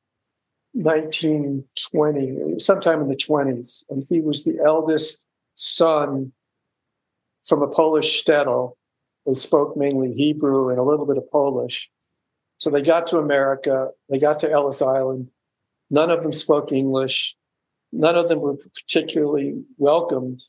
1920, 0.73 2.59
sometime 2.59 3.01
in 3.01 3.09
the 3.09 3.17
20s, 3.17 3.85
and 3.91 4.07
he 4.09 4.21
was 4.21 4.45
the 4.45 4.59
eldest 4.65 5.25
son 5.55 6.33
from 7.43 7.63
a 7.63 7.69
Polish 7.69 8.25
shtetl. 8.25 8.73
They 9.27 9.35
spoke 9.35 9.77
mainly 9.77 10.13
Hebrew 10.15 10.71
and 10.71 10.79
a 10.79 10.83
little 10.83 11.07
bit 11.07 11.19
of 11.19 11.31
Polish. 11.31 11.91
So 12.59 12.71
they 12.71 12.83
got 12.83 13.07
to 13.09 13.19
America, 13.19 13.89
they 14.11 14.19
got 14.19 14.41
to 14.41 14.51
Ellis 14.51 14.83
Island. 14.83 15.31
None 15.91 16.11
of 16.11 16.23
them 16.23 16.33
spoke 16.33 16.73
English. 16.73 17.35
None 17.93 18.17
of 18.17 18.29
them 18.29 18.41
were 18.41 18.57
particularly 18.57 19.63
welcomed 19.79 20.45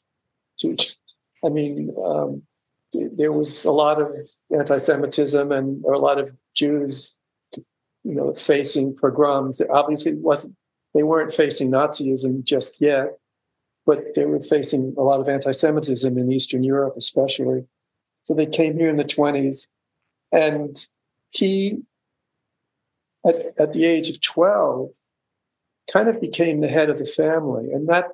to. 0.60 0.76
I 1.45 1.49
mean, 1.49 1.95
um, 2.03 2.41
there 2.93 3.32
was 3.32 3.64
a 3.64 3.72
lot 3.72 4.01
of 4.01 4.14
anti-Semitism 4.51 5.51
and 5.51 5.86
a 5.86 5.97
lot 5.97 6.20
of 6.20 6.36
Jews, 6.55 7.16
you 8.03 8.16
know, 8.16 8.34
facing 8.34 8.95
pogroms. 8.99 9.62
Obviously, 9.70 10.16
wasn't 10.16 10.55
they 10.93 11.03
weren't 11.03 11.32
facing 11.32 11.72
Nazism 11.72 12.43
just 12.43 12.82
yet, 12.82 13.20
but 13.86 14.16
they 14.16 14.26
were 14.26 14.39
facing 14.39 14.95
a 14.97 15.01
lot 15.01 15.22
of 15.22 15.30
anti-Semitism 15.30 16.18
in 16.18 16.32
Eastern 16.32 16.64
Europe, 16.64 16.95
especially. 16.97 17.66
So 18.24 18.34
they 18.34 18.47
came 18.47 18.78
here 18.78 18.89
in 18.89 18.95
the 18.95 19.03
twenties, 19.03 19.70
and 20.32 20.76
he, 21.32 21.84
at, 23.26 23.53
at 23.59 23.74
the 23.74 23.86
age 23.86 24.09
of 24.09 24.22
twelve, 24.22 24.91
kind 25.91 26.07
of 26.07 26.22
became 26.22 26.61
the 26.61 26.67
head 26.67 26.89
of 26.89 26.97
the 26.97 27.05
family, 27.05 27.72
and 27.72 27.88
that 27.89 28.11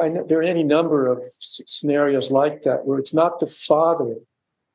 I 0.00 0.08
know 0.08 0.24
there 0.26 0.40
are 0.40 0.42
any 0.42 0.64
number 0.64 1.06
of 1.06 1.24
scenarios 1.30 2.30
like 2.30 2.62
that 2.62 2.84
where 2.84 2.98
it's 2.98 3.14
not 3.14 3.40
the 3.40 3.46
father 3.46 4.16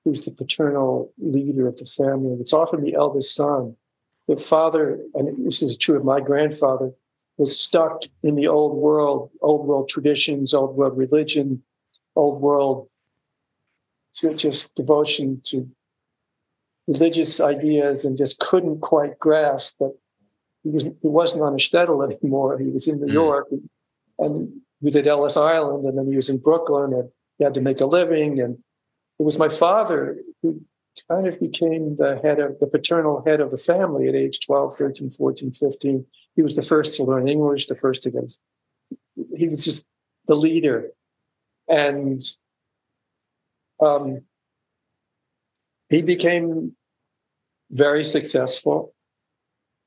who's 0.05 0.23
the 0.23 0.31
paternal 0.31 1.11
leader 1.17 1.67
of 1.67 1.77
the 1.77 1.85
family. 1.85 2.37
It's 2.39 2.53
often 2.53 2.83
the 2.83 2.93
eldest 2.93 3.35
son. 3.35 3.75
The 4.27 4.37
father, 4.37 4.99
and 5.15 5.45
this 5.45 5.61
is 5.61 5.77
true 5.77 5.97
of 5.97 6.05
my 6.05 6.21
grandfather, 6.21 6.91
was 7.37 7.59
stuck 7.59 8.03
in 8.23 8.35
the 8.35 8.47
old 8.47 8.77
world, 8.77 9.31
old 9.41 9.65
world 9.65 9.89
traditions, 9.89 10.53
old 10.53 10.75
world 10.75 10.97
religion, 10.97 11.63
old 12.15 12.41
world 12.41 12.87
just 14.35 14.75
devotion 14.75 15.41
to 15.45 15.69
religious 16.89 17.39
ideas 17.39 18.03
and 18.03 18.17
just 18.17 18.39
couldn't 18.39 18.81
quite 18.81 19.19
grasp 19.19 19.77
that 19.77 19.95
he 20.63 20.71
was 20.71 20.83
he 20.83 21.07
wasn't 21.07 21.43
on 21.43 21.53
a 21.53 21.57
shtetl 21.57 22.03
anymore. 22.11 22.57
He 22.57 22.67
was 22.67 22.87
in 22.87 22.99
New 22.99 23.07
mm. 23.07 23.13
York 23.13 23.47
and, 23.51 23.69
and 24.17 24.47
he 24.79 24.85
was 24.85 24.95
at 24.95 25.07
Ellis 25.07 25.37
Island 25.37 25.85
and 25.85 25.97
then 25.97 26.07
he 26.07 26.15
was 26.15 26.29
in 26.29 26.39
Brooklyn 26.39 26.93
and 26.93 27.09
he 27.37 27.43
had 27.43 27.53
to 27.53 27.61
make 27.61 27.79
a 27.79 27.85
living. 27.85 28.41
And 28.41 28.57
it 29.19 29.23
was 29.23 29.37
my 29.37 29.49
father 29.49 30.17
who 30.41 30.61
kind 31.09 31.27
of 31.27 31.39
became 31.39 31.95
the 31.95 32.19
head 32.23 32.39
of 32.39 32.59
the 32.59 32.67
paternal 32.67 33.23
head 33.25 33.39
of 33.39 33.51
the 33.51 33.57
family 33.57 34.07
at 34.09 34.15
age 34.15 34.39
12, 34.45 34.75
13, 34.75 35.11
14, 35.11 35.51
15. 35.51 36.05
He 36.35 36.41
was 36.41 36.55
the 36.55 36.63
first 36.63 36.95
to 36.95 37.03
learn 37.03 37.27
English, 37.27 37.67
the 37.67 37.75
first 37.75 38.01
to 38.03 38.11
get, 38.11 38.33
he 39.35 39.47
was 39.47 39.63
just 39.63 39.85
the 40.27 40.35
leader. 40.35 40.89
And 41.67 42.21
um, 43.79 44.21
he 45.89 46.01
became 46.01 46.75
very 47.71 48.03
successful. 48.03 48.93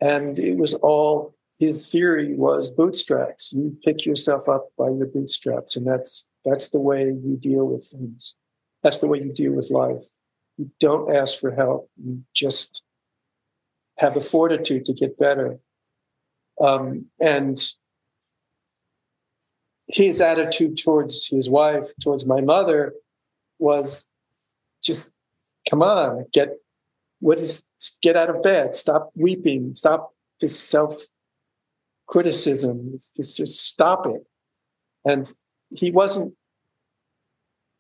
And 0.01 0.39
it 0.39 0.59
was 0.59 0.75
all 0.75 1.35
his 1.59 1.89
theory 1.91 2.35
was 2.35 2.71
bootstraps. 2.71 3.53
You 3.53 3.77
pick 3.85 4.05
yourself 4.05 4.49
up 4.49 4.71
by 4.77 4.89
your 4.89 5.07
bootstraps, 5.07 5.77
and 5.77 5.87
that's 5.87 6.29
that's 6.45 6.71
the 6.71 6.81
way 6.81 7.05
you 7.05 7.37
deal 7.41 7.67
with 7.67 7.85
things. 7.85 8.37
That's 8.83 8.99
the 8.99 9.07
way 9.07 9.21
you 9.21 9.33
deal 9.33 9.53
with 9.53 9.71
life. 9.71 10.05
You 10.59 10.71
don't 10.81 11.15
ask 11.15 11.39
for 11.39 11.55
help. 11.55 11.89
You 12.05 12.25
just 12.35 12.85
have 13.99 14.15
the 14.15 14.21
fortitude 14.21 14.85
to 14.87 14.93
get 14.93 15.19
better. 15.19 15.61
Um, 16.61 17.07
and 17.21 17.59
his 19.89 20.21
attitude 20.21 20.79
towards 20.79 21.29
his 21.29 21.49
wife, 21.49 21.87
towards 22.03 22.27
my 22.27 22.41
mother, 22.41 22.95
was 23.59 24.05
just, 24.83 25.13
come 25.71 25.83
on, 25.83 26.25
get 26.33 26.57
what 27.21 27.39
is 27.39 27.65
get 28.03 28.17
out 28.17 28.31
of 28.31 28.43
bed, 28.43 28.75
stop 28.75 29.11
weeping, 29.15 29.75
stop 29.75 30.15
this 30.41 30.59
self 30.59 30.95
criticism. 32.07 32.91
It's, 32.93 33.13
it's 33.19 33.37
just 33.37 33.67
stop 33.67 34.07
it. 34.07 34.23
And 35.05 35.31
he 35.71 35.91
wasn't 35.91 36.35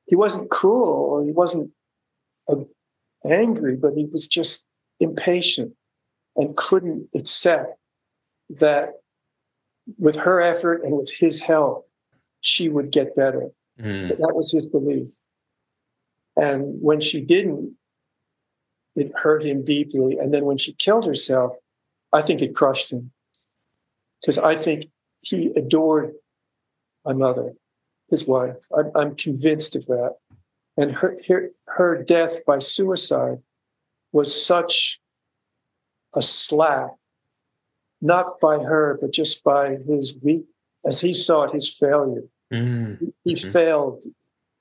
he 0.07 0.17
wasn't 0.17 0.51
cruel 0.51 0.89
or 0.89 1.25
he 1.25 1.31
wasn't 1.31 1.71
uh, 2.49 2.57
angry, 3.25 3.77
but 3.77 3.95
he 3.95 4.07
was 4.07 4.27
just 4.27 4.67
impatient 5.01 5.73
and 6.37 6.57
couldn't 6.57 7.09
accept 7.15 7.79
that 8.49 8.95
with 9.99 10.17
her 10.17 10.41
effort 10.41 10.83
and 10.85 10.97
with 10.97 11.11
his 11.19 11.41
help, 11.41 11.89
she 12.41 12.69
would 12.69 12.91
get 12.91 13.15
better. 13.17 13.51
Mm. 13.81 14.09
That 14.09 14.35
was 14.35 14.53
his 14.53 14.67
belief. 14.67 15.09
And 16.37 16.81
when 16.81 17.01
she 17.01 17.21
didn't, 17.21 17.75
it 18.95 19.13
hurt 19.17 19.45
him 19.45 19.63
deeply. 19.65 20.19
And 20.19 20.33
then 20.33 20.45
when 20.45 20.59
she 20.59 20.75
killed 20.75 21.07
herself, 21.07 21.57
I 22.13 22.23
think 22.23 22.43
it 22.43 22.55
crushed 22.55 22.93
him 22.93 23.13
because 24.21 24.39
I 24.39 24.55
think 24.55 24.87
he 25.21 25.53
adored 25.57 26.13
my 27.05 27.13
mother, 27.13 27.55
his 28.09 28.27
wife. 28.27 28.57
I'm, 28.77 28.91
I'm 28.95 29.17
convinced 29.17 29.77
of 29.77 29.87
that. 29.87 30.17
And 30.77 30.93
her, 30.93 31.17
her, 31.29 31.51
her 31.67 32.03
death 32.03 32.45
by 32.47 32.59
suicide 32.59 33.39
was 34.13 34.45
such 34.47 35.01
a 36.15 36.23
slap, 36.23 36.97
not 38.01 38.41
by 38.41 38.59
her, 38.59 38.99
but 39.01 39.13
just 39.13 39.43
by 39.43 39.77
his 39.87 40.17
weak, 40.23 40.45
as 40.87 41.01
he 41.01 41.15
saw 41.15 41.45
it, 41.45 41.53
his 41.53 41.73
failure. 41.73 42.25
Mm-hmm. 42.53 43.07
He, 43.25 43.35
mm-hmm. 43.35 43.49
failed, 43.49 44.05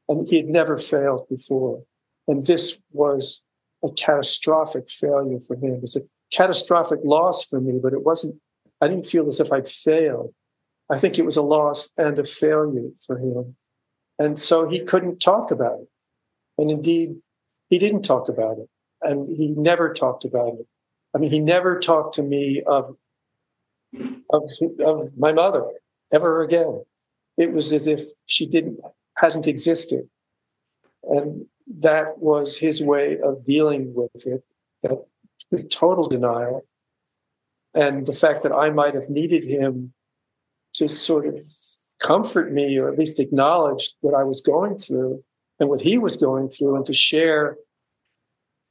and 0.08 0.26
he 0.28 0.38
had 0.38 0.48
never 0.48 0.78
failed 0.78 1.28
before. 1.30 1.84
And 2.28 2.46
this 2.46 2.80
was 2.92 3.44
a 3.84 3.92
catastrophic 3.92 4.90
failure 4.90 5.40
for 5.40 5.56
him. 5.56 5.80
It's 5.84 5.96
a 5.96 6.02
catastrophic 6.32 7.00
loss 7.04 7.44
for 7.44 7.60
me, 7.60 7.80
but 7.82 7.94
it 7.94 8.04
wasn't 8.04 8.40
I 8.82 8.88
didn't 8.88 9.06
feel 9.06 9.28
as 9.28 9.40
if 9.40 9.52
I'd 9.54 9.68
failed. 9.68 10.34
I 10.90 10.98
think 10.98 11.18
it 11.18 11.26
was 11.26 11.38
a 11.38 11.44
loss 11.44 11.92
and 11.98 12.18
a 12.18 12.26
failure 12.26 12.90
for 13.06 13.18
him. 13.18 13.56
And 14.18 14.40
so 14.40 14.68
he 14.68 14.80
couldn't 14.80 15.20
talk 15.20 15.52
about 15.52 15.82
it. 15.82 15.88
And 16.58 16.72
indeed, 16.72 17.18
he 17.70 17.80
didn't 17.80 18.02
talk 18.02 18.28
about 18.28 18.58
it. 18.58 18.68
And 19.02 19.30
he 19.36 19.56
never 19.56 19.94
talked 19.94 20.26
about 20.26 20.56
it. 20.60 20.68
I 21.16 21.20
mean, 21.20 21.32
he 21.32 21.40
never 21.40 21.80
talked 21.80 22.16
to 22.16 22.24
me 22.24 22.64
of, 22.66 22.96
of, 24.32 24.52
of 24.80 25.18
my 25.18 25.32
mother 25.32 25.66
ever 26.14 26.42
again. 26.42 26.84
It 27.38 27.54
was 27.54 27.72
as 27.72 27.88
if 27.88 28.02
she 28.26 28.46
didn't 28.46 28.80
hadn't 29.16 29.48
existed. 29.48 30.10
And 31.04 31.46
that 31.80 32.20
was 32.20 32.58
his 32.58 32.82
way 32.82 33.18
of 33.20 33.46
dealing 33.46 33.94
with 33.94 34.28
it, 34.28 34.44
that 34.84 35.06
with 35.52 35.70
total 35.70 36.08
denial 36.08 36.66
and 37.74 38.06
the 38.06 38.14
fact 38.14 38.44
that 38.44 38.52
I 38.52 38.70
might 38.70 38.94
have 38.96 39.10
needed 39.10 39.44
him 39.44 39.94
to 40.74 40.88
sort 40.88 41.26
of 41.26 41.40
comfort 42.00 42.52
me 42.52 42.78
or 42.78 42.90
at 42.90 42.98
least 42.98 43.20
acknowledge 43.20 43.94
what 44.02 44.14
I 44.14 44.24
was 44.24 44.42
going 44.42 44.78
through 44.78 45.24
and 45.60 45.70
what 45.70 45.82
he 45.82 45.98
was 45.98 46.18
going 46.18 46.50
through 46.50 46.76
and 46.76 46.86
to 46.86 46.94
share 46.94 47.58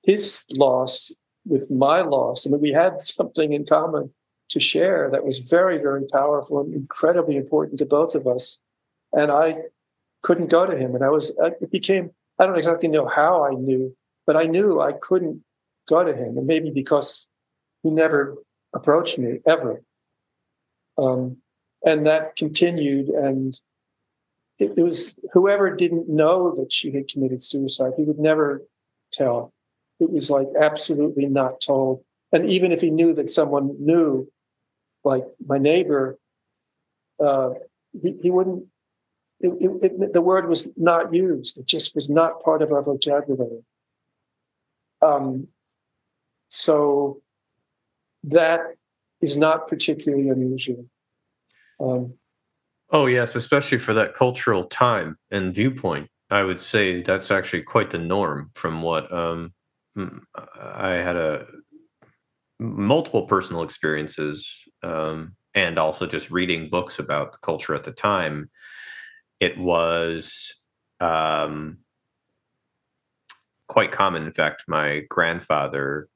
his 0.03 0.45
loss 0.53 1.13
with 1.47 1.71
my 1.71 2.01
loss. 2.01 2.47
I 2.47 2.51
mean, 2.51 2.61
we 2.61 2.73
had 2.73 3.01
something 3.01 3.53
in 3.53 3.65
common 3.65 4.13
to 4.51 4.61
share 4.61 5.09
that 5.11 5.25
was 5.25 5.39
very, 5.39 5.79
very 5.79 6.07
powerful 6.07 6.61
and 6.61 6.75
incredibly 6.75 7.37
important 7.37 7.79
to 7.79 7.87
both 7.87 8.15
of 8.15 8.27
us. 8.27 8.59
And 9.13 9.31
I 9.31 9.57
couldn't 10.23 10.51
go 10.51 10.67
to 10.67 10.77
him. 10.77 10.95
And 10.95 11.05
I 11.05 11.11
was, 11.11 11.33
it 11.39 11.71
became, 11.71 12.11
I 12.41 12.47
don't 12.47 12.57
exactly 12.57 12.89
know 12.89 13.07
how 13.07 13.45
I 13.45 13.55
knew, 13.55 13.95
but 14.27 14.35
I 14.35 14.45
knew 14.45 14.81
I 14.81 14.93
couldn't 14.93 15.45
go 15.87 16.03
to 16.03 16.15
him, 16.15 16.39
and 16.39 16.47
maybe 16.47 16.71
because 16.71 17.29
he 17.83 17.91
never 17.91 18.37
approached 18.75 19.19
me 19.19 19.41
ever. 19.47 19.83
Um, 20.97 21.37
and 21.85 22.07
that 22.07 22.37
continued, 22.37 23.09
and 23.09 23.61
it, 24.59 24.73
it 24.79 24.83
was 24.83 25.15
whoever 25.35 25.75
didn't 25.75 26.09
know 26.09 26.55
that 26.55 26.73
she 26.73 26.93
had 26.93 27.09
committed 27.09 27.43
suicide, 27.43 27.93
he 27.97 28.05
would 28.05 28.19
never 28.19 28.63
tell. 29.13 29.53
It 29.99 30.11
was 30.11 30.31
like 30.31 30.49
absolutely 30.59 31.27
not 31.27 31.61
told. 31.61 32.03
And 32.33 32.49
even 32.49 32.73
if 32.73 32.81
he 32.81 32.91
knew 32.91 33.13
that 33.15 33.29
someone 33.29 33.77
knew, 33.79 34.31
like 35.05 35.25
my 35.47 35.59
neighbor, 35.59 36.19
uh, 37.23 37.51
he, 38.03 38.17
he 38.23 38.31
wouldn't. 38.31 38.65
It, 39.41 39.83
it, 39.83 40.13
the 40.13 40.21
word 40.21 40.49
was 40.49 40.69
not 40.77 41.15
used. 41.15 41.59
It 41.59 41.67
just 41.67 41.95
was 41.95 42.11
not 42.11 42.43
part 42.43 42.63
of 42.63 42.73
our 42.73 42.83
vocabulary. 42.83 43.65
Um, 45.01 45.49
so 46.49 47.23
that 48.25 48.61
is 49.23 49.37
not 49.37 49.67
particularly 49.67 50.29
unusual. 50.29 50.87
Um, 51.81 52.15
oh 52.91 53.07
yes, 53.07 53.35
especially 53.35 53.79
for 53.79 53.95
that 53.95 54.15
cultural 54.15 54.65
time 54.65 55.17
and 55.31 55.55
viewpoint. 55.55 56.11
I 56.31 56.43
would 56.43 56.61
say 56.61 57.03
that's 57.03 57.31
actually 57.31 57.63
quite 57.63 57.91
the 57.91 57.99
norm 57.99 58.51
from 58.55 58.83
what 58.83 59.11
um, 59.13 59.53
I 59.97 60.91
had 60.91 61.17
a 61.17 61.47
multiple 62.61 63.27
personal 63.27 63.63
experiences 63.63 64.69
um, 64.83 65.35
and 65.55 65.79
also 65.79 66.07
just 66.07 66.31
reading 66.31 66.69
books 66.69 66.99
about 66.99 67.33
the 67.33 67.39
culture 67.39 67.75
at 67.75 67.85
the 67.85 67.93
time. 67.93 68.51
It 69.41 69.59
was 69.59 70.55
um, 71.01 71.79
quite 73.67 73.93
common. 73.93 74.25
In 74.25 74.33
fact, 74.33 74.65
my 74.69 75.01
grandfather, 75.09 76.09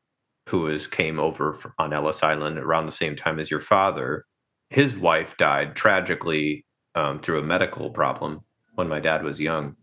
who 0.48 0.60
was 0.60 0.86
came 0.86 1.18
over 1.18 1.58
on 1.78 1.92
Ellis 1.92 2.22
Island 2.22 2.58
around 2.58 2.86
the 2.86 2.92
same 2.92 3.16
time 3.16 3.40
as 3.40 3.50
your 3.50 3.60
father, 3.60 4.26
his 4.70 4.96
wife 4.96 5.36
died 5.36 5.74
tragically 5.74 6.66
um, 6.94 7.20
through 7.20 7.40
a 7.40 7.44
medical 7.44 7.90
problem 7.90 8.40
when 8.74 8.88
my 8.88 9.00
dad 9.00 9.22
was 9.22 9.40
young. 9.40 9.76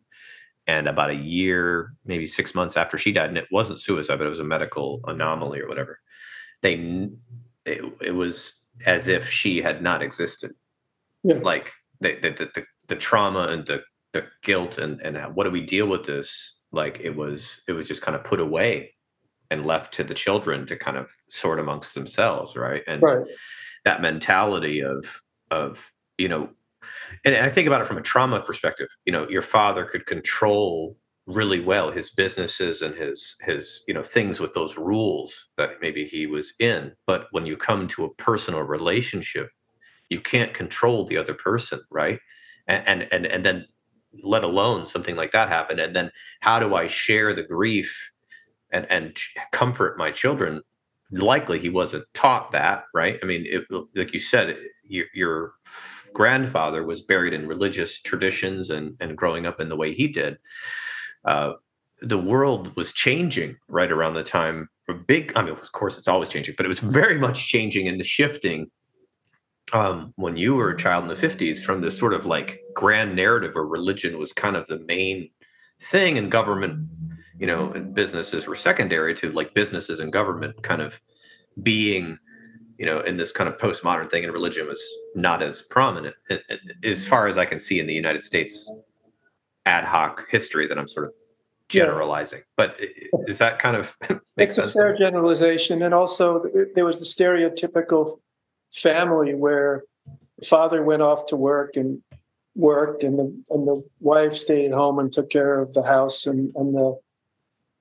And 0.67 0.87
about 0.87 1.09
a 1.09 1.15
year, 1.15 1.93
maybe 2.05 2.25
six 2.25 2.53
months 2.53 2.77
after 2.77 2.97
she 2.97 3.11
died, 3.11 3.29
and 3.29 3.37
it 3.37 3.47
wasn't 3.51 3.79
suicide, 3.79 4.17
but 4.17 4.27
it 4.27 4.29
was 4.29 4.39
a 4.39 4.45
medical 4.45 5.01
anomaly 5.07 5.59
or 5.59 5.67
whatever. 5.67 5.99
They, 6.61 7.09
it, 7.65 7.93
it 7.99 8.15
was 8.15 8.53
as 8.85 9.07
if 9.07 9.27
she 9.27 9.61
had 9.61 9.81
not 9.81 10.03
existed. 10.03 10.51
Yeah. 11.23 11.39
Like 11.41 11.71
the, 11.99 12.15
the, 12.21 12.49
the, 12.53 12.65
the 12.91 12.97
trauma 12.97 13.47
and 13.47 13.65
the, 13.65 13.81
the 14.11 14.25
guilt 14.43 14.77
and, 14.77 14.99
and 14.99 15.17
what 15.33 15.45
do 15.45 15.49
we 15.49 15.61
deal 15.61 15.87
with 15.87 16.03
this? 16.03 16.57
Like 16.73 16.99
it 16.99 17.15
was, 17.15 17.61
it 17.69 17.71
was 17.71 17.87
just 17.87 18.01
kind 18.01 18.17
of 18.17 18.25
put 18.25 18.41
away 18.41 18.93
and 19.49 19.65
left 19.65 19.93
to 19.93 20.03
the 20.03 20.13
children 20.13 20.65
to 20.65 20.75
kind 20.75 20.97
of 20.97 21.09
sort 21.29 21.57
amongst 21.57 21.95
themselves. 21.95 22.57
Right. 22.57 22.83
And 22.87 23.01
right. 23.01 23.25
that 23.85 24.01
mentality 24.01 24.83
of, 24.83 25.21
of, 25.51 25.89
you 26.17 26.27
know, 26.27 26.49
and 27.23 27.33
I 27.33 27.47
think 27.47 27.65
about 27.65 27.79
it 27.79 27.87
from 27.87 27.97
a 27.97 28.01
trauma 28.01 28.41
perspective, 28.41 28.89
you 29.05 29.13
know, 29.13 29.25
your 29.29 29.41
father 29.41 29.85
could 29.85 30.05
control 30.05 30.97
really 31.27 31.61
well 31.61 31.91
his 31.91 32.09
businesses 32.09 32.81
and 32.81 32.95
his 32.95 33.37
his 33.41 33.83
you 33.87 33.93
know 33.93 34.01
things 34.01 34.39
with 34.39 34.55
those 34.55 34.75
rules 34.75 35.49
that 35.55 35.79
maybe 35.79 36.03
he 36.03 36.25
was 36.25 36.51
in 36.59 36.91
but 37.05 37.27
when 37.29 37.45
you 37.45 37.55
come 37.55 37.87
to 37.87 38.03
a 38.03 38.13
personal 38.15 38.63
relationship 38.63 39.47
you 40.09 40.19
can't 40.19 40.55
control 40.55 41.05
the 41.05 41.15
other 41.15 41.35
person 41.35 41.79
right 41.91 42.19
and 42.71 43.07
and 43.11 43.25
and, 43.25 43.45
then 43.45 43.65
let 44.23 44.43
alone 44.43 44.85
something 44.85 45.15
like 45.15 45.31
that 45.31 45.49
happen. 45.49 45.79
And 45.79 45.95
then 45.95 46.11
how 46.41 46.59
do 46.59 46.75
i 46.75 46.85
share 46.87 47.33
the 47.33 47.43
grief 47.43 48.11
and 48.71 48.85
and 48.89 49.17
comfort 49.51 49.97
my 49.97 50.11
children? 50.11 50.61
Likely 51.11 51.59
he 51.59 51.69
wasn't 51.69 52.05
taught 52.13 52.51
that 52.51 52.85
right? 52.93 53.19
I 53.21 53.25
mean 53.25 53.45
it, 53.47 53.65
like 53.95 54.13
you 54.13 54.19
said 54.19 54.57
your, 54.83 55.05
your 55.13 55.53
grandfather 56.13 56.83
was 56.83 57.01
buried 57.01 57.33
in 57.33 57.47
religious 57.47 58.01
traditions 58.01 58.69
and 58.69 58.95
and 58.99 59.17
growing 59.17 59.45
up 59.45 59.59
in 59.59 59.69
the 59.69 59.77
way 59.77 59.93
he 59.93 60.07
did. 60.07 60.37
Uh, 61.25 61.53
the 62.01 62.17
world 62.17 62.75
was 62.75 62.93
changing 62.93 63.55
right 63.67 63.91
around 63.91 64.15
the 64.15 64.23
time 64.23 64.67
big 65.07 65.31
i 65.35 65.41
mean 65.41 65.51
of 65.51 65.71
course 65.71 65.97
it's 65.97 66.07
always 66.07 66.29
changing 66.29 66.53
but 66.57 66.65
it 66.65 66.69
was 66.69 66.79
very 66.79 67.17
much 67.17 67.47
changing 67.47 67.87
and 67.87 67.99
the 67.99 68.03
shifting 68.03 68.69
um, 69.73 70.13
when 70.15 70.37
you 70.37 70.55
were 70.55 70.69
a 70.69 70.77
child 70.77 71.03
in 71.03 71.07
the 71.07 71.15
50s 71.15 71.63
from 71.63 71.81
this 71.81 71.97
sort 71.97 72.13
of 72.13 72.25
like 72.25 72.59
grand 72.73 73.15
narrative 73.15 73.55
where 73.55 73.63
religion 73.63 74.17
was 74.17 74.33
kind 74.33 74.55
of 74.55 74.67
the 74.67 74.79
main 74.79 75.29
thing 75.79 76.17
and 76.17 76.31
government 76.31 76.87
you 77.39 77.47
know 77.47 77.71
and 77.71 77.95
businesses 77.95 78.47
were 78.47 78.55
secondary 78.55 79.15
to 79.15 79.31
like 79.31 79.53
businesses 79.53 79.99
and 79.99 80.13
government 80.13 80.61
kind 80.61 80.81
of 80.81 80.99
being 81.63 82.17
you 82.77 82.85
know 82.85 82.99
in 82.99 83.17
this 83.17 83.31
kind 83.31 83.49
of 83.49 83.57
postmodern 83.57 84.09
thing 84.11 84.23
and 84.23 84.31
religion 84.31 84.67
was 84.67 84.83
not 85.15 85.41
as 85.41 85.63
prominent 85.63 86.15
as 86.83 87.07
far 87.07 87.27
as 87.27 87.39
i 87.39 87.45
can 87.45 87.59
see 87.59 87.79
in 87.79 87.87
the 87.87 87.95
united 87.95 88.21
states 88.21 88.69
ad 89.65 89.83
hoc 89.83 90.29
history 90.29 90.67
that 90.67 90.77
I'm 90.77 90.87
sort 90.87 91.07
of 91.07 91.13
generalizing. 91.69 92.39
Yeah. 92.39 92.45
But 92.57 92.75
is 93.27 93.37
that 93.37 93.59
kind 93.59 93.77
of 93.77 93.95
makes 94.37 94.55
sense? 94.55 94.75
a 94.75 94.79
fair 94.79 94.97
generalization, 94.97 95.81
and 95.81 95.93
also 95.93 96.43
there 96.75 96.85
was 96.85 96.99
the 96.99 97.23
stereotypical 97.23 98.19
family 98.71 99.33
where 99.33 99.83
the 100.39 100.45
father 100.45 100.83
went 100.83 101.01
off 101.01 101.27
to 101.27 101.35
work 101.35 101.75
and 101.75 102.01
worked, 102.55 103.03
and 103.03 103.17
the 103.19 103.43
and 103.49 103.67
the 103.67 103.83
wife 103.99 104.33
stayed 104.33 104.67
at 104.67 104.73
home 104.73 104.99
and 104.99 105.11
took 105.11 105.29
care 105.29 105.59
of 105.59 105.73
the 105.73 105.83
house 105.83 106.25
and 106.25 106.53
and 106.55 106.75
the 106.75 106.99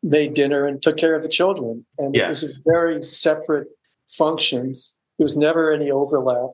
made 0.03 0.35
dinner 0.35 0.67
and 0.67 0.83
took 0.83 0.97
care 0.97 1.15
of 1.15 1.23
the 1.23 1.29
children, 1.29 1.85
and 1.99 2.15
yes. 2.15 2.43
it 2.43 2.47
was 2.47 2.63
very 2.67 3.05
separate 3.05 3.69
functions. 4.09 4.97
There 5.19 5.25
was 5.25 5.37
never 5.37 5.71
any 5.71 5.91
overlap. 5.91 6.51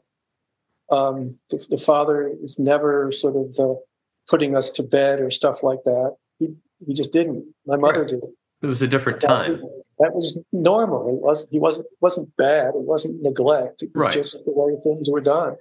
Um, 0.91 1.39
the, 1.51 1.64
the 1.70 1.78
father 1.78 2.32
was 2.41 2.59
never 2.59 3.11
sort 3.12 3.37
of 3.37 3.55
the 3.55 3.80
putting 4.28 4.57
us 4.57 4.70
to 4.70 4.82
bed 4.82 5.20
or 5.20 5.30
stuff 5.30 5.62
like 5.62 5.82
that. 5.84 6.16
He, 6.39 6.49
he 6.87 6.95
just 6.95 7.12
didn't. 7.12 7.45
My 7.66 7.76
mother 7.76 8.01
right. 8.01 8.09
did. 8.09 8.24
It 8.62 8.66
was 8.66 8.82
a 8.82 8.89
different 8.89 9.20
time. 9.20 9.62
That 9.99 10.15
was 10.15 10.39
normal. 10.53 11.09
It 11.09 11.23
wasn't. 11.23 11.53
He 11.53 11.59
wasn't. 11.59 11.89
wasn't 12.01 12.37
bad. 12.37 12.75
It 12.75 12.83
wasn't 12.83 13.23
neglect. 13.23 13.83
It 13.83 13.91
was 13.95 14.05
right. 14.05 14.13
just 14.13 14.33
the 14.33 14.43
way 14.47 14.77
things 14.83 15.09
were 15.11 15.21
done. 15.21 15.57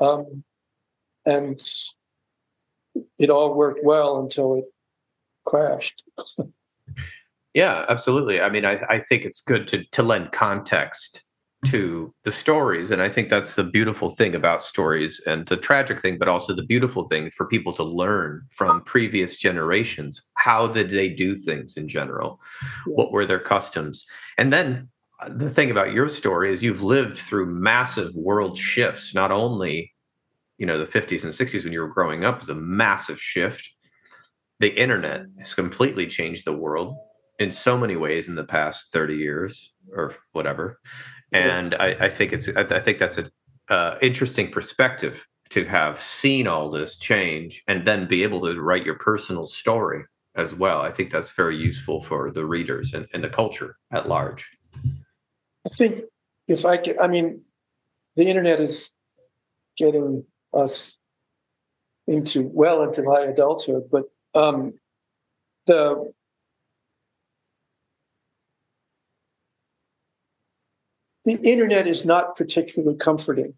Um, 0.00 0.44
and 1.26 1.60
it 3.18 3.30
all 3.30 3.54
worked 3.54 3.80
well 3.82 4.20
until 4.20 4.56
it 4.56 4.64
crashed. 5.46 6.02
yeah, 7.54 7.84
absolutely. 7.88 8.40
I 8.40 8.50
mean, 8.50 8.64
I, 8.64 8.80
I 8.88 8.98
think 8.98 9.24
it's 9.24 9.40
good 9.40 9.66
to 9.68 9.84
to 9.84 10.02
lend 10.02 10.32
context 10.32 11.22
to 11.66 12.14
the 12.22 12.30
stories 12.30 12.92
and 12.92 13.02
i 13.02 13.08
think 13.08 13.28
that's 13.28 13.56
the 13.56 13.64
beautiful 13.64 14.10
thing 14.10 14.36
about 14.36 14.62
stories 14.62 15.20
and 15.26 15.44
the 15.46 15.56
tragic 15.56 16.00
thing 16.00 16.16
but 16.16 16.28
also 16.28 16.54
the 16.54 16.62
beautiful 16.62 17.04
thing 17.06 17.28
for 17.32 17.46
people 17.46 17.72
to 17.72 17.82
learn 17.82 18.40
from 18.50 18.80
previous 18.82 19.36
generations 19.36 20.22
how 20.38 20.66
did 20.66 20.88
they 20.88 21.10
do 21.10 21.36
things 21.36 21.76
in 21.76 21.88
general? 21.88 22.40
What 22.86 23.12
were 23.12 23.26
their 23.26 23.38
customs? 23.38 24.04
And 24.38 24.52
then 24.52 24.88
uh, 25.20 25.28
the 25.30 25.50
thing 25.50 25.70
about 25.70 25.92
your 25.92 26.08
story 26.08 26.50
is 26.50 26.62
you've 26.62 26.82
lived 26.82 27.18
through 27.18 27.46
massive 27.46 28.14
world 28.14 28.56
shifts 28.56 29.14
not 29.14 29.30
only 29.30 29.92
you 30.56 30.66
know 30.66 30.78
the 30.78 30.86
50s 30.86 31.24
and 31.24 31.32
60s 31.32 31.64
when 31.64 31.72
you 31.72 31.80
were 31.80 31.88
growing 31.88 32.24
up 32.24 32.40
was 32.40 32.48
a 32.48 32.54
massive 32.54 33.20
shift. 33.20 33.68
The 34.60 34.70
internet 34.70 35.26
has 35.38 35.54
completely 35.54 36.06
changed 36.06 36.44
the 36.44 36.56
world 36.56 36.96
in 37.38 37.52
so 37.52 37.76
many 37.76 37.94
ways 37.94 38.28
in 38.28 38.34
the 38.34 38.44
past 38.44 38.90
30 38.92 39.16
years 39.16 39.72
or 39.92 40.14
whatever 40.32 40.80
and 41.32 41.74
I, 41.74 41.96
I 42.00 42.08
think 42.08 42.32
it's 42.32 42.48
I, 42.56 42.62
I 42.62 42.80
think 42.80 42.98
that's 42.98 43.18
an 43.18 43.30
uh, 43.68 43.96
interesting 44.00 44.50
perspective 44.50 45.26
to 45.50 45.64
have 45.64 46.00
seen 46.00 46.46
all 46.46 46.70
this 46.70 46.98
change 46.98 47.62
and 47.66 47.86
then 47.86 48.06
be 48.06 48.22
able 48.22 48.40
to 48.40 48.60
write 48.60 48.84
your 48.84 48.96
personal 48.96 49.46
story 49.46 50.04
as 50.34 50.54
well. 50.54 50.80
I 50.80 50.90
think 50.90 51.10
that's 51.10 51.30
very 51.32 51.56
useful 51.56 52.02
for 52.02 52.30
the 52.30 52.44
readers 52.44 52.92
and, 52.92 53.06
and 53.12 53.24
the 53.24 53.28
culture 53.28 53.76
at 53.90 54.08
large. 54.08 54.48
I 55.66 55.70
think 55.70 56.04
if 56.46 56.64
I 56.64 56.76
can, 56.76 56.98
I 57.00 57.08
mean, 57.08 57.42
the 58.16 58.24
internet 58.24 58.60
is 58.60 58.90
getting 59.76 60.24
us 60.52 60.98
into 62.06 62.50
well 62.52 62.82
into 62.82 63.02
my 63.02 63.20
adulthood, 63.20 63.88
but 63.90 64.04
um, 64.34 64.74
the 65.66 66.12
the 71.28 71.38
internet 71.42 71.86
is 71.86 72.06
not 72.06 72.36
particularly 72.36 72.96
comforting. 72.96 73.52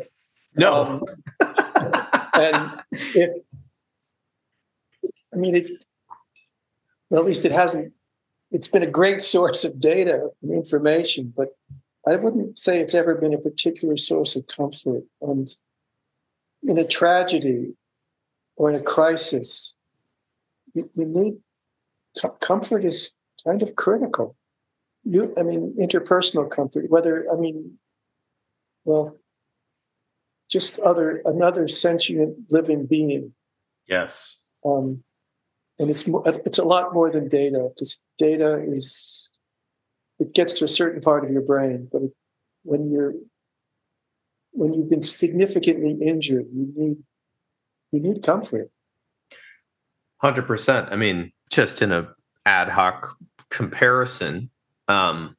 no. 0.54 0.82
Um, 0.82 1.02
and 2.34 2.82
if, 2.90 3.30
I 5.32 5.36
mean, 5.36 5.56
it, 5.56 5.84
well, 7.08 7.22
at 7.22 7.26
least 7.26 7.46
it 7.46 7.52
hasn't, 7.52 7.94
it's 8.50 8.68
been 8.68 8.82
a 8.82 8.90
great 8.90 9.22
source 9.22 9.64
of 9.64 9.80
data 9.80 10.28
and 10.42 10.52
information, 10.52 11.32
but 11.34 11.56
I 12.06 12.16
wouldn't 12.16 12.58
say 12.58 12.80
it's 12.80 12.94
ever 12.94 13.14
been 13.14 13.32
a 13.32 13.38
particular 13.38 13.96
source 13.96 14.36
of 14.36 14.46
comfort. 14.46 15.04
And 15.22 15.48
in 16.62 16.76
a 16.76 16.84
tragedy 16.84 17.76
or 18.56 18.68
in 18.68 18.76
a 18.76 18.82
crisis, 18.82 19.74
you, 20.74 20.90
you 20.94 21.06
need 21.06 21.38
comfort 22.40 22.84
is 22.84 23.12
kind 23.42 23.62
of 23.62 23.74
critical. 23.74 24.36
You, 25.08 25.32
I 25.38 25.44
mean, 25.44 25.76
interpersonal 25.80 26.50
comfort. 26.50 26.86
Whether 26.88 27.26
I 27.32 27.36
mean, 27.36 27.78
well, 28.84 29.16
just 30.50 30.78
other 30.80 31.22
another 31.24 31.68
sentient 31.68 32.36
living 32.50 32.86
being. 32.86 33.32
Yes. 33.88 34.36
Um, 34.64 35.04
and 35.78 35.90
it's 35.90 36.08
it's 36.24 36.58
a 36.58 36.64
lot 36.64 36.92
more 36.92 37.10
than 37.10 37.28
data 37.28 37.68
because 37.74 38.02
data 38.18 38.62
is 38.66 39.30
it 40.18 40.32
gets 40.34 40.54
to 40.54 40.64
a 40.64 40.68
certain 40.68 41.00
part 41.00 41.24
of 41.24 41.30
your 41.30 41.44
brain, 41.44 41.88
but 41.92 42.02
when 42.62 42.90
you're 42.90 43.14
when 44.52 44.72
you've 44.72 44.88
been 44.88 45.02
significantly 45.02 45.98
injured, 46.02 46.46
you 46.52 46.72
need 46.74 46.96
you 47.92 48.00
need 48.00 48.22
comfort. 48.22 48.70
Hundred 50.18 50.46
percent. 50.46 50.88
I 50.90 50.96
mean, 50.96 51.32
just 51.50 51.82
in 51.82 51.92
a 51.92 52.08
ad 52.46 52.70
hoc 52.70 53.16
comparison, 53.50 54.50
um, 54.88 55.36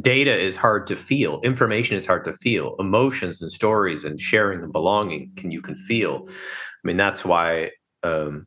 data 0.00 0.36
is 0.36 0.56
hard 0.56 0.86
to 0.88 0.96
feel. 0.96 1.40
Information 1.42 1.96
is 1.96 2.06
hard 2.06 2.24
to 2.24 2.34
feel. 2.34 2.76
Emotions 2.78 3.42
and 3.42 3.50
stories 3.50 4.04
and 4.04 4.20
sharing 4.20 4.62
and 4.62 4.72
belonging 4.72 5.32
can 5.36 5.50
you 5.50 5.60
can 5.60 5.74
feel. 5.74 6.26
I 6.28 6.82
mean, 6.84 6.96
that's 6.96 7.24
why 7.24 7.70
um, 8.02 8.46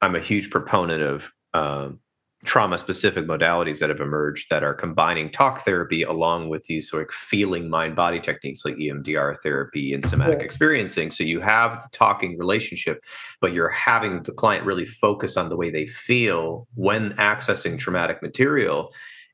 I'm 0.00 0.14
a 0.14 0.20
huge 0.20 0.50
proponent 0.50 1.02
of 1.02 1.30
um, 1.54 2.00
trauma 2.44 2.78
specific 2.78 3.26
modalities 3.26 3.80
that 3.80 3.88
have 3.88 4.00
emerged 4.00 4.48
that 4.48 4.62
are 4.62 4.74
combining 4.74 5.30
talk 5.30 5.60
therapy 5.62 6.02
along 6.02 6.48
with 6.48 6.64
these 6.64 6.88
sort 6.88 7.08
of 7.08 7.14
feeling 7.14 7.68
mind 7.68 7.96
body 7.96 8.20
techniques 8.20 8.64
like 8.64 8.76
EMDR 8.76 9.36
therapy 9.42 9.92
and 9.92 10.06
somatic 10.06 10.38
yeah. 10.38 10.44
experiencing. 10.44 11.10
So 11.10 11.24
you 11.24 11.40
have 11.40 11.80
the 11.80 11.88
talking 11.92 12.38
relationship, 12.38 13.04
but 13.40 13.52
you're 13.52 13.68
having 13.68 14.22
the 14.22 14.32
client 14.32 14.64
really 14.64 14.84
focus 14.84 15.36
on 15.36 15.48
the 15.48 15.56
way 15.56 15.70
they 15.70 15.86
feel 15.86 16.68
when 16.74 17.12
accessing 17.14 17.76
traumatic 17.76 18.22
material. 18.22 18.92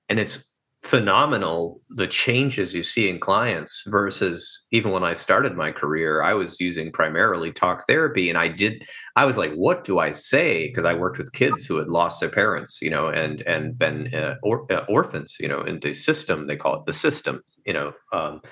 And 0.08 0.18
it's 0.18 0.54
phenomenal 0.84 1.80
the 1.88 2.06
changes 2.06 2.74
you 2.74 2.82
see 2.82 3.08
in 3.08 3.18
clients 3.18 3.82
versus 3.86 4.66
even 4.70 4.92
when 4.92 5.02
I 5.02 5.14
started 5.14 5.56
my 5.56 5.72
career, 5.72 6.20
I 6.22 6.34
was 6.34 6.60
using 6.60 6.92
primarily 6.92 7.52
talk 7.52 7.86
therapy. 7.86 8.28
And 8.28 8.36
I 8.36 8.48
did, 8.48 8.86
I 9.16 9.24
was 9.24 9.38
like, 9.38 9.52
what 9.54 9.84
do 9.84 9.98
I 9.98 10.12
say? 10.12 10.68
Because 10.68 10.84
I 10.84 10.92
worked 10.92 11.16
with 11.16 11.32
kids 11.32 11.64
who 11.64 11.76
had 11.76 11.88
lost 11.88 12.20
their 12.20 12.28
parents, 12.28 12.82
you 12.82 12.90
know, 12.90 13.08
and 13.08 13.40
and 13.42 13.78
been 13.78 14.14
uh, 14.14 14.36
or, 14.42 14.70
uh, 14.70 14.84
orphans, 14.86 15.36
you 15.40 15.48
know, 15.48 15.62
in 15.62 15.80
the 15.80 15.94
system, 15.94 16.46
they 16.46 16.56
call 16.56 16.80
it 16.80 16.86
the 16.86 16.92
system, 16.92 17.42
you 17.64 17.72
know. 17.72 17.92
Um, 18.12 18.42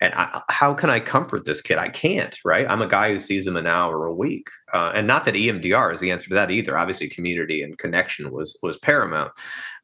and 0.00 0.14
I, 0.14 0.42
how 0.48 0.74
can 0.74 0.90
I 0.90 1.00
comfort 1.00 1.44
this 1.44 1.60
kid? 1.60 1.78
I 1.78 1.88
can't, 1.88 2.36
right? 2.44 2.66
I'm 2.68 2.82
a 2.82 2.86
guy 2.86 3.10
who 3.10 3.18
sees 3.18 3.46
him 3.46 3.56
an 3.56 3.66
hour 3.66 4.06
a 4.06 4.14
week, 4.14 4.48
uh, 4.72 4.92
and 4.94 5.06
not 5.06 5.24
that 5.24 5.34
EMDR 5.34 5.92
is 5.92 6.00
the 6.00 6.10
answer 6.10 6.28
to 6.28 6.34
that 6.34 6.50
either. 6.50 6.76
Obviously, 6.76 7.08
community 7.08 7.62
and 7.62 7.78
connection 7.78 8.30
was 8.30 8.56
was 8.62 8.78
paramount, 8.78 9.32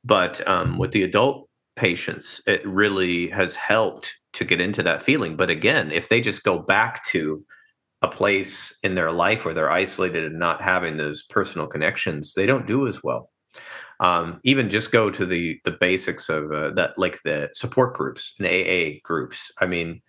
but 0.05 0.47
um, 0.49 0.79
with 0.79 0.93
the 0.93 1.03
adult 1.03 1.49
patients, 1.77 2.41
it 2.47 2.67
really 2.67 3.29
has 3.29 3.55
helped 3.55 4.17
to 4.35 4.45
get 4.45 4.61
into 4.61 4.83
that 4.83 5.03
feeling. 5.03 5.37
But 5.37 5.51
again, 5.51 5.91
if 5.91 6.09
they 6.09 6.21
just 6.21 6.45
go 6.45 6.59
back 6.59 7.05
to 7.07 7.45
a 8.03 8.09
place 8.09 8.77
in 8.83 8.95
their 8.95 9.13
life 9.13 9.45
where 9.45 9.55
they're 9.55 9.71
isolated 9.71 10.25
and 10.25 10.39
not 10.39 10.63
having 10.63 10.97
those 10.97 11.23
personal 11.25 11.67
connections, 11.67 12.35
they 12.35 12.47
don't 12.47 12.67
do 12.67 12.87
as 12.87 13.03
well. 13.03 13.31
Um, 14.01 14.41
even 14.45 14.71
just 14.71 14.93
go 14.93 15.11
to 15.11 15.27
the 15.27 15.61
the 15.65 15.73
basics 15.73 16.29
of 16.29 16.51
uh, 16.53 16.71
that, 16.71 16.99
like 16.99 17.21
the 17.25 17.51
support 17.53 17.95
groups 17.95 18.35
and 18.39 18.49
AA 18.49 18.99
groups. 19.05 19.53
I 19.61 19.67
mean, 19.67 20.01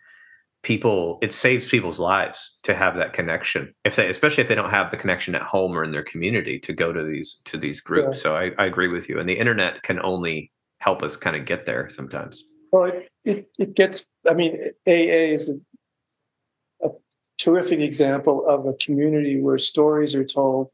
people 0.64 1.20
it 1.22 1.34
saves 1.34 1.68
people's 1.68 2.00
lives 2.00 2.58
to 2.64 2.74
have 2.74 2.96
that 2.96 3.14
connection 3.14 3.74
if 3.84 3.96
they 3.96 4.08
especially 4.08 4.44
if 4.44 4.48
they 4.48 4.54
don't 4.54 4.70
have 4.70 4.92
the 4.92 4.98
connection 4.98 5.34
at 5.34 5.42
home 5.42 5.76
or 5.76 5.84
in 5.84 5.92
their 5.92 6.04
community 6.04 6.60
to 6.60 6.72
go 6.72 6.94
to 6.94 7.04
these 7.04 7.42
to 7.46 7.58
these 7.58 7.82
groups 7.82 8.18
yeah. 8.18 8.22
so 8.22 8.36
I, 8.36 8.52
I 8.60 8.66
agree 8.66 8.88
with 8.88 9.10
you 9.10 9.20
and 9.20 9.28
the 9.28 9.40
internet 9.40 9.82
can 9.82 10.00
only 10.04 10.52
help 10.82 11.04
us 11.04 11.16
kind 11.16 11.36
of 11.36 11.46
get 11.46 11.66
there 11.66 11.90
sometimes. 11.90 12.44
Well, 12.72 12.86
it, 12.86 13.10
it, 13.24 13.48
it 13.58 13.76
gets, 13.76 14.06
I 14.28 14.34
mean, 14.34 14.60
AA 14.88 15.34
is 15.36 15.50
a, 15.50 16.88
a 16.88 16.90
terrific 17.38 17.80
example 17.80 18.46
of 18.48 18.66
a 18.66 18.74
community 18.74 19.40
where 19.40 19.60
stories 19.60 20.16
are 20.16 20.26
told 20.26 20.70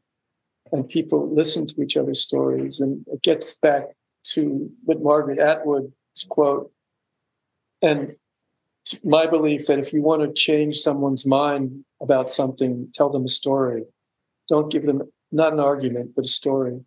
and 0.72 0.88
people 0.88 1.32
listen 1.32 1.66
to 1.66 1.82
each 1.82 1.96
other's 1.96 2.20
stories. 2.20 2.80
And 2.80 3.04
it 3.08 3.22
gets 3.22 3.56
back 3.56 3.84
to 4.28 4.70
what 4.84 5.02
Margaret 5.02 5.38
Atwood's 5.38 5.92
quote. 6.28 6.70
And 7.80 8.16
my 9.04 9.26
belief 9.26 9.66
that 9.66 9.78
if 9.78 9.92
you 9.92 10.02
want 10.02 10.22
to 10.22 10.32
change 10.32 10.78
someone's 10.78 11.26
mind 11.26 11.84
about 12.00 12.30
something, 12.30 12.88
tell 12.94 13.10
them 13.10 13.24
a 13.24 13.28
story. 13.28 13.84
Don't 14.48 14.72
give 14.72 14.86
them 14.86 15.02
not 15.30 15.52
an 15.52 15.60
argument, 15.60 16.12
but 16.16 16.24
a 16.24 16.28
story. 16.28 16.80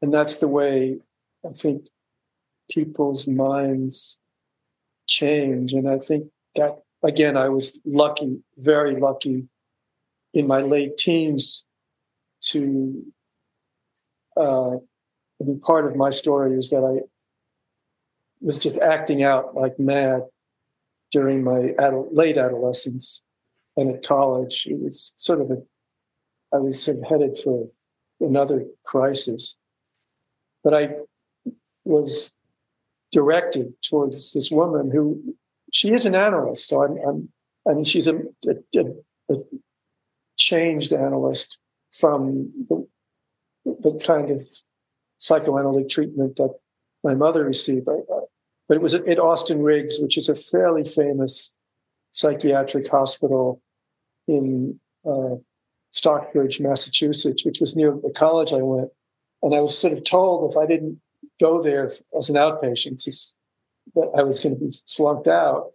And 0.00 0.12
that's 0.12 0.36
the 0.36 0.48
way 0.48 0.98
I 1.44 1.52
think 1.52 1.88
people's 2.70 3.28
minds 3.28 4.18
change. 5.06 5.72
And 5.72 5.88
I 5.88 5.98
think 5.98 6.28
that, 6.56 6.80
again, 7.02 7.36
I 7.36 7.48
was 7.48 7.80
lucky, 7.84 8.42
very 8.56 8.96
lucky 8.96 9.48
in 10.32 10.46
my 10.46 10.60
late 10.60 10.96
teens 10.96 11.66
to. 12.42 13.04
Uh, 14.36 14.76
I 14.76 15.44
mean, 15.44 15.60
part 15.60 15.86
of 15.86 15.96
my 15.96 16.10
story 16.10 16.56
is 16.56 16.70
that 16.70 16.84
I 16.84 17.06
was 18.40 18.58
just 18.58 18.78
acting 18.78 19.22
out 19.22 19.54
like 19.54 19.78
mad 19.78 20.22
during 21.10 21.44
my 21.44 21.74
late 22.12 22.36
adolescence 22.36 23.22
and 23.76 23.94
at 23.94 24.06
college. 24.06 24.66
It 24.68 24.80
was 24.80 25.12
sort 25.16 25.40
of 25.40 25.50
a, 25.50 25.62
I 26.52 26.58
was 26.58 26.82
sort 26.82 26.98
of 26.98 27.04
headed 27.08 27.36
for 27.38 27.68
another 28.20 28.64
crisis. 28.84 29.56
But 30.62 30.74
I 30.74 30.94
was 31.84 32.32
directed 33.12 33.74
towards 33.82 34.32
this 34.32 34.50
woman 34.50 34.90
who 34.90 35.36
she 35.72 35.90
is 35.90 36.06
an 36.06 36.14
analyst. 36.14 36.68
So 36.68 36.82
I'm, 36.82 36.98
I'm 37.06 37.28
I 37.68 37.74
mean, 37.74 37.84
she's 37.84 38.08
a, 38.08 38.16
a, 38.46 38.84
a 39.30 39.36
changed 40.36 40.92
analyst 40.92 41.58
from 41.90 42.52
the, 42.68 42.86
the, 43.64 44.00
kind 44.04 44.30
of 44.30 44.42
psychoanalytic 45.18 45.88
treatment 45.88 46.36
that 46.36 46.54
my 47.02 47.14
mother 47.14 47.44
received. 47.44 47.86
but 47.86 48.74
it 48.76 48.80
was 48.80 48.94
at 48.94 49.18
Austen 49.18 49.62
Riggs, 49.62 49.98
which 50.00 50.16
is 50.16 50.28
a 50.28 50.34
fairly 50.34 50.84
famous 50.84 51.52
psychiatric 52.10 52.88
hospital 52.88 53.60
in 54.26 54.78
uh, 55.06 55.36
Stockbridge, 55.92 56.60
Massachusetts, 56.60 57.44
which 57.44 57.60
was 57.60 57.76
near 57.76 57.92
the 57.92 58.12
college 58.14 58.52
I 58.52 58.62
went. 58.62 58.90
And 59.42 59.54
I 59.54 59.60
was 59.60 59.76
sort 59.76 59.92
of 59.92 60.04
told 60.04 60.50
if 60.50 60.56
I 60.56 60.66
didn't 60.66 61.00
go 61.40 61.62
there 61.62 61.90
as 62.16 62.30
an 62.30 62.36
outpatient 62.36 63.04
that 63.94 64.10
I 64.16 64.22
was 64.22 64.40
going 64.40 64.54
to 64.54 64.60
be 64.60 64.72
flunked 64.88 65.28
out. 65.28 65.72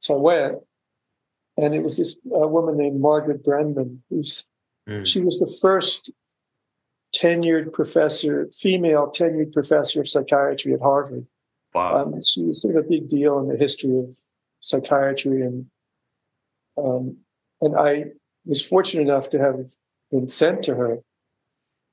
So 0.00 0.14
I 0.14 0.20
went, 0.20 0.58
and 1.56 1.74
it 1.74 1.82
was 1.82 1.96
this 1.96 2.18
a 2.32 2.46
woman 2.46 2.76
named 2.76 3.00
Margaret 3.00 3.42
Brenman, 3.42 4.02
who's 4.10 4.44
mm. 4.88 5.06
she 5.06 5.20
was 5.20 5.40
the 5.40 5.58
first 5.60 6.10
tenured 7.14 7.72
professor, 7.72 8.48
female 8.52 9.10
tenured 9.10 9.52
professor 9.52 10.00
of 10.00 10.08
psychiatry 10.08 10.72
at 10.74 10.80
Harvard. 10.80 11.26
Wow, 11.74 12.02
um, 12.02 12.22
she 12.22 12.42
was 12.44 12.62
sort 12.62 12.76
of 12.76 12.84
a 12.84 12.88
big 12.88 13.08
deal 13.08 13.38
in 13.38 13.48
the 13.48 13.56
history 13.56 13.98
of 13.98 14.16
psychiatry, 14.60 15.42
and 15.42 15.66
um, 16.76 17.18
and 17.60 17.76
I 17.76 18.04
was 18.44 18.64
fortunate 18.64 19.02
enough 19.02 19.28
to 19.30 19.38
have 19.38 19.68
been 20.10 20.28
sent 20.28 20.62
to 20.64 20.74
her. 20.74 20.98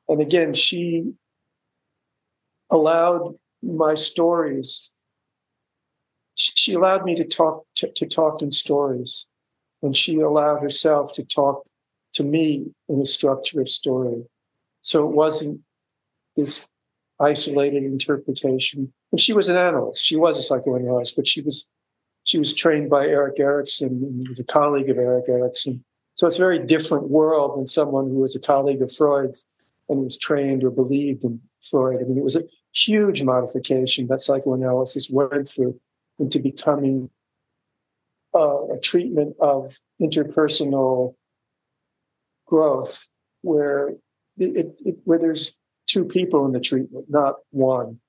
And 0.08 0.22
again, 0.22 0.54
she 0.54 1.14
allowed 2.72 3.36
my 3.62 3.96
stories. 3.96 4.92
She 6.36 6.74
allowed 6.74 7.04
me 7.04 7.16
to 7.16 7.26
talk 7.26 7.66
to, 7.78 7.92
to 7.92 8.06
talk 8.06 8.42
in 8.42 8.52
stories, 8.52 9.28
and 9.82 9.96
she 9.96 10.20
allowed 10.20 10.62
herself 10.62 11.14
to 11.14 11.24
talk 11.24 11.66
to 12.14 12.24
me 12.24 12.74
in 12.88 13.02
a 13.02 13.06
structure 13.06 13.62
of 13.62 13.70
story. 13.70 14.24
So 14.86 15.04
it 15.04 15.16
wasn't 15.16 15.62
this 16.36 16.68
isolated 17.20 17.84
interpretation. 17.84 18.94
And 19.12 19.20
she 19.20 19.34
was 19.34 19.50
an 19.50 19.58
analyst. 19.58 20.06
She 20.06 20.16
was 20.16 20.38
a 20.38 20.44
psychoanalyst, 20.44 21.16
but 21.16 21.28
she 21.28 21.42
was 21.42 21.68
she 22.24 22.38
was 22.38 22.54
trained 22.54 22.92
by 22.92 23.08
Erik 23.08 23.40
Erikson 23.40 23.88
and 23.88 24.28
was 24.30 24.40
a 24.40 24.44
colleague 24.44 24.90
of 24.90 24.98
Erik 25.00 25.26
Erikson. 25.28 25.84
So 26.14 26.28
it's 26.28 26.38
a 26.38 26.40
very 26.40 26.60
different 26.60 27.10
world 27.10 27.58
than 27.58 27.66
someone 27.66 28.06
who 28.10 28.20
was 28.20 28.36
a 28.36 28.40
colleague 28.40 28.82
of 28.84 28.96
Freud's 28.96 29.48
and 29.90 30.04
was 30.04 30.18
trained 30.18 30.64
or 30.64 30.70
believed 30.70 31.24
in 31.24 31.42
Freud. 31.62 32.02
I 32.02 32.04
mean, 32.04 32.20
it 32.20 32.24
was 32.24 32.36
a 32.36 32.44
huge 32.72 33.24
modification 33.24 34.06
that 34.08 34.22
psychoanalysis 34.22 35.10
went 35.10 35.48
through 35.48 35.80
into 36.20 36.40
becoming 36.40 37.10
uh, 38.36 38.68
a 38.68 38.80
treatment 38.80 39.36
of 39.40 39.80
interpersonal 40.00 41.16
growth, 42.46 43.08
where 43.42 43.96
it, 44.38 44.76
it, 44.80 44.96
where 45.04 45.20
there's 45.20 45.60
two 45.88 46.06
people 46.06 46.46
in 46.46 46.52
the 46.52 46.60
treatment, 46.60 47.06
not 47.10 47.36
one. 47.52 48.00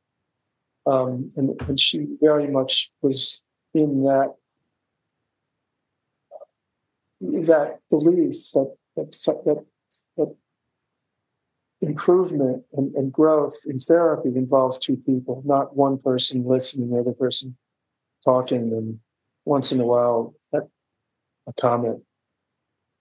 Um, 0.86 1.30
and, 1.36 1.60
and 1.62 1.80
she 1.80 2.06
very 2.20 2.48
much 2.48 2.90
was 3.02 3.42
in 3.74 4.04
that 4.04 4.34
that 7.20 7.80
belief 7.90 8.36
that 8.52 8.76
that 8.94 9.12
that, 9.44 9.64
that 10.16 10.36
improvement 11.80 12.62
and, 12.72 12.94
and, 12.94 13.12
growth 13.12 13.56
in 13.66 13.78
therapy 13.78 14.28
involves 14.36 14.78
two 14.78 14.96
people, 14.96 15.42
not 15.44 15.76
one 15.76 15.98
person 15.98 16.46
listening, 16.46 16.90
the 16.90 17.00
other 17.00 17.12
person 17.12 17.56
talking, 18.24 18.72
and 18.72 19.00
once 19.44 19.72
in 19.72 19.80
a 19.80 19.84
while 19.84 20.34
a 21.46 21.52
comment. 21.52 22.02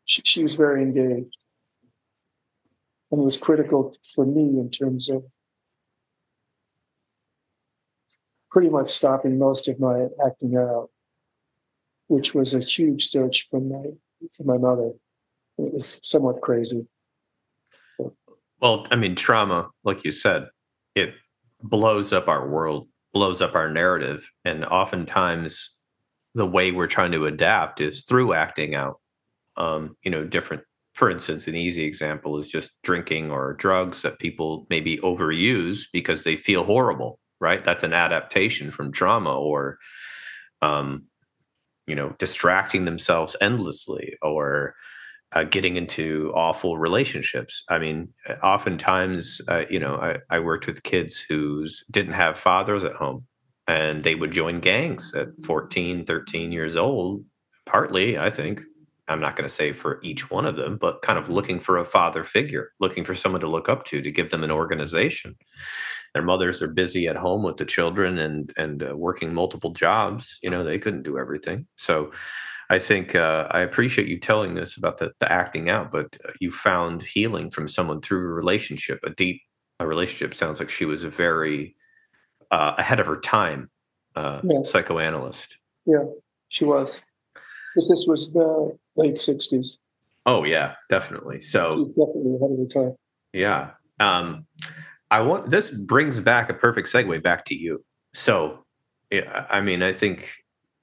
She, 0.06 0.22
she 0.24 0.44
was 0.44 0.56
very 0.56 0.82
engaged 0.82 1.38
and 3.16 3.24
was 3.24 3.38
critical 3.38 3.96
for 4.14 4.26
me 4.26 4.60
in 4.60 4.70
terms 4.70 5.10
of 5.10 5.24
pretty 8.52 8.70
much 8.70 8.90
stopping 8.90 9.40
most 9.40 9.70
of 9.70 9.80
my 9.80 10.08
acting 10.26 10.58
out, 10.58 10.90
which 12.08 12.36
was 12.36 12.54
a 12.54 12.60
huge 12.60 13.08
search 13.08 13.48
for 13.50 13.62
my 13.62 13.92
for 14.36 14.44
my 14.44 14.58
mother. 14.58 14.92
It 15.58 15.74
was 15.74 16.00
somewhat 16.04 16.42
crazy. 16.42 16.88
Well, 18.60 18.86
I 18.92 18.98
mean, 18.98 19.16
trauma, 19.16 19.70
like 19.86 20.04
you 20.04 20.12
said, 20.12 20.48
it 20.94 21.14
blows 21.62 22.12
up 22.12 22.28
our 22.28 22.48
world, 22.50 22.90
blows 23.14 23.42
up 23.42 23.56
our 23.56 23.70
narrative. 23.70 24.30
And 24.44 24.66
oftentimes, 24.66 25.70
the 26.34 26.46
way 26.46 26.74
we're 26.74 26.88
trying 26.88 27.14
to 27.14 27.28
adapt 27.28 27.80
is 27.80 28.04
through 28.04 28.34
acting 28.34 28.76
out, 28.76 29.00
um, 29.56 29.96
you 30.04 30.12
know, 30.12 30.26
different. 30.26 30.64
For 30.96 31.10
instance, 31.10 31.48
an 31.48 31.56
easy 31.56 31.84
example 31.84 32.38
is 32.38 32.50
just 32.50 32.82
drinking 32.82 33.30
or 33.30 33.54
drugs 33.54 34.02
that 34.02 34.20
people 34.20 34.66
maybe 34.70 34.98
overuse 35.00 35.84
because 35.92 36.24
they 36.24 36.38
feel 36.38 36.64
horrible, 36.64 37.20
right? 37.42 37.64
That's 37.64 37.84
an 37.84 37.94
adaptation 37.94 38.72
from 38.72 38.94
trauma 38.94 39.38
or, 39.38 39.78
um, 40.62 41.04
you 41.86 41.96
know, 41.96 42.16
distracting 42.18 42.86
themselves 42.86 43.36
endlessly 43.42 44.16
or, 44.22 44.74
uh, 45.34 45.44
getting 45.44 45.76
into 45.76 46.32
awful 46.34 46.78
relationships. 46.78 47.64
I 47.70 47.78
mean, 47.78 48.08
oftentimes, 48.42 49.42
uh, 49.50 49.66
you 49.70 49.80
know, 49.80 49.96
I, 49.96 50.20
I, 50.30 50.40
worked 50.40 50.66
with 50.66 50.84
kids 50.84 51.20
who 51.20 51.66
didn't 51.92 52.14
have 52.14 52.40
fathers 52.40 52.86
at 52.86 52.94
home 52.94 53.26
and 53.68 54.04
they 54.04 54.16
would 54.16 54.32
join 54.32 54.62
gangs 54.62 55.14
at 55.14 55.28
14, 55.44 56.06
13 56.06 56.52
years 56.54 56.78
old. 56.78 57.26
Partly, 57.66 58.18
I 58.18 58.30
think, 58.30 58.62
I'm 59.08 59.20
not 59.20 59.36
going 59.36 59.48
to 59.48 59.54
say 59.54 59.72
for 59.72 60.00
each 60.04 60.32
one 60.32 60.46
of 60.46 60.56
them, 60.56 60.78
but 60.78 61.02
kind 61.02 61.20
of 61.20 61.30
looking 61.30 61.60
for 61.60 61.78
a 61.78 61.86
father 61.86 62.24
figure, 62.24 62.72
looking 62.80 63.04
for 63.04 63.14
someone 63.14 63.42
to 63.42 63.48
look 63.48 63.70
up 63.70 63.86
to, 63.86 64.02
to 64.02 64.12
give 64.12 64.32
them 64.32 64.44
an 64.44 64.52
organization. 64.52 65.36
Their 66.14 66.24
mothers 66.24 66.62
are 66.62 66.68
busy 66.68 67.08
at 67.08 67.16
home 67.16 67.44
with 67.44 67.58
the 67.58 67.66
children 67.66 68.18
and 68.18 68.52
and 68.58 68.82
uh, 68.84 68.96
working 68.98 69.34
multiple 69.34 69.72
jobs. 69.72 70.40
You 70.42 70.50
know, 70.50 70.64
they 70.64 70.80
couldn't 70.80 71.04
do 71.04 71.18
everything. 71.18 71.68
So, 71.76 72.12
I 72.70 72.80
think 72.80 73.16
uh, 73.16 73.48
I 73.52 73.60
appreciate 73.60 74.08
you 74.08 74.20
telling 74.20 74.56
this 74.56 74.76
about 74.76 74.98
the, 74.98 75.12
the 75.20 75.32
acting 75.32 75.70
out, 75.70 75.92
but 75.92 76.18
uh, 76.28 76.32
you 76.40 76.52
found 76.52 77.04
healing 77.04 77.52
from 77.52 77.68
someone 77.68 78.02
through 78.02 78.24
a 78.24 78.34
relationship, 78.34 79.00
a 79.04 79.12
deep 79.12 79.42
a 79.80 79.86
relationship. 79.86 80.34
Sounds 80.34 80.60
like 80.60 80.70
she 80.70 80.86
was 80.86 81.04
a 81.04 81.10
very 81.10 81.76
uh, 82.52 82.74
ahead 82.78 83.00
of 83.00 83.08
her 83.08 83.20
time 83.20 83.70
uh, 84.16 84.42
yeah. 84.44 84.64
psychoanalyst. 84.64 85.58
Yeah, 85.86 86.06
she 86.50 86.66
was. 86.66 87.04
Because 87.76 87.90
this 87.90 88.06
was 88.08 88.32
the 88.32 88.78
late 88.96 89.16
'60s. 89.16 89.78
Oh 90.26 90.44
yeah, 90.44 90.76
definitely. 90.90 91.40
So 91.40 91.88
definitely 91.90 92.36
ahead 92.36 92.52
of 92.52 92.58
her 92.58 92.66
time. 92.66 92.96
Yeah. 93.34 93.72
Um, 94.00 94.46
I 95.12 95.22
want 95.22 95.50
this 95.50 95.72
brings 95.72 96.20
back 96.20 96.50
a 96.50 96.54
perfect 96.54 96.88
segue 96.88 97.22
back 97.22 97.46
to 97.46 97.56
you. 97.56 97.84
So, 98.14 98.66
I 99.12 99.62
mean, 99.62 99.84
I 99.84 99.94
think 99.94 100.34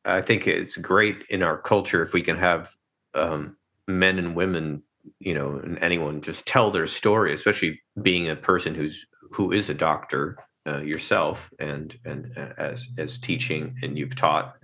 I 0.05 0.20
think 0.20 0.47
it's 0.47 0.76
great 0.76 1.24
in 1.28 1.43
our 1.43 1.59
culture 1.59 2.03
if 2.03 2.12
we 2.12 2.22
can 2.22 2.36
have 2.36 2.70
um, 3.14 3.57
men 3.88 4.18
and 4.18 4.36
women, 4.36 4.82
you 5.18 5.34
know, 5.34 5.57
and 5.57 5.78
anyone 5.82 6.20
just 6.20 6.47
tell 6.47 6.70
their 6.70 6.86
story, 6.86 7.32
especially 7.32 7.80
being 8.03 8.28
a 8.28 8.36
person 8.36 8.74
who's 8.74 9.05
who 9.32 9.53
is 9.53 9.70
a 9.70 9.74
doctor 9.74 10.36
uh, 10.66 10.80
yourself 10.80 11.51
and 11.59 11.99
and 12.05 12.32
uh, 12.36 12.53
as 12.59 12.86
as 12.99 13.18
teaching 13.18 13.74
and 13.82 13.99
you've 13.99 14.14
taught. 14.14 14.55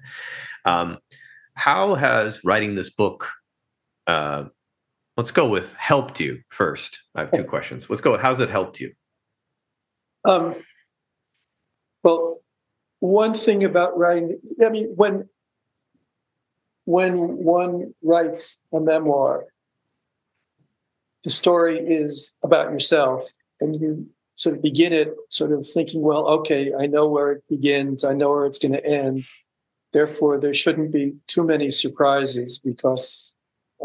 Um, 0.64 0.98
how 1.58 1.94
has 1.94 2.44
writing 2.44 2.74
this 2.74 2.90
book? 2.90 3.30
Uh, 4.06 4.44
let's 5.16 5.32
go 5.32 5.48
with 5.48 5.74
helped 5.74 6.20
you 6.20 6.40
first. 6.48 7.02
I 7.14 7.20
have 7.20 7.32
two 7.32 7.44
questions. 7.44 7.90
Let's 7.90 8.00
go. 8.00 8.12
With, 8.12 8.20
how's 8.20 8.40
it 8.40 8.48
helped 8.48 8.80
you? 8.80 8.92
Um, 10.24 10.54
well, 12.02 12.38
one 13.00 13.34
thing 13.34 13.62
about 13.64 13.96
writing 13.96 14.40
i 14.64 14.68
mean 14.68 14.86
when 14.96 15.28
when 16.84 17.14
one 17.44 17.94
writes 18.02 18.58
a 18.72 18.80
memoir 18.80 19.44
the 21.24 21.30
story 21.30 21.78
is 21.78 22.34
about 22.42 22.70
yourself 22.70 23.28
and 23.60 23.80
you 23.80 24.06
sort 24.36 24.56
of 24.56 24.62
begin 24.62 24.92
it 24.92 25.14
sort 25.28 25.52
of 25.52 25.66
thinking 25.66 26.02
well 26.02 26.26
okay 26.26 26.72
i 26.78 26.86
know 26.86 27.06
where 27.06 27.32
it 27.32 27.44
begins 27.48 28.04
i 28.04 28.12
know 28.12 28.30
where 28.30 28.46
it's 28.46 28.58
going 28.58 28.72
to 28.72 28.84
end 28.84 29.24
therefore 29.92 30.38
there 30.38 30.54
shouldn't 30.54 30.92
be 30.92 31.14
too 31.26 31.44
many 31.44 31.70
surprises 31.70 32.58
because 32.58 33.34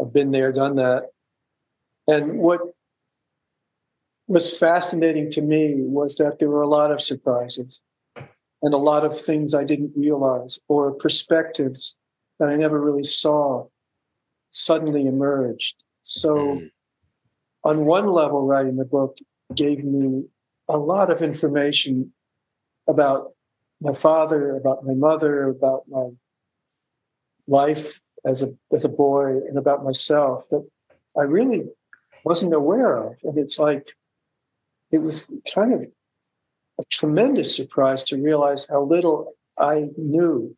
i've 0.00 0.12
been 0.12 0.30
there 0.30 0.52
done 0.52 0.76
that 0.76 1.10
and 2.06 2.38
what 2.38 2.60
was 4.26 4.56
fascinating 4.56 5.30
to 5.30 5.42
me 5.42 5.74
was 5.78 6.16
that 6.16 6.38
there 6.38 6.48
were 6.48 6.62
a 6.62 6.68
lot 6.68 6.90
of 6.90 7.00
surprises 7.00 7.82
and 8.16 8.72
a 8.72 8.78
lot 8.78 9.04
of 9.04 9.18
things 9.18 9.54
I 9.54 9.64
didn't 9.64 9.92
realize 9.94 10.58
or 10.68 10.92
perspectives 10.92 11.98
that 12.38 12.48
I 12.48 12.56
never 12.56 12.80
really 12.80 13.04
saw 13.04 13.66
suddenly 14.48 15.06
emerged. 15.06 15.74
So, 16.02 16.34
mm. 16.34 16.70
on 17.62 17.84
one 17.84 18.06
level, 18.06 18.46
writing 18.46 18.76
the 18.76 18.84
book 18.84 19.18
gave 19.54 19.84
me 19.84 20.24
a 20.68 20.78
lot 20.78 21.10
of 21.10 21.20
information 21.20 22.12
about 22.88 23.32
my 23.80 23.92
father, 23.92 24.56
about 24.56 24.84
my 24.84 24.94
mother, 24.94 25.48
about 25.48 25.82
my 25.88 26.10
life 27.46 28.00
as 28.24 28.42
a 28.42 28.54
as 28.72 28.84
a 28.84 28.88
boy, 28.88 29.26
and 29.26 29.58
about 29.58 29.84
myself 29.84 30.46
that 30.50 30.66
I 31.16 31.22
really 31.22 31.64
wasn't 32.24 32.54
aware 32.54 32.96
of. 32.96 33.18
And 33.24 33.38
it's 33.38 33.58
like 33.58 33.86
it 34.90 35.02
was 35.02 35.30
kind 35.54 35.72
of 35.74 35.82
a 36.80 36.84
tremendous 36.90 37.54
surprise 37.54 38.02
to 38.04 38.16
realize 38.16 38.66
how 38.68 38.82
little 38.82 39.34
I 39.58 39.90
knew 39.96 40.56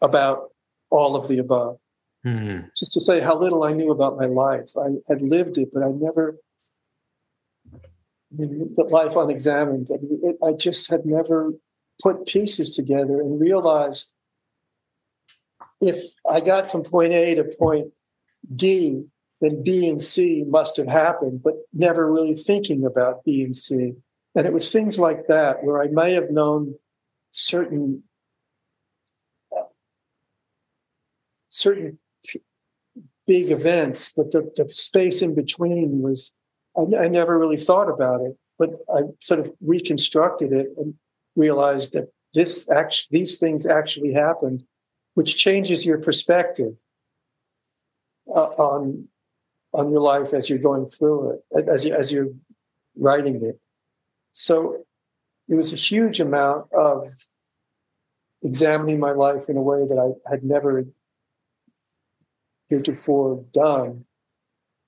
about 0.00 0.50
all 0.90 1.16
of 1.16 1.28
the 1.28 1.38
above. 1.38 1.78
Mm-hmm. 2.24 2.66
Just 2.76 2.92
to 2.92 3.00
say 3.00 3.20
how 3.20 3.38
little 3.38 3.62
I 3.62 3.72
knew 3.72 3.90
about 3.90 4.16
my 4.16 4.26
life. 4.26 4.70
I 4.76 4.96
had 5.08 5.22
lived 5.22 5.58
it, 5.58 5.70
but 5.72 5.82
I 5.82 5.90
never, 5.90 6.38
I 7.72 7.78
mean, 8.36 8.72
the 8.74 8.84
life 8.84 9.16
unexamined. 9.16 9.88
I, 9.90 9.96
mean, 9.98 10.20
it, 10.22 10.36
I 10.44 10.52
just 10.52 10.90
had 10.90 11.06
never 11.06 11.52
put 12.02 12.26
pieces 12.26 12.74
together 12.74 13.20
and 13.20 13.40
realized 13.40 14.12
if 15.80 15.96
I 16.28 16.40
got 16.40 16.70
from 16.70 16.82
point 16.82 17.12
A 17.12 17.34
to 17.36 17.44
point 17.58 17.88
D, 18.54 19.04
then 19.40 19.62
B 19.62 19.88
and 19.88 20.00
C 20.00 20.44
must 20.48 20.76
have 20.76 20.88
happened, 20.88 21.42
but 21.42 21.54
never 21.72 22.10
really 22.10 22.34
thinking 22.34 22.84
about 22.84 23.24
B 23.24 23.42
and 23.42 23.54
C. 23.54 23.94
And 24.34 24.46
it 24.46 24.52
was 24.52 24.70
things 24.70 24.98
like 24.98 25.26
that 25.28 25.64
where 25.64 25.82
I 25.82 25.88
may 25.88 26.12
have 26.12 26.30
known 26.30 26.74
certain 27.30 28.02
certain 31.50 31.98
big 33.26 33.50
events, 33.50 34.12
but 34.16 34.30
the, 34.30 34.50
the 34.56 34.72
space 34.72 35.22
in 35.22 35.34
between 35.34 36.02
was 36.02 36.32
I, 36.76 37.04
I 37.04 37.08
never 37.08 37.38
really 37.38 37.56
thought 37.56 37.88
about 37.88 38.20
it. 38.20 38.36
But 38.58 38.70
I 38.92 39.02
sort 39.20 39.40
of 39.40 39.50
reconstructed 39.60 40.52
it 40.52 40.68
and 40.76 40.94
realized 41.36 41.92
that 41.92 42.12
this 42.34 42.68
actually 42.70 43.18
these 43.18 43.38
things 43.38 43.66
actually 43.66 44.12
happened, 44.12 44.64
which 45.14 45.36
changes 45.36 45.86
your 45.86 45.98
perspective 45.98 46.74
uh, 48.28 48.50
on 48.56 49.08
on 49.72 49.90
your 49.90 50.00
life 50.00 50.32
as 50.32 50.48
you're 50.48 50.58
going 50.58 50.86
through 50.86 51.40
it, 51.52 51.68
as 51.68 51.84
you 51.84 51.94
as 51.94 52.12
you're 52.12 52.30
writing 52.96 53.42
it. 53.44 53.60
So 54.32 54.84
it 55.48 55.54
was 55.54 55.72
a 55.72 55.76
huge 55.76 56.20
amount 56.20 56.66
of 56.72 57.06
examining 58.42 59.00
my 59.00 59.12
life 59.12 59.48
in 59.48 59.56
a 59.56 59.62
way 59.62 59.86
that 59.86 59.98
I 59.98 60.30
had 60.30 60.44
never 60.44 60.84
heretofore 62.68 63.44
done 63.52 64.04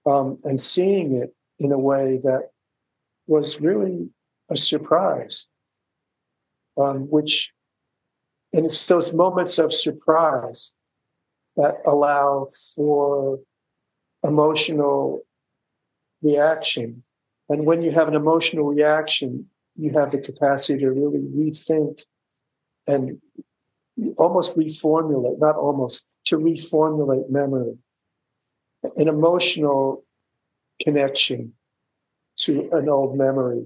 um, 0.06 0.36
and 0.44 0.60
seeing 0.60 1.16
it 1.16 1.34
in 1.58 1.72
a 1.72 1.78
way 1.78 2.18
that 2.18 2.50
was 3.26 3.60
really 3.60 4.10
a 4.50 4.56
surprise, 4.56 5.46
um, 6.80 7.02
which, 7.10 7.52
and 8.52 8.66
it's 8.66 8.86
those 8.86 9.12
moments 9.12 9.58
of 9.58 9.72
surprise 9.72 10.72
that 11.56 11.76
allow 11.84 12.46
for 12.74 13.40
emotional 14.22 15.22
reaction 16.22 17.02
and 17.50 17.66
when 17.66 17.82
you 17.82 17.90
have 17.90 18.06
an 18.06 18.14
emotional 18.14 18.66
reaction, 18.66 19.46
you 19.76 19.92
have 19.98 20.12
the 20.12 20.20
capacity 20.20 20.78
to 20.80 20.90
really 20.90 21.18
rethink 21.18 22.04
and 22.86 23.20
almost 24.16 24.56
reformulate, 24.56 25.40
not 25.40 25.56
almost, 25.56 26.06
to 26.26 26.38
reformulate 26.38 27.28
memory. 27.28 27.76
An 28.96 29.08
emotional 29.08 30.04
connection 30.80 31.54
to 32.38 32.70
an 32.72 32.88
old 32.88 33.18
memory 33.18 33.64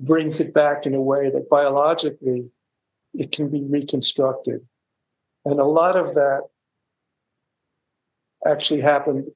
brings 0.00 0.40
it 0.40 0.54
back 0.54 0.86
in 0.86 0.94
a 0.94 1.00
way 1.00 1.30
that 1.30 1.48
biologically 1.50 2.50
it 3.14 3.32
can 3.32 3.48
be 3.48 3.62
reconstructed. 3.62 4.66
And 5.44 5.60
a 5.60 5.64
lot 5.64 5.96
of 5.96 6.14
that 6.14 6.42
actually 8.46 8.80
happened 8.80 9.26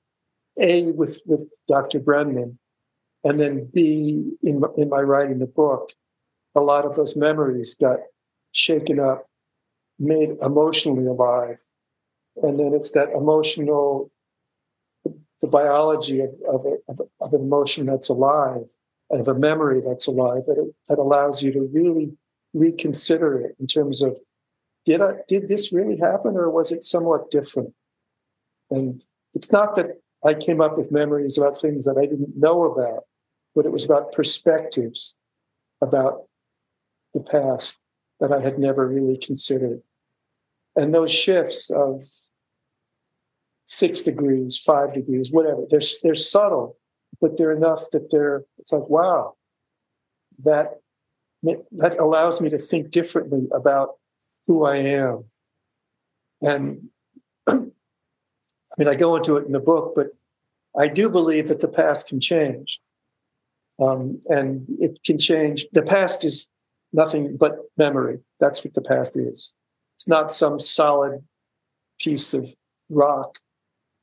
A 0.60 0.90
with, 0.92 1.22
with 1.26 1.48
Dr. 1.68 2.00
Brenman, 2.00 2.58
and 3.22 3.40
then 3.40 3.68
B 3.72 4.32
in, 4.42 4.62
in 4.76 4.88
my 4.88 5.00
writing 5.00 5.38
the 5.38 5.46
book. 5.46 5.92
A 6.54 6.60
lot 6.60 6.84
of 6.84 6.94
those 6.94 7.16
memories 7.16 7.74
got 7.74 7.98
shaken 8.52 9.00
up, 9.00 9.26
made 9.98 10.30
emotionally 10.40 11.06
alive. 11.06 11.60
And 12.42 12.58
then 12.58 12.72
it's 12.74 12.92
that 12.92 13.10
emotional, 13.10 14.10
the 15.40 15.48
biology 15.48 16.20
of, 16.20 16.30
of, 16.48 16.64
a, 16.64 16.76
of, 16.88 17.00
of 17.20 17.32
an 17.32 17.40
emotion 17.40 17.86
that's 17.86 18.08
alive 18.08 18.70
of 19.20 19.28
a 19.28 19.34
memory 19.34 19.80
that's 19.80 20.06
alive 20.06 20.44
that, 20.46 20.72
that 20.88 20.98
allows 20.98 21.42
you 21.42 21.52
to 21.52 21.70
really 21.72 22.12
reconsider 22.52 23.40
it 23.40 23.56
in 23.58 23.66
terms 23.66 24.02
of 24.02 24.16
did 24.84 25.00
I 25.00 25.14
did 25.28 25.48
this 25.48 25.72
really 25.72 25.98
happen 25.98 26.36
or 26.36 26.50
was 26.50 26.70
it 26.70 26.84
somewhat 26.84 27.30
different? 27.30 27.72
And 28.70 29.02
it's 29.32 29.50
not 29.50 29.74
that 29.76 30.00
I 30.24 30.34
came 30.34 30.60
up 30.60 30.76
with 30.76 30.92
memories 30.92 31.38
about 31.38 31.56
things 31.56 31.84
that 31.84 31.96
I 31.98 32.02
didn't 32.02 32.36
know 32.36 32.64
about, 32.64 33.04
but 33.54 33.66
it 33.66 33.72
was 33.72 33.84
about 33.84 34.12
perspectives 34.12 35.16
about 35.80 36.24
the 37.12 37.20
past 37.20 37.78
that 38.20 38.32
I 38.32 38.40
had 38.40 38.58
never 38.58 38.86
really 38.86 39.16
considered. 39.16 39.82
And 40.76 40.94
those 40.94 41.12
shifts 41.12 41.70
of 41.70 42.02
six 43.66 44.00
degrees, 44.00 44.58
five 44.58 44.92
degrees, 44.92 45.30
whatever, 45.30 45.64
they're, 45.68 45.80
they're 46.02 46.14
subtle, 46.14 46.76
but 47.20 47.36
they're 47.36 47.52
enough 47.52 47.84
that 47.92 48.10
they're 48.10 48.44
it's 48.58 48.72
like 48.72 48.88
wow 48.88 49.34
that 50.42 50.80
that 51.42 51.96
allows 51.98 52.40
me 52.40 52.48
to 52.50 52.58
think 52.58 52.90
differently 52.90 53.48
about 53.52 53.96
who 54.46 54.64
i 54.64 54.76
am. 54.76 55.24
And 56.40 56.88
i 57.48 57.54
mean 58.78 58.88
i 58.88 58.94
go 58.94 59.16
into 59.16 59.36
it 59.36 59.46
in 59.46 59.52
the 59.52 59.60
book 59.60 59.92
but 59.94 60.08
i 60.78 60.88
do 60.88 61.10
believe 61.10 61.48
that 61.48 61.60
the 61.60 61.68
past 61.68 62.08
can 62.08 62.20
change. 62.20 62.80
Um, 63.80 64.20
and 64.26 64.66
it 64.78 65.00
can 65.04 65.18
change. 65.18 65.66
The 65.72 65.82
past 65.82 66.24
is 66.24 66.48
nothing 66.92 67.36
but 67.36 67.58
memory. 67.76 68.20
That's 68.38 68.64
what 68.64 68.74
the 68.74 68.80
past 68.80 69.18
is. 69.18 69.52
It's 69.96 70.08
not 70.08 70.30
some 70.30 70.60
solid 70.60 71.24
piece 71.98 72.34
of 72.34 72.54
rock 72.88 73.38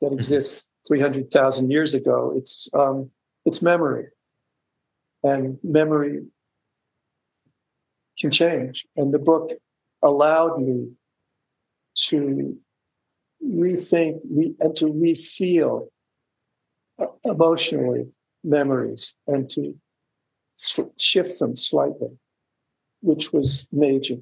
that 0.02 0.08
mm-hmm. 0.08 0.16
exists 0.16 0.70
300,000 0.88 1.72
years 1.72 1.94
ago. 1.94 2.34
It's 2.36 2.70
um, 2.74 3.12
it's 3.46 3.62
memory, 3.62 4.08
and 5.24 5.58
memory 5.64 6.26
can 8.20 8.32
change. 8.32 8.86
And 8.96 9.14
the 9.14 9.20
book 9.20 9.52
allowed 10.04 10.62
me 10.62 10.92
to 11.96 12.58
rethink 13.44 14.20
re- 14.30 14.56
and 14.60 14.76
to 14.76 14.86
refeel 14.86 15.88
uh, 17.00 17.08
emotionally 17.24 18.08
memories 18.44 19.16
and 19.28 19.50
to 19.50 19.76
shift 20.98 21.40
them 21.40 21.56
slightly, 21.56 22.10
which 23.02 23.34
was 23.34 23.68
major. 23.72 24.18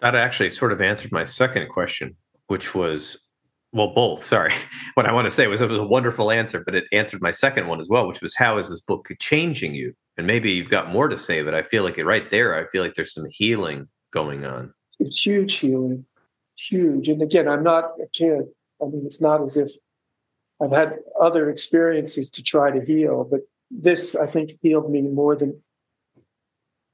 That 0.00 0.14
actually 0.14 0.50
sort 0.50 0.72
of 0.72 0.80
answered 0.80 1.12
my 1.12 1.24
second 1.24 1.68
question, 1.68 2.16
which 2.46 2.74
was 2.74 3.18
well, 3.72 3.88
both. 3.94 4.24
Sorry. 4.24 4.52
What 4.94 5.06
I 5.06 5.12
want 5.12 5.26
to 5.26 5.30
say 5.30 5.46
was 5.46 5.60
it 5.60 5.70
was 5.70 5.78
a 5.78 5.84
wonderful 5.84 6.30
answer, 6.30 6.62
but 6.62 6.74
it 6.74 6.84
answered 6.92 7.22
my 7.22 7.30
second 7.30 7.68
one 7.68 7.78
as 7.78 7.88
well, 7.88 8.06
which 8.06 8.20
was 8.20 8.34
how 8.34 8.58
is 8.58 8.68
this 8.68 8.82
book 8.82 9.08
changing 9.18 9.74
you? 9.74 9.94
And 10.18 10.26
maybe 10.26 10.50
you've 10.50 10.68
got 10.68 10.90
more 10.90 11.08
to 11.08 11.16
say, 11.16 11.42
but 11.42 11.54
I 11.54 11.62
feel 11.62 11.84
like 11.84 11.96
it 11.96 12.04
right 12.04 12.28
there. 12.28 12.54
I 12.54 12.66
feel 12.68 12.82
like 12.82 12.94
there's 12.94 13.14
some 13.14 13.26
healing 13.30 13.88
going 14.12 14.44
on. 14.44 14.74
It's 14.98 15.24
huge 15.24 15.54
healing, 15.54 16.04
huge. 16.58 17.08
And 17.08 17.22
again, 17.22 17.48
I'm 17.48 17.62
not 17.62 17.84
a 18.02 18.06
kid. 18.12 18.42
I 18.82 18.86
mean, 18.86 19.06
it's 19.06 19.22
not 19.22 19.42
as 19.42 19.56
if 19.56 19.70
I've 20.60 20.72
had 20.72 20.96
other 21.20 21.48
experiences 21.48 22.30
to 22.32 22.42
try 22.42 22.70
to 22.70 22.84
heal, 22.84 23.26
but 23.30 23.40
this, 23.70 24.14
I 24.14 24.26
think, 24.26 24.50
healed 24.60 24.90
me 24.90 25.02
more 25.02 25.36
than 25.36 25.62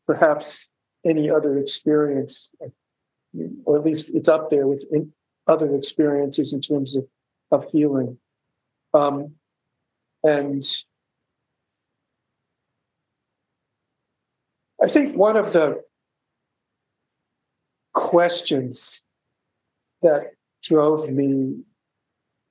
perhaps 0.06 0.70
any 1.04 1.30
other 1.30 1.58
experience, 1.58 2.54
or 3.64 3.78
at 3.78 3.84
least 3.84 4.10
it's 4.14 4.28
up 4.28 4.50
there 4.50 4.66
with 4.66 4.86
other 5.46 5.74
experiences 5.74 6.52
in 6.52 6.60
terms 6.60 6.96
of, 6.96 7.06
of 7.50 7.64
healing. 7.70 8.18
Um, 8.94 9.34
and 10.22 10.64
I 14.82 14.88
think 14.88 15.16
one 15.16 15.36
of 15.36 15.52
the 15.52 15.82
questions 17.94 19.02
that 20.02 20.32
drove 20.62 21.10
me, 21.10 21.62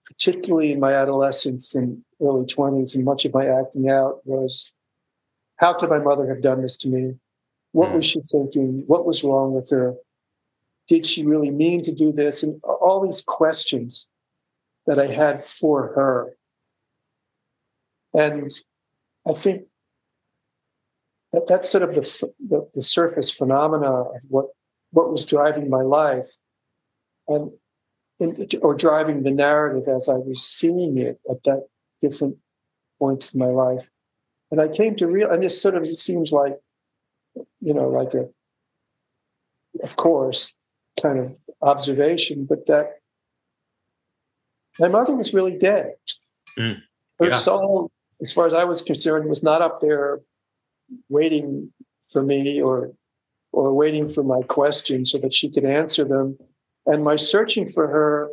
particularly 0.08 0.72
in 0.72 0.80
my 0.80 0.93
adolescence 0.93 1.76
and 1.76 2.04
early 2.22 2.46
20s 2.46 2.96
and 2.96 3.06
much 3.06 3.26
of 3.26 3.34
my 3.34 3.46
acting 3.46 3.89
out, 3.89 4.20
was 4.26 4.74
how 5.58 5.74
could 5.74 5.89
my 5.89 6.00
mother 6.00 6.28
have 6.28 6.41
done 6.41 6.62
this 6.62 6.78
to 6.78 6.89
me? 6.89 7.16
What 7.72 7.91
was 7.91 8.06
hmm. 8.06 8.20
she 8.20 8.22
thinking? 8.22 8.84
What 8.88 9.06
was 9.06 9.24
wrong 9.24 9.54
with 9.54 9.70
her? 9.70 9.96
Did 10.88 11.06
she 11.06 11.26
really 11.26 11.52
mean 11.52 11.82
to 11.84 11.92
do 11.92 12.12
this? 12.12 12.44
And 12.44 12.62
all 12.64 13.04
these 13.06 13.22
questions 13.26 14.10
that 14.86 15.00
I 15.00 15.08
had 15.08 15.44
for 15.44 15.94
her. 15.94 16.38
And 18.14 18.52
I 19.28 19.34
think 19.34 19.64
that 21.32 21.48
that's 21.48 21.70
sort 21.70 21.84
of 21.84 21.96
the, 21.96 22.30
the, 22.48 22.70
the 22.74 22.82
surface 22.82 23.32
phenomena 23.32 23.92
of 23.92 24.24
what, 24.30 24.46
what 24.92 25.10
was 25.10 25.26
driving 25.26 25.70
my 25.70 25.82
life 25.82 26.38
and 27.28 27.52
in, 28.20 28.48
or 28.62 28.74
driving 28.74 29.24
the 29.24 29.32
narrative 29.32 29.94
as 29.94 30.08
I 30.08 30.14
was 30.14 30.44
seeing 30.44 30.98
it 30.98 31.20
at 31.30 31.44
that 31.44 31.68
different 32.00 32.38
points 33.00 33.34
in 33.34 33.40
my 33.40 33.48
life. 33.48 33.90
And 34.52 34.62
I 34.62 34.68
came 34.68 34.96
to 34.98 35.08
real, 35.08 35.30
and 35.30 35.44
this 35.44 35.62
sort 35.62 35.76
of 35.76 35.88
seems 35.88 36.32
like, 36.32 36.54
you 37.60 37.74
know, 37.74 37.90
like 37.90 38.14
a, 38.14 38.30
of 39.84 39.96
course, 39.98 40.54
kind 41.02 41.20
of 41.20 41.39
observation, 41.62 42.46
but 42.46 42.66
that 42.68 43.00
my 44.80 44.88
mother 44.88 45.16
was 45.16 45.34
really 45.34 45.58
dead. 45.58 45.96
Mm, 46.58 46.82
Her 47.20 47.30
yeah. 47.30 47.36
soul, 47.36 47.91
as 48.22 48.32
far 48.32 48.46
as 48.46 48.54
I 48.54 48.64
was 48.64 48.82
concerned, 48.82 49.30
was 49.30 49.43
not 49.43 49.62
up 49.62 49.82
there 49.82 50.22
waiting 51.10 51.74
for 52.12 52.22
me 52.22 52.62
or 52.62 52.91
or 53.52 53.74
waiting 53.74 54.10
for 54.10 54.22
my 54.22 54.41
questions 54.41 55.12
so 55.12 55.18
that 55.20 55.34
she 55.34 55.50
could 55.50 55.64
answer 55.64 56.04
them. 56.04 56.38
And 56.86 57.04
my 57.06 57.16
searching 57.16 57.70
for 57.70 57.88
her 57.88 58.30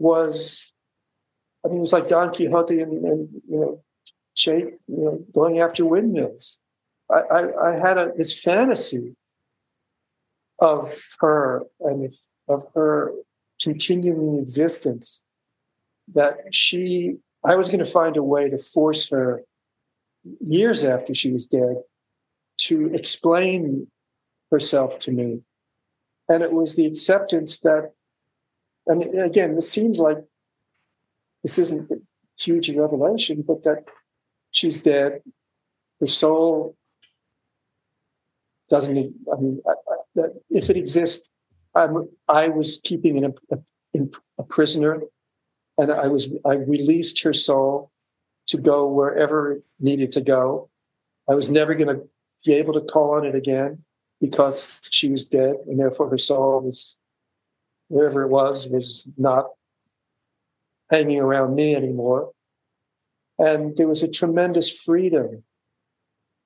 was, 0.00 0.72
I 1.64 1.68
mean, 1.68 1.78
it 1.78 1.80
was 1.80 1.92
like 1.92 2.08
Don 2.08 2.32
Quixote 2.32 2.80
and, 2.80 3.04
and 3.04 3.30
you 3.48 3.60
know, 3.60 3.84
Jake, 4.34 4.74
you 4.88 5.04
know, 5.04 5.24
going 5.32 5.60
after 5.60 5.84
windmills. 5.84 6.58
I, 7.08 7.20
I, 7.20 7.70
I 7.70 7.72
had 7.76 7.98
a, 7.98 8.10
this 8.16 8.38
fantasy 8.42 9.14
of 10.60 10.92
her 11.20 11.62
and 11.80 12.12
of 12.48 12.66
her 12.74 13.12
continuing 13.62 14.38
existence 14.38 15.22
that 16.08 16.36
she 16.50 17.16
i 17.44 17.54
was 17.54 17.68
going 17.68 17.78
to 17.78 17.84
find 17.84 18.16
a 18.16 18.22
way 18.22 18.48
to 18.48 18.58
force 18.58 19.10
her 19.10 19.42
years 20.40 20.84
after 20.84 21.14
she 21.14 21.32
was 21.32 21.46
dead 21.46 21.76
to 22.58 22.90
explain 22.92 23.86
herself 24.50 24.98
to 25.00 25.12
me. 25.12 25.40
And 26.28 26.42
it 26.42 26.52
was 26.52 26.76
the 26.76 26.86
acceptance 26.86 27.60
that 27.60 27.92
I 28.90 28.94
mean, 28.94 29.18
again 29.18 29.54
this 29.54 29.70
seems 29.70 29.98
like 29.98 30.18
this 31.42 31.58
isn't 31.58 31.90
huge 32.38 32.70
revelation 32.70 33.44
but 33.46 33.62
that 33.62 33.84
she's 34.50 34.80
dead. 34.80 35.22
Her 36.00 36.06
soul 36.06 36.76
doesn't 38.68 38.96
i 38.96 39.40
mean 39.40 39.60
I, 39.66 39.72
that 40.14 40.40
if 40.50 40.70
it 40.70 40.76
exists, 40.76 41.30
I'm, 41.74 42.08
I 42.28 42.48
was 42.48 42.80
keeping 42.82 43.24
a, 43.24 43.30
a, 43.52 44.00
a 44.38 44.44
prisoner, 44.44 45.02
and 45.78 45.92
I 45.92 46.08
was 46.08 46.30
I 46.44 46.54
released 46.54 47.22
her 47.22 47.32
soul 47.32 47.90
to 48.48 48.58
go 48.58 48.88
wherever 48.88 49.52
it 49.52 49.62
needed 49.78 50.12
to 50.12 50.20
go. 50.20 50.68
I 51.28 51.34
was 51.34 51.50
never 51.50 51.74
going 51.74 51.94
to 51.94 52.08
be 52.44 52.54
able 52.54 52.72
to 52.72 52.80
call 52.80 53.14
on 53.14 53.24
it 53.24 53.34
again 53.34 53.84
because 54.20 54.80
she 54.90 55.08
was 55.10 55.24
dead, 55.24 55.56
and 55.66 55.78
therefore 55.78 56.10
her 56.10 56.18
soul 56.18 56.60
was 56.60 56.98
wherever 57.88 58.22
it 58.22 58.28
was 58.28 58.68
was 58.68 59.08
not 59.16 59.46
hanging 60.90 61.20
around 61.20 61.54
me 61.54 61.74
anymore. 61.74 62.32
And 63.38 63.76
there 63.76 63.88
was 63.88 64.02
a 64.02 64.08
tremendous 64.08 64.70
freedom 64.70 65.44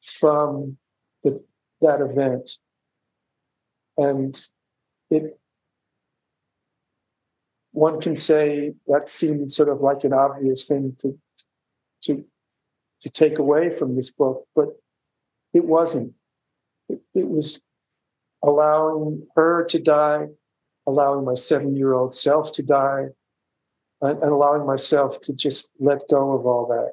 from 0.01 0.77
the, 1.23 1.43
that 1.81 2.01
event 2.01 2.59
and 3.97 4.37
it 5.11 5.39
one 7.73 8.01
can 8.01 8.15
say 8.15 8.73
that 8.87 9.09
seemed 9.09 9.51
sort 9.51 9.69
of 9.69 9.81
like 9.81 10.05
an 10.05 10.13
obvious 10.13 10.65
thing 10.65 10.95
to 11.01 11.19
to 12.03 12.25
to 13.01 13.11
take 13.11 13.39
away 13.39 13.69
from 13.69 13.97
this 13.97 14.11
book, 14.11 14.47
but 14.57 14.69
it 15.53 15.65
wasn't. 15.65 16.15
It, 16.89 17.01
it 17.15 17.29
was 17.29 17.61
allowing 18.43 19.27
her 19.37 19.65
to 19.65 19.79
die, 19.79 20.29
allowing 20.87 21.25
my 21.25 21.35
seven 21.35 21.77
year 21.77 21.93
old 21.93 22.15
self 22.15 22.53
to 22.53 22.63
die, 22.63 23.09
and, 24.01 24.23
and 24.23 24.33
allowing 24.33 24.67
myself 24.67 25.21
to 25.23 25.35
just 25.35 25.71
let 25.79 26.03
go 26.09 26.33
of 26.33 26.47
all 26.47 26.67
that. 26.69 26.93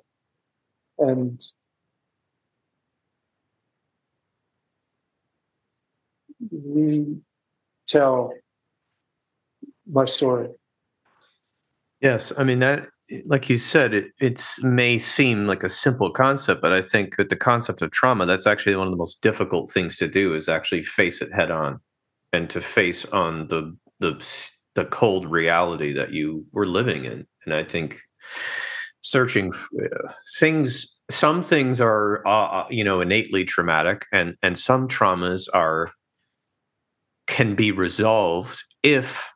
And 0.98 1.42
retell 6.52 8.34
my 9.88 10.06
story. 10.06 10.50
Yes, 12.02 12.34
I 12.38 12.44
mean 12.44 12.60
that 12.60 12.88
like 13.26 13.50
you 13.50 13.58
said, 13.58 13.94
it 13.94 14.12
it's 14.20 14.64
may 14.64 14.98
seem 14.98 15.48
like 15.48 15.64
a 15.64 15.70
simple 15.70 16.12
concept, 16.12 16.62
but 16.62 16.72
I 16.72 16.82
think 16.82 17.18
with 17.18 17.30
the 17.30 17.36
concept 17.36 17.82
of 17.82 17.92
trauma, 17.92 18.26
that's 18.26 18.48
actually 18.48 18.76
one 18.76 18.88
of 18.88 18.92
the 18.92 18.98
most 18.98 19.22
difficult 19.22 19.70
things 19.70 19.98
to 19.98 20.08
do 20.08 20.34
is 20.34 20.48
actually 20.48 20.84
face 20.84 21.22
it 21.22 21.34
head 21.34 21.52
on, 21.52 21.80
and 22.34 22.50
to 22.50 22.62
face 22.62 23.06
on 23.06 23.48
the 23.48 23.76
the 24.00 24.14
the 24.76 24.86
cold 24.86 25.30
reality 25.30 25.94
that 25.94 26.14
you 26.14 26.46
were 26.54 26.66
living 26.68 27.06
in. 27.06 27.28
And 27.46 27.54
I 27.54 27.64
think 27.64 28.00
searching 29.02 29.52
uh, 29.54 30.12
things, 30.40 30.88
some 31.10 31.44
things 31.44 31.82
are 31.82 32.26
uh, 32.26 32.46
uh, 32.46 32.68
you 32.70 32.84
know 32.84 33.02
innately 33.02 33.46
traumatic, 33.46 34.06
and 34.12 34.36
and 34.42 34.58
some 34.58 34.88
traumas 34.88 35.48
are 35.54 35.92
can 37.32 37.56
be 37.56 37.72
resolved 37.72 38.64
if 38.84 39.34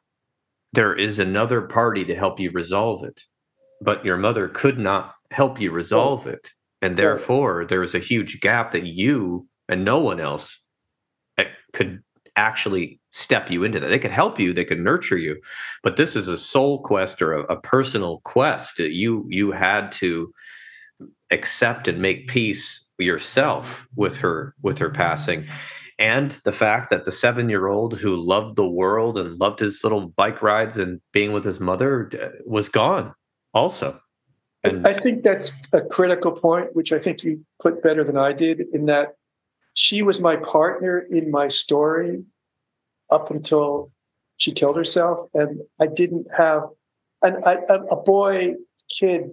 there 0.74 0.93
is 0.93 1.18
another 1.18 1.64
party 1.64 2.06
to 2.06 2.16
help 2.16 2.39
you 2.39 2.52
resolve 2.52 3.04
it 3.04 3.26
but 3.82 4.06
your 4.06 4.18
mother 4.18 4.48
could 4.48 4.80
not 4.80 5.16
help 5.32 5.60
you 5.60 5.72
resolve 5.72 6.28
it. 6.28 6.54
And 6.82 6.98
therefore, 6.98 7.66
there 7.66 7.84
is 7.84 7.96
a 7.96 8.00
huge 8.00 8.41
gap 8.41 8.72
that 8.72 8.86
you 8.86 9.48
and 9.68 9.84
no 9.84 10.00
one 10.00 10.20
else 10.20 10.60
eh, 11.38 11.46
could 11.74 12.02
actually 12.36 13.00
step 13.12 13.50
you 13.50 13.64
into 13.64 13.80
that. 13.80 13.88
They 13.88 14.00
could 14.00 14.12
help 14.12 14.39
you, 14.39 14.54
they 14.54 14.66
could 14.66 14.80
nurture 14.80 15.18
you, 15.18 15.39
but 15.84 15.98
this 15.98 16.16
is 16.16 16.28
a 16.28 16.38
soul 16.38 16.82
quest 16.82 17.22
or 17.22 17.34
a, 17.34 17.43
a 17.43 17.62
personal 17.62 18.20
quest 18.24 18.78
that 18.78 18.91
you 18.91 19.26
you 19.30 19.52
had 19.52 19.91
to 19.93 20.32
accept 21.32 21.88
and 21.88 22.02
make 22.02 22.28
peace 22.28 22.86
yourself 23.00 23.88
with 23.96 24.18
her 24.18 24.54
with 24.62 24.80
her 24.80 24.89
passing 24.89 25.46
and 25.98 26.32
the 26.43 26.52
fact 26.52 26.89
that 26.89 27.06
the 27.06 27.12
seven 27.12 27.50
year 27.50 27.68
old 27.68 28.00
who 28.00 28.16
loved 28.16 28.56
the 28.56 28.68
world 28.68 29.18
and 29.18 29.39
loved 29.39 29.60
his 29.60 29.84
little 29.84 30.08
bike 30.08 30.41
rides 30.41 30.78
and 30.78 31.00
being 31.14 31.32
with 31.32 31.46
his 31.46 31.60
mother 31.60 32.10
eh, 32.20 32.30
was 32.46 32.70
gone 32.70 33.14
also. 33.54 34.00
And 34.64 34.88
I 34.88 34.93
think 34.93 35.24
that's 35.24 35.52
a 35.74 35.82
critical 35.82 36.32
point, 36.32 36.76
which 36.76 36.91
I 36.91 36.98
think 36.98 37.24
you 37.24 37.46
put 37.62 37.84
better 37.84 38.04
than 38.04 38.18
I 38.18 38.34
did, 38.34 38.62
in 38.74 38.88
that 38.88 39.16
she 39.74 40.02
was 40.02 40.20
my 40.20 40.38
partner 40.38 41.06
in 41.10 41.30
my 41.30 41.50
story 41.50 42.24
up 43.12 43.30
until 43.30 43.91
she 44.38 44.52
killed 44.52 44.76
herself. 44.76 45.20
And 45.34 45.62
I 45.80 45.88
didn't 45.88 46.28
have, 46.36 46.64
and 47.22 47.43
I, 47.46 47.58
a 47.91 47.96
boy, 47.96 48.56
kid, 48.89 49.30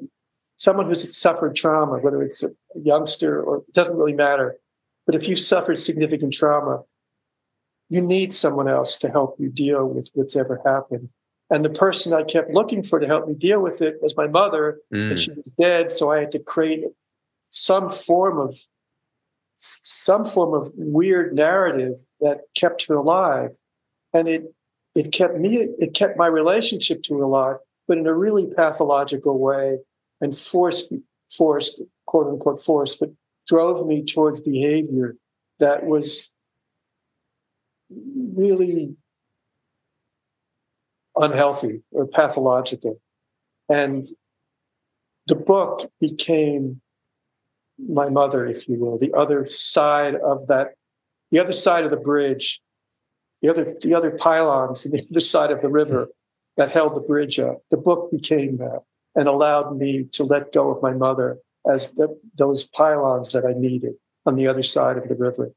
someone 0.59 0.87
who's 0.87 1.17
suffered 1.17 1.57
trauma, 1.57 1.99
whether 1.99 2.23
it's 2.23 2.43
a 2.43 2.51
youngster 2.75 3.43
or 3.43 3.59
it 3.59 3.73
doesn't 3.73 3.97
really 3.97 4.15
matter. 4.15 4.57
But 5.07 5.15
if 5.15 5.29
you've 5.29 5.39
suffered 5.39 5.81
significant 5.81 6.33
trauma, 6.33 6.83
you 7.89 8.01
need 8.01 8.33
someone 8.33 8.69
else 8.69 8.97
to 8.97 9.11
help 9.11 9.37
you 9.39 9.51
deal 9.51 9.87
with 9.87 10.11
what's 10.15 10.37
ever 10.37 10.61
happened. 10.65 11.11
And 11.51 11.65
the 11.65 11.71
person 11.71 12.15
I 12.15 12.23
kept 12.23 12.51
looking 12.51 12.83
for 12.83 12.99
to 12.99 13.07
help 13.07 13.29
me 13.29 13.35
deal 13.35 13.61
with 13.61 13.83
it 13.83 13.97
was 14.01 14.17
my 14.17 14.27
mother, 14.27 14.79
mm. 14.93 15.11
and 15.11 15.21
she 15.21 15.33
was 15.33 15.53
dead. 15.59 15.93
So 15.93 16.11
I 16.11 16.21
had 16.21 16.33
to 16.33 16.39
create 16.39 16.85
some 17.51 17.91
form 17.91 18.39
of 18.39 18.57
some 19.55 20.25
form 20.25 20.55
of 20.55 20.73
weird 20.75 21.35
narrative 21.35 21.99
that 22.21 22.41
kept 22.57 22.87
her 22.87 22.95
alive, 22.95 23.51
and 24.15 24.29
it 24.29 24.55
it 24.95 25.13
kept 25.13 25.37
me 25.37 25.69
it 25.79 25.93
kept 25.93 26.17
my 26.17 26.27
relationship 26.27 27.03
to 27.03 27.19
her 27.19 27.25
alive, 27.25 27.57
but 27.87 27.99
in 27.99 28.07
a 28.07 28.15
really 28.15 28.47
pathological 28.47 29.39
way, 29.39 29.81
and 30.23 30.37
forced 30.37 30.93
forced 31.31 31.83
quote 32.07 32.29
unquote 32.29 32.59
forced, 32.59 32.99
but 32.99 33.11
drove 33.47 33.87
me 33.87 34.05
towards 34.05 34.41
behavior 34.41 35.17
that 35.59 35.87
was 35.87 36.33
really 38.35 38.97
unhealthy 41.17 41.83
or 41.91 42.07
pathological. 42.07 43.01
And 43.69 44.09
the 45.27 45.35
book 45.35 45.91
became 46.01 46.81
my 47.79 48.09
mother, 48.09 48.47
if 48.47 48.69
you 48.69 48.79
will, 48.79 48.99
the 48.99 49.13
other 49.13 49.47
side 49.47 50.15
of 50.17 50.47
that, 50.47 50.75
the 51.31 51.39
other 51.39 51.53
side 51.53 51.85
of 51.85 51.91
the 51.91 51.97
bridge, 51.97 52.61
the 53.41 53.49
other, 53.49 53.75
the 53.81 53.95
other 53.95 54.11
pylons 54.11 54.87
on 54.87 54.93
the 54.93 55.05
other 55.11 55.21
side 55.21 55.51
of 55.51 55.63
the 55.63 55.69
river 55.69 56.09
that 56.57 56.71
held 56.71 56.95
the 56.95 57.01
bridge 57.01 57.39
up. 57.39 57.59
The 57.71 57.77
book 57.77 58.11
became 58.11 58.59
that 58.59 58.83
and 59.15 59.29
allowed 59.29 59.77
me 59.77 60.05
to 60.13 60.25
let 60.25 60.53
go 60.53 60.71
of 60.71 60.83
my 60.83 60.93
mother 60.93 61.39
as 61.71 61.93
the, 61.93 62.19
those 62.37 62.65
pylons 62.65 63.33
that 63.33 63.45
I 63.45 63.53
needed 63.53 63.95
on 64.27 64.37
the 64.37 64.47
other 64.47 64.63
side 64.63 64.97
of 64.97 65.09
the 65.09 65.15
river. 65.15 65.53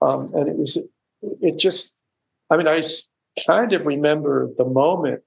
Um, 0.00 0.30
and 0.34 0.48
it 0.48 0.56
was, 0.56 0.78
it 1.22 1.58
just, 1.58 1.96
I 2.50 2.56
mean, 2.56 2.68
I 2.68 2.82
kind 3.46 3.72
of 3.72 3.86
remember 3.86 4.50
the 4.56 4.64
moment 4.64 5.22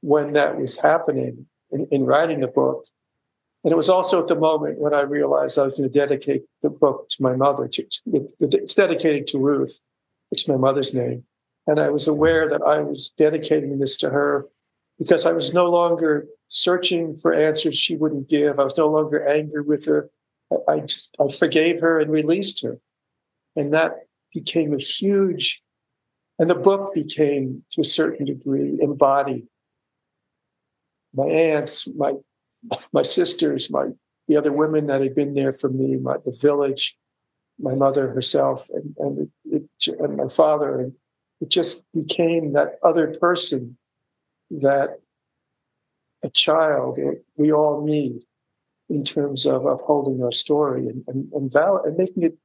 when 0.00 0.32
that 0.32 0.58
was 0.58 0.78
happening 0.78 1.46
in, 1.70 1.86
in 1.90 2.04
writing 2.04 2.40
the 2.40 2.48
book. 2.48 2.84
And 3.62 3.72
it 3.72 3.76
was 3.76 3.90
also 3.90 4.20
at 4.20 4.28
the 4.28 4.34
moment 4.36 4.78
when 4.78 4.94
I 4.94 5.02
realized 5.02 5.58
I 5.58 5.64
was 5.64 5.78
going 5.78 5.90
to 5.90 5.98
dedicate 5.98 6.42
the 6.62 6.70
book 6.70 7.08
to 7.10 7.22
my 7.22 7.36
mother. 7.36 7.68
To, 7.68 7.82
to, 7.82 8.28
it's 8.40 8.74
dedicated 8.74 9.26
to 9.28 9.38
Ruth, 9.38 9.82
which 10.30 10.42
is 10.42 10.48
my 10.48 10.56
mother's 10.56 10.94
name. 10.94 11.24
And 11.66 11.78
I 11.78 11.90
was 11.90 12.08
aware 12.08 12.48
that 12.48 12.62
I 12.62 12.80
was 12.80 13.10
dedicating 13.10 13.78
this 13.78 13.96
to 13.98 14.10
her 14.10 14.46
because 15.00 15.26
I 15.26 15.32
was 15.32 15.52
no 15.52 15.68
longer 15.68 16.28
searching 16.46 17.16
for 17.16 17.32
answers 17.32 17.76
she 17.76 17.96
wouldn't 17.96 18.28
give. 18.28 18.60
I 18.60 18.64
was 18.64 18.78
no 18.78 18.88
longer 18.88 19.26
angry 19.26 19.62
with 19.62 19.86
her. 19.86 20.10
I, 20.68 20.80
just 20.80 21.16
I 21.18 21.32
forgave 21.32 21.80
her 21.80 21.98
and 21.98 22.12
released 22.12 22.62
her. 22.62 22.78
And 23.56 23.74
that 23.74 23.94
became 24.32 24.72
a 24.72 24.78
huge 24.78 25.62
and 26.40 26.48
the 26.48 26.54
book 26.54 26.94
became, 26.94 27.64
to 27.72 27.82
a 27.82 27.84
certain 27.84 28.24
degree, 28.24 28.78
embodied. 28.80 29.46
My 31.12 31.26
aunts, 31.26 31.86
my 31.94 32.14
my 32.94 33.02
sisters, 33.02 33.70
my 33.70 33.88
the 34.26 34.38
other 34.38 34.52
women 34.52 34.86
that 34.86 35.02
had 35.02 35.14
been 35.14 35.34
there 35.34 35.52
for 35.52 35.68
me, 35.68 35.96
my 35.96 36.16
the 36.24 36.34
village, 36.40 36.96
my 37.58 37.74
mother 37.74 38.08
herself, 38.08 38.70
and 38.70 38.94
and, 38.98 39.30
it, 39.44 39.64
and 39.98 40.16
my 40.16 40.28
father, 40.28 40.80
and 40.80 40.94
it 41.42 41.50
just 41.50 41.84
became 41.92 42.54
that 42.54 42.78
other 42.82 43.14
person 43.20 43.76
that 44.50 45.00
a 46.22 46.30
child 46.30 46.98
we 47.36 47.52
all 47.52 47.84
need 47.84 48.22
in 48.88 49.04
terms 49.04 49.46
of 49.46 49.64
upholding 49.66 50.22
our 50.22 50.32
story 50.32 50.86
and 50.88 51.04
and, 51.06 51.32
and, 51.32 51.52
valid, 51.52 51.86
and 51.86 51.96
making 51.96 52.22
it 52.24 52.36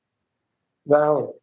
valid. 0.85 1.33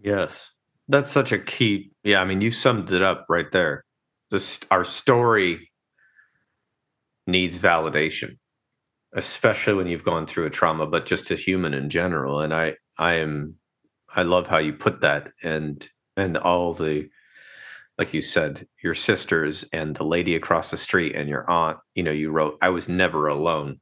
Yes. 0.00 0.50
That's 0.88 1.10
such 1.10 1.32
a 1.32 1.38
key. 1.38 1.92
Yeah, 2.02 2.20
I 2.20 2.24
mean, 2.26 2.42
you 2.42 2.50
summed 2.50 2.90
it 2.90 3.02
up 3.02 3.24
right 3.30 3.50
there. 3.52 3.84
Just 4.30 4.66
our 4.70 4.84
story 4.84 5.70
needs 7.26 7.58
validation, 7.58 8.36
especially 9.14 9.74
when 9.74 9.86
you've 9.86 10.04
gone 10.04 10.26
through 10.26 10.44
a 10.44 10.50
trauma, 10.50 10.86
but 10.86 11.06
just 11.06 11.30
as 11.30 11.40
human 11.40 11.72
in 11.72 11.88
general. 11.88 12.40
And 12.40 12.52
I, 12.52 12.74
I 12.98 13.14
am, 13.14 13.54
I 14.14 14.24
love 14.24 14.46
how 14.46 14.58
you 14.58 14.74
put 14.74 15.00
that, 15.00 15.30
and 15.42 15.88
and 16.16 16.36
all 16.36 16.74
the, 16.74 17.08
like 17.98 18.12
you 18.12 18.22
said, 18.22 18.66
your 18.82 18.94
sisters 18.94 19.64
and 19.72 19.94
the 19.96 20.04
lady 20.04 20.34
across 20.34 20.70
the 20.70 20.76
street 20.76 21.14
and 21.14 21.28
your 21.28 21.48
aunt. 21.48 21.78
You 21.94 22.02
know, 22.02 22.10
you 22.10 22.30
wrote, 22.30 22.58
"I 22.60 22.70
was 22.70 22.88
never 22.88 23.28
alone," 23.28 23.80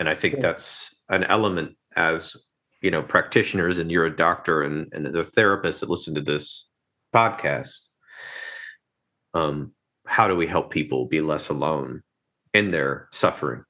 and 0.00 0.08
I 0.08 0.14
think 0.14 0.34
yeah. 0.34 0.40
that's 0.40 0.94
an 1.08 1.24
element 1.24 1.76
as 1.96 2.36
you 2.82 2.90
know 2.90 3.02
practitioners 3.02 3.78
and 3.78 3.90
you're 3.90 4.06
a 4.06 4.14
doctor 4.14 4.62
and, 4.62 4.92
and 4.92 5.06
the 5.06 5.22
therapists 5.22 5.80
that 5.80 5.88
listen 5.88 6.14
to 6.14 6.20
this 6.20 6.68
podcast 7.14 7.86
um 9.34 9.72
how 10.06 10.26
do 10.26 10.34
we 10.34 10.46
help 10.46 10.70
people 10.70 11.06
be 11.06 11.20
less 11.20 11.48
alone 11.48 12.02
in 12.52 12.70
their 12.70 13.08
suffering 13.12 13.62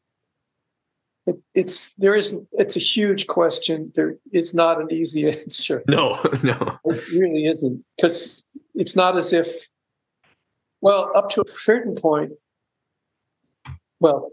it, 1.26 1.36
it's 1.54 1.92
there 1.94 2.14
is 2.14 2.40
it's 2.52 2.76
a 2.76 2.80
huge 2.80 3.26
question 3.26 3.92
there 3.94 4.16
is 4.32 4.54
not 4.54 4.80
an 4.80 4.88
easy 4.90 5.28
answer 5.40 5.82
no 5.88 6.18
no 6.42 6.78
it 6.84 7.08
really 7.10 7.46
isn't 7.46 7.84
because 7.96 8.42
it's 8.74 8.96
not 8.96 9.16
as 9.16 9.32
if 9.32 9.68
well 10.82 11.10
up 11.14 11.30
to 11.30 11.40
a 11.40 11.50
certain 11.50 11.94
point 11.94 12.32
well 14.00 14.30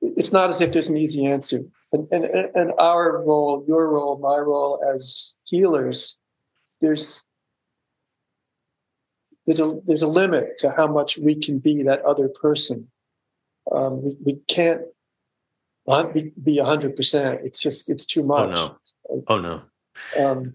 it's 0.00 0.32
not 0.32 0.48
as 0.48 0.60
if 0.60 0.72
there's 0.72 0.88
an 0.88 0.96
easy 0.96 1.26
answer 1.26 1.64
and, 1.94 2.08
and, 2.10 2.50
and 2.54 2.72
our 2.78 3.22
role, 3.24 3.64
your 3.68 3.88
role, 3.88 4.18
my 4.18 4.36
role 4.36 4.82
as 4.92 5.36
healers, 5.44 6.18
there's 6.80 7.24
there's 9.46 9.60
a 9.60 9.78
there's 9.84 10.02
a 10.02 10.08
limit 10.08 10.58
to 10.58 10.72
how 10.72 10.88
much 10.88 11.18
we 11.18 11.36
can 11.36 11.60
be 11.60 11.84
that 11.84 12.02
other 12.02 12.28
person. 12.28 12.88
Um, 13.70 14.02
we, 14.02 14.14
we 14.24 14.34
can't 14.48 14.82
be 16.42 16.58
a 16.58 16.64
hundred 16.64 16.96
percent. 16.96 17.40
It's 17.44 17.62
just 17.62 17.88
it's 17.88 18.06
too 18.06 18.24
much. 18.24 18.58
Oh 18.58 18.80
no! 19.08 19.24
Oh 19.28 19.38
no! 19.38 19.62
Um, 20.20 20.54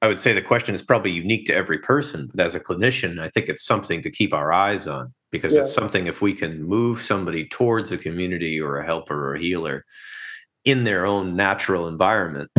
I 0.00 0.06
would 0.06 0.20
say 0.20 0.32
the 0.32 0.42
question 0.42 0.74
is 0.74 0.82
probably 0.82 1.10
unique 1.10 1.46
to 1.46 1.54
every 1.54 1.78
person, 1.78 2.28
but 2.32 2.44
as 2.44 2.54
a 2.54 2.60
clinician, 2.60 3.18
I 3.18 3.28
think 3.28 3.48
it's 3.48 3.64
something 3.64 4.00
to 4.02 4.10
keep 4.10 4.32
our 4.32 4.52
eyes 4.52 4.86
on 4.86 5.12
because 5.30 5.54
yeah. 5.54 5.60
it's 5.60 5.72
something 5.72 6.06
if 6.06 6.22
we 6.22 6.32
can 6.32 6.62
move 6.62 7.00
somebody 7.00 7.46
towards 7.46 7.90
a 7.90 7.98
community 7.98 8.60
or 8.60 8.78
a 8.78 8.86
helper 8.86 9.30
or 9.30 9.34
a 9.34 9.40
healer 9.40 9.84
in 10.64 10.84
their 10.84 11.04
own 11.04 11.34
natural 11.34 11.88
environment, 11.88 12.50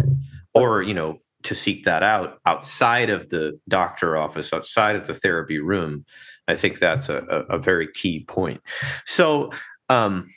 or 0.54 0.82
you 0.82 0.94
know, 0.94 1.18
to 1.44 1.56
seek 1.56 1.86
that 1.86 2.04
out 2.04 2.40
outside 2.46 3.10
of 3.10 3.30
the 3.30 3.58
doctor 3.70 4.18
office, 4.18 4.52
outside 4.52 4.96
of 4.96 5.08
the 5.08 5.14
therapy 5.14 5.60
room, 5.60 6.06
I 6.48 6.56
think 6.56 6.80
that's 6.80 7.08
a, 7.08 7.46
a, 7.50 7.56
a 7.56 7.58
very 7.58 7.88
key 7.94 8.26
point. 8.26 8.62
So, 9.06 9.52
um, 9.88 10.28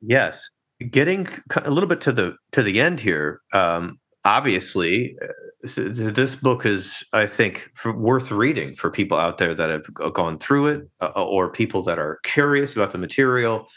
yes, 0.00 0.48
getting 0.90 1.28
a 1.62 1.70
little 1.70 1.88
bit 1.88 2.00
to 2.02 2.12
the 2.12 2.36
to 2.52 2.62
the 2.62 2.80
end 2.80 3.00
here. 3.00 3.40
Um, 3.52 3.98
obviously, 4.26 5.16
uh, 5.22 5.26
this 5.62 6.36
book 6.36 6.66
is, 6.66 7.04
I 7.12 7.26
think, 7.26 7.70
worth 7.84 8.30
reading 8.30 8.74
for 8.74 8.90
people 8.90 9.18
out 9.18 9.38
there 9.38 9.54
that 9.54 9.70
have 9.70 9.94
gone 10.12 10.38
through 10.38 10.66
it 10.66 10.88
uh, 11.00 11.06
or 11.24 11.50
people 11.50 11.82
that 11.84 11.98
are 11.98 12.18
curious 12.24 12.74
about 12.74 12.90
the 12.90 12.98
material. 12.98 13.68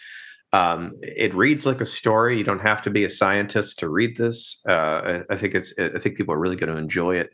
Um, 0.51 0.93
it 1.01 1.33
reads 1.35 1.67
like 1.67 1.79
a 1.79 1.85
story. 1.85 2.37
You 2.37 2.43
don't 2.43 2.61
have 2.61 2.81
to 2.81 2.89
be 2.89 3.05
a 3.05 3.09
scientist 3.09 3.77
to 3.79 3.89
read 3.89 4.17
this. 4.17 4.59
Uh, 4.67 5.19
I, 5.29 5.37
think 5.37 5.53
it's. 5.53 5.73
I 5.77 5.99
think 5.99 6.17
people 6.17 6.33
are 6.33 6.39
really 6.39 6.55
going 6.55 6.73
to 6.73 6.77
enjoy 6.77 7.15
it. 7.15 7.29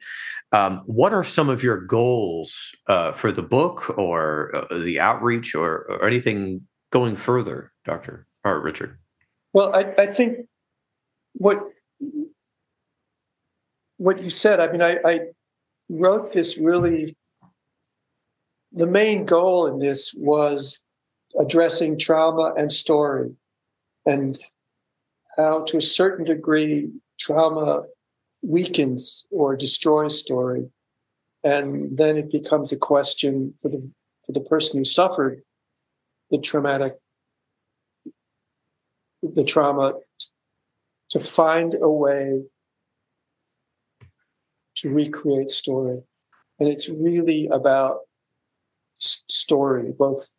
Um, 0.51 0.81
what 0.85 1.13
are 1.13 1.23
some 1.23 1.49
of 1.49 1.63
your 1.63 1.77
goals 1.77 2.71
uh, 2.87 3.13
for 3.13 3.31
the 3.31 3.41
book, 3.41 3.97
or 3.97 4.51
uh, 4.55 4.77
the 4.79 4.99
outreach, 4.99 5.55
or, 5.55 5.85
or, 5.89 6.05
anything 6.05 6.61
going 6.91 7.15
further, 7.15 7.71
Doctor 7.85 8.27
or 8.43 8.61
Richard? 8.61 8.99
Well, 9.53 9.73
I, 9.73 9.93
I 9.97 10.05
think 10.05 10.47
what 11.33 11.63
what 13.97 14.21
you 14.21 14.29
said, 14.29 14.59
I 14.59 14.71
mean, 14.71 14.81
I, 14.81 14.97
I 15.05 15.19
wrote 15.89 16.33
this 16.33 16.57
really. 16.57 17.15
The 18.71 18.87
main 18.87 19.25
goal 19.25 19.67
in 19.67 19.79
this 19.79 20.13
was 20.17 20.83
addressing 21.39 21.97
trauma 21.97 22.53
and 22.57 22.71
story, 22.71 23.31
and 24.05 24.37
how, 25.37 25.63
to 25.65 25.77
a 25.77 25.81
certain 25.81 26.25
degree, 26.25 26.91
trauma 27.17 27.83
weakens 28.41 29.25
or 29.31 29.55
destroys 29.55 30.19
story, 30.19 30.69
and 31.43 31.97
then 31.97 32.17
it 32.17 32.29
becomes 32.29 32.71
a 32.71 32.77
question 32.77 33.53
for 33.61 33.69
the 33.69 33.89
for 34.25 34.33
the 34.33 34.41
person 34.41 34.79
who 34.79 34.85
suffered 34.85 35.41
the 36.31 36.39
traumatic 36.39 36.95
the 39.21 39.43
trauma 39.43 39.93
to 41.09 41.19
find 41.19 41.75
a 41.81 41.89
way 41.89 42.43
to 44.75 44.89
recreate 44.89 45.51
story. 45.51 46.01
And 46.59 46.69
it's 46.69 46.89
really 46.89 47.47
about 47.51 47.99
story, 48.97 49.91
both 49.97 50.33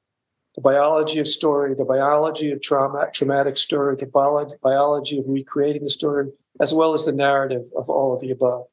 the 0.55 0.63
biology 0.63 1.19
of 1.19 1.29
story, 1.29 1.75
the 1.75 1.85
biology 1.85 2.51
of 2.51 2.63
trauma, 2.63 3.09
traumatic 3.13 3.57
story, 3.59 3.97
the 3.97 4.59
biology 4.63 5.19
of 5.19 5.25
recreating 5.29 5.85
the 5.85 5.91
story, 5.91 6.31
as 6.61 6.73
well 6.73 6.95
as 6.95 7.05
the 7.05 7.13
narrative 7.13 7.65
of 7.77 7.91
all 7.91 8.15
of 8.15 8.21
the 8.21 8.31
above. 8.31 8.65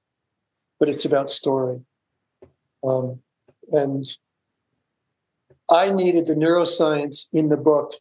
But 0.80 0.88
it's 0.88 1.06
about 1.06 1.30
story. 1.30 1.82
Um, 2.84 3.20
and 3.72 4.06
I 5.70 5.92
needed 5.92 6.28
the 6.28 6.36
neuroscience 6.36 7.28
in 7.34 7.50
the 7.50 7.58
book 7.58 7.94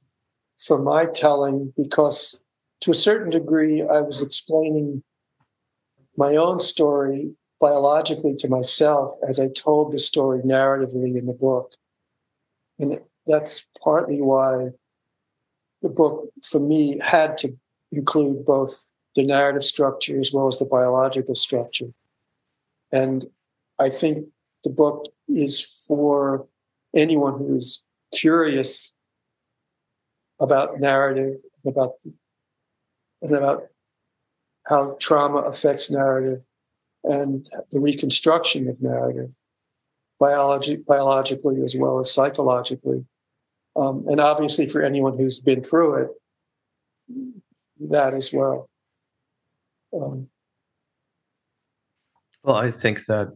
for 0.57 0.81
my 0.81 1.07
telling 1.07 1.73
because, 1.77 2.41
to 2.83 2.93
a 2.93 2.95
certain 2.95 3.31
degree, 3.31 3.83
I 3.83 4.01
was 4.01 4.23
explaining 4.23 5.03
my 6.17 6.37
own 6.37 6.61
story 6.61 7.35
biologically 7.63 8.35
to 8.35 8.49
myself 8.49 9.17
as 9.27 9.39
I 9.39 9.49
told 9.49 9.93
the 9.93 10.01
story 10.01 10.41
narratively 10.41 11.17
in 11.17 11.27
the 11.27 11.33
book. 11.33 11.71
And 12.81 12.99
that's 13.25 13.69
partly 13.85 14.21
why 14.21 14.71
the 15.81 15.89
book, 15.89 16.29
for 16.43 16.59
me, 16.59 16.99
had 16.99 17.39
to 17.39 17.57
include 17.93 18.45
both 18.45 18.93
the 19.15 19.23
narrative 19.23 19.63
structure 19.63 20.19
as 20.19 20.33
well 20.33 20.49
as 20.49 20.59
the 20.59 20.65
biological 20.65 21.37
structure. 21.37 21.87
And 22.91 23.27
I 23.79 23.91
think 23.91 24.27
the 24.65 24.71
book 24.71 25.07
is 25.29 25.61
for 25.87 26.49
anyone 26.97 27.39
who 27.39 27.55
is 27.55 27.85
curious 28.13 28.93
about 30.41 30.81
narrative 30.81 31.41
and 31.63 31.73
about 31.73 31.93
and 33.23 33.37
about 33.37 33.69
how 34.67 34.97
trauma 34.99 35.39
affects 35.43 35.89
narrative 35.89 36.43
and 37.05 37.47
the 37.71 37.81
reconstruction 37.81 38.69
of 38.69 38.81
narrative, 38.81 39.35
biology, 40.19 40.77
biologically 40.77 41.63
as 41.63 41.75
well 41.77 41.99
as 41.99 42.13
psychologically. 42.13 43.05
Um, 43.75 44.05
and 44.09 44.21
obviously, 44.21 44.69
for 44.69 44.83
anyone 44.83 45.17
who's 45.17 45.41
been 45.41 45.63
through 45.63 46.05
it, 46.05 46.11
that 47.91 48.15
as 48.15 48.33
well. 48.33 48.69
Um, 49.95 50.29
well, 52.45 52.57
I 52.57 52.71
think 52.71 53.07
that 53.07 53.33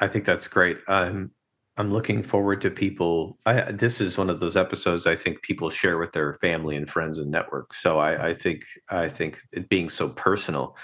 I 0.00 0.06
think 0.06 0.24
that's 0.24 0.48
great. 0.48 0.78
I'm 0.88 1.30
I'm 1.76 1.92
looking 1.92 2.22
forward 2.22 2.60
to 2.62 2.70
people. 2.70 3.38
I, 3.46 3.72
this 3.72 4.00
is 4.00 4.16
one 4.16 4.30
of 4.30 4.38
those 4.38 4.56
episodes 4.56 5.06
I 5.06 5.16
think 5.16 5.42
people 5.42 5.70
share 5.70 5.98
with 5.98 6.12
their 6.12 6.34
family 6.34 6.76
and 6.76 6.88
friends 6.88 7.18
and 7.18 7.30
network. 7.30 7.74
So 7.74 7.98
I, 7.98 8.28
I 8.28 8.34
think 8.34 8.64
I 8.90 9.08
think 9.08 9.40
it 9.52 9.68
being 9.68 9.88
so 9.88 10.08
personal 10.10 10.76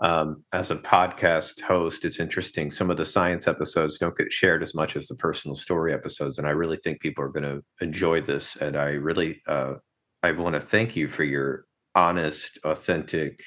um, 0.00 0.44
as 0.52 0.70
a 0.70 0.76
podcast 0.76 1.60
host, 1.60 2.04
it's 2.04 2.20
interesting. 2.20 2.70
Some 2.70 2.90
of 2.90 2.96
the 2.96 3.04
science 3.04 3.48
episodes 3.48 3.98
don't 3.98 4.16
get 4.16 4.32
shared 4.32 4.62
as 4.62 4.74
much 4.74 4.94
as 4.94 5.08
the 5.08 5.16
personal 5.16 5.56
story 5.56 5.92
episodes, 5.92 6.38
and 6.38 6.46
I 6.46 6.50
really 6.50 6.76
think 6.76 7.00
people 7.00 7.24
are 7.24 7.30
going 7.30 7.42
to 7.42 7.62
enjoy 7.80 8.20
this. 8.20 8.56
And 8.56 8.76
I 8.76 8.90
really, 8.90 9.42
uh, 9.48 9.74
I 10.22 10.32
want 10.32 10.54
to 10.54 10.60
thank 10.60 10.94
you 10.94 11.08
for 11.08 11.24
your 11.24 11.64
honest, 11.94 12.58
authentic, 12.64 13.40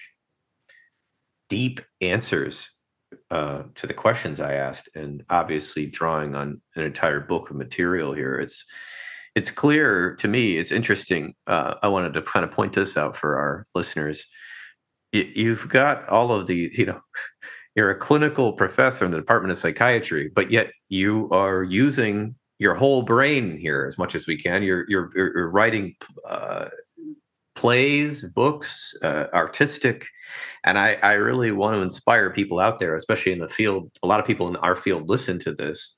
deep 1.49 1.79
answers 2.01 2.69
uh, 3.29 3.63
to 3.75 3.87
the 3.87 3.93
questions 3.93 4.41
I 4.41 4.53
asked, 4.53 4.89
and 4.93 5.23
obviously 5.29 5.89
drawing 5.89 6.35
on 6.35 6.61
an 6.75 6.83
entire 6.83 7.21
book 7.21 7.49
of 7.49 7.55
material 7.55 8.13
here. 8.13 8.35
It's 8.35 8.65
it's 9.35 9.49
clear 9.49 10.15
to 10.17 10.27
me. 10.27 10.57
It's 10.57 10.73
interesting. 10.73 11.35
Uh, 11.47 11.75
I 11.81 11.87
wanted 11.87 12.13
to 12.15 12.21
kind 12.21 12.43
of 12.43 12.51
point 12.51 12.73
this 12.73 12.97
out 12.97 13.15
for 13.15 13.37
our 13.37 13.65
listeners 13.73 14.25
you've 15.11 15.67
got 15.69 16.07
all 16.09 16.31
of 16.31 16.47
the 16.47 16.69
you 16.77 16.85
know 16.85 17.01
you're 17.75 17.89
a 17.89 17.97
clinical 17.97 18.53
professor 18.53 19.05
in 19.05 19.11
the 19.11 19.17
department 19.17 19.51
of 19.51 19.57
psychiatry 19.57 20.29
but 20.33 20.51
yet 20.51 20.71
you 20.89 21.29
are 21.31 21.63
using 21.63 22.35
your 22.61 22.75
whole 22.75 23.01
brain 23.01 23.57
here 23.57 23.85
as 23.87 23.97
much 23.97 24.13
as 24.13 24.27
we 24.27 24.37
can. 24.37 24.61
You're 24.61 24.85
you're, 24.87 25.09
you're 25.15 25.49
writing 25.49 25.95
uh, 26.29 26.67
plays 27.55 28.23
books 28.35 28.93
uh, 29.03 29.25
artistic 29.33 30.05
and 30.63 30.77
I, 30.77 30.93
I 31.01 31.13
really 31.13 31.51
want 31.51 31.75
to 31.75 31.81
inspire 31.81 32.29
people 32.29 32.59
out 32.59 32.77
there 32.77 32.95
especially 32.95 33.31
in 33.31 33.39
the 33.39 33.47
field. 33.47 33.89
A 34.03 34.07
lot 34.07 34.19
of 34.19 34.27
people 34.27 34.47
in 34.47 34.57
our 34.57 34.75
field 34.75 35.09
listen 35.09 35.39
to 35.39 35.51
this. 35.51 35.95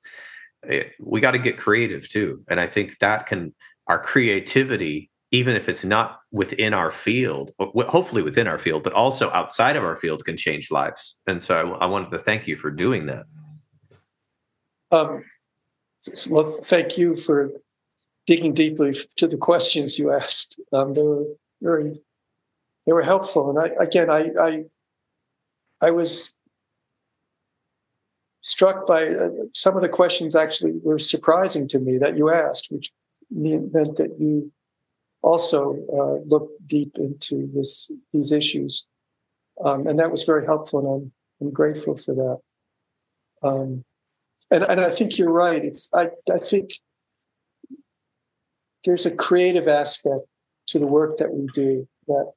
Eh, 0.65 0.85
we 1.01 1.19
got 1.19 1.31
to 1.31 1.37
get 1.37 1.57
creative 1.57 2.07
too 2.07 2.41
and 2.47 2.57
i 2.57 2.65
think 2.65 2.97
that 2.99 3.25
can 3.25 3.53
our 3.87 3.99
creativity 3.99 5.11
even 5.33 5.55
if 5.55 5.67
it's 5.67 5.83
not 5.83 6.19
within 6.31 6.75
our 6.75 6.91
field, 6.91 7.51
hopefully 7.59 8.21
within 8.21 8.45
our 8.45 8.59
field, 8.59 8.83
but 8.83 8.93
also 8.93 9.31
outside 9.31 9.75
of 9.75 9.83
our 9.83 9.95
field 9.97 10.23
can 10.23 10.37
change 10.37 10.69
lives. 10.69 11.15
And 11.25 11.41
so 11.41 11.73
I, 11.73 11.87
wanted 11.87 12.11
to 12.11 12.19
thank 12.19 12.47
you 12.47 12.55
for 12.55 12.69
doing 12.69 13.07
that. 13.07 13.25
Um, 14.91 15.25
well, 16.29 16.43
thank 16.61 16.99
you 16.99 17.15
for 17.15 17.49
digging 18.27 18.53
deeply 18.53 18.95
to 19.17 19.27
the 19.27 19.35
questions 19.35 19.97
you 19.97 20.13
asked. 20.13 20.61
Um, 20.71 20.93
they 20.93 21.01
were 21.01 21.25
very, 21.63 21.93
they 22.85 22.93
were 22.93 23.01
helpful. 23.01 23.49
And 23.49 23.57
I, 23.57 23.83
again, 23.83 24.11
I, 24.11 24.29
I, 24.39 24.63
I 25.81 25.89
was 25.89 26.35
struck 28.41 28.85
by 28.85 29.07
uh, 29.07 29.29
some 29.51 29.75
of 29.75 29.81
the 29.81 29.89
questions 29.89 30.35
actually 30.35 30.73
were 30.83 30.99
surprising 30.99 31.67
to 31.69 31.79
me 31.79 31.97
that 31.97 32.17
you 32.17 32.29
asked, 32.29 32.67
which 32.69 32.91
meant 33.31 33.73
that 33.73 34.15
you 34.19 34.51
also 35.23 35.59
uh, 35.99 36.19
look 36.27 36.51
deep 36.67 36.93
into 36.97 37.49
this 37.55 37.89
these 38.13 38.31
issues, 38.31 38.87
um, 39.65 39.87
and 39.87 39.97
that 39.99 40.11
was 40.11 40.23
very 40.23 40.45
helpful, 40.45 40.79
and 40.79 40.89
I'm 40.89 41.11
I'm 41.41 41.53
grateful 41.53 41.97
for 41.97 42.13
that. 42.13 42.39
Um, 43.47 43.85
and 44.51 44.63
and 44.63 44.81
I 44.81 44.89
think 44.89 45.17
you're 45.17 45.31
right. 45.31 45.63
It's 45.63 45.89
I 45.93 46.09
I 46.31 46.37
think 46.37 46.71
there's 48.85 49.05
a 49.05 49.15
creative 49.15 49.67
aspect 49.67 50.27
to 50.67 50.79
the 50.79 50.87
work 50.87 51.17
that 51.17 51.33
we 51.33 51.47
do 51.53 51.87
that 52.07 52.31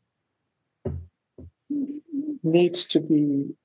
needs 2.43 2.85
to 2.87 3.01
be 3.01 3.57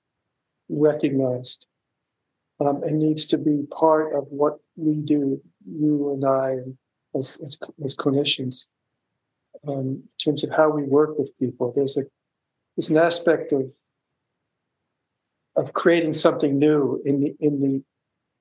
recognized. 0.69 1.67
um, 2.61 2.83
and 2.83 2.99
needs 2.99 3.25
to 3.25 3.37
be 3.37 3.63
part 3.71 4.13
of 4.13 4.27
what 4.29 4.59
we 4.75 5.01
do, 5.03 5.41
you 5.67 6.13
and 6.13 6.23
I, 6.23 6.57
as, 7.17 7.39
as, 7.43 7.57
as 7.83 7.95
clinicians, 7.95 8.67
um, 9.67 10.01
in 10.01 10.09
terms 10.23 10.43
of 10.43 10.51
how 10.51 10.69
we 10.69 10.83
work 10.83 11.17
with 11.17 11.37
people. 11.39 11.71
There's 11.75 11.97
a 11.97 12.03
there's 12.75 12.89
an 12.89 12.97
aspect 12.97 13.51
of 13.51 13.71
of 15.57 15.73
creating 15.73 16.13
something 16.13 16.57
new 16.57 17.01
in 17.03 17.19
the 17.19 17.35
in 17.39 17.59
the 17.59 17.83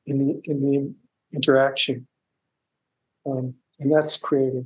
in 0.06 0.18
the 0.26 0.40
in 0.44 0.60
the 0.60 0.94
interaction, 1.34 2.06
um, 3.26 3.54
and 3.78 3.92
that's 3.92 4.16
creative. 4.16 4.64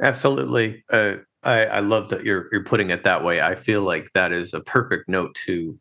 Absolutely. 0.00 0.84
Uh, 0.90 1.16
I, 1.44 1.66
I 1.66 1.80
love 1.80 2.08
that 2.10 2.24
you're 2.24 2.48
you're 2.52 2.64
putting 2.64 2.90
it 2.90 3.04
that 3.04 3.24
way. 3.24 3.40
I 3.40 3.54
feel 3.54 3.82
like 3.82 4.12
that 4.14 4.32
is 4.32 4.54
a 4.54 4.60
perfect 4.60 5.08
note 5.08 5.34
to 5.46 5.78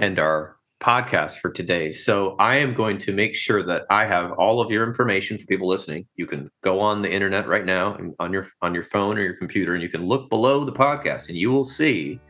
end 0.00 0.18
our 0.18 0.56
podcast 0.80 1.40
for 1.40 1.50
today. 1.50 1.90
So 1.90 2.36
I 2.38 2.56
am 2.56 2.74
going 2.74 2.98
to 2.98 3.12
make 3.12 3.34
sure 3.34 3.62
that 3.62 3.86
I 3.90 4.04
have 4.04 4.32
all 4.32 4.60
of 4.60 4.70
your 4.70 4.86
information 4.86 5.38
for 5.38 5.46
people 5.46 5.68
listening. 5.68 6.06
You 6.16 6.26
can 6.26 6.50
go 6.62 6.80
on 6.80 7.02
the 7.02 7.10
internet 7.10 7.48
right 7.48 7.64
now 7.64 7.94
and 7.94 8.14
on 8.18 8.32
your 8.32 8.46
on 8.62 8.74
your 8.74 8.84
phone 8.84 9.18
or 9.18 9.22
your 9.22 9.36
computer, 9.36 9.74
and 9.74 9.82
you 9.82 9.88
can 9.88 10.04
look 10.04 10.28
below 10.28 10.64
the 10.64 10.72
podcast, 10.72 11.28
and 11.28 11.36
you 11.36 11.50
will 11.50 11.64
see 11.64 12.20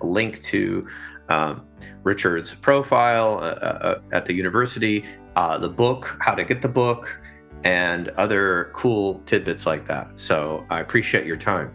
a 0.00 0.06
link 0.06 0.40
to 0.42 0.86
um, 1.28 1.66
Richard's 2.02 2.54
profile 2.54 3.38
uh, 3.38 3.58
uh, 3.60 4.00
at 4.12 4.26
the 4.26 4.32
university, 4.32 5.04
uh, 5.36 5.58
the 5.58 5.68
book, 5.68 6.16
how 6.20 6.34
to 6.34 6.44
get 6.44 6.62
the 6.62 6.68
book, 6.68 7.20
and 7.64 8.08
other 8.10 8.70
cool 8.74 9.20
tidbits 9.26 9.66
like 9.66 9.86
that. 9.86 10.18
So 10.18 10.64
I 10.70 10.80
appreciate 10.80 11.26
your 11.26 11.36
time. 11.36 11.74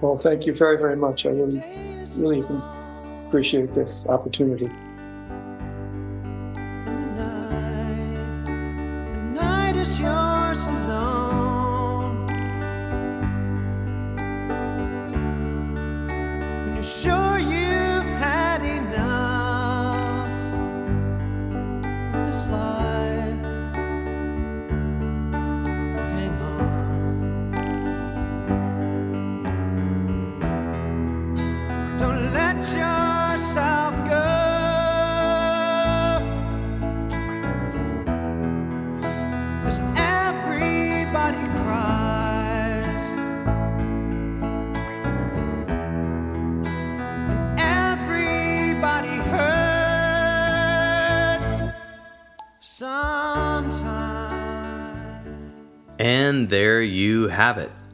Well, 0.00 0.16
thank 0.16 0.46
you 0.46 0.54
very, 0.54 0.78
very 0.78 0.96
much. 0.96 1.26
I 1.26 1.30
really, 1.30 1.62
really 2.16 2.42
appreciate 3.30 3.72
this 3.72 4.08
opportunity. 4.08 4.68
sure 9.96 11.09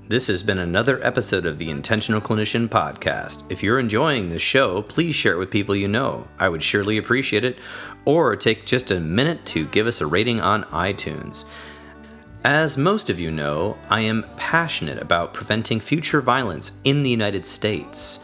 This 0.09 0.29
has 0.29 0.45
been 0.45 0.59
another 0.59 1.05
episode 1.05 1.47
of 1.47 1.59
the 1.59 1.69
Intentional 1.69 2.21
Clinician 2.21 2.69
Podcast. 2.69 3.43
If 3.51 3.61
you're 3.61 3.81
enjoying 3.81 4.31
this 4.31 4.41
show, 4.41 4.83
please 4.83 5.17
share 5.17 5.33
it 5.33 5.39
with 5.39 5.51
people 5.51 5.75
you 5.75 5.89
know. 5.89 6.29
I 6.39 6.49
would 6.49 6.63
surely 6.63 6.99
appreciate 6.99 7.45
it. 7.45 7.59
Or 8.05 8.37
take 8.37 8.67
just 8.67 8.93
a 8.93 9.01
minute 9.01 9.45
to 9.47 9.67
give 9.67 9.89
us 9.89 10.01
a 10.01 10.07
rating 10.07 10.41
on 10.41 10.63
iTunes. 10.67 11.43
As 12.45 12.77
most 12.77 13.11
of 13.11 13.19
you 13.19 13.33
know, 13.33 13.77
I 13.91 14.03
am 14.03 14.25
passionate 14.37 15.03
about 15.03 15.35
preventing 15.35 15.81
future 15.81 16.21
violence 16.21 16.71
in 16.85 17.03
the 17.03 17.11
United 17.11 17.45
States. 17.45 18.21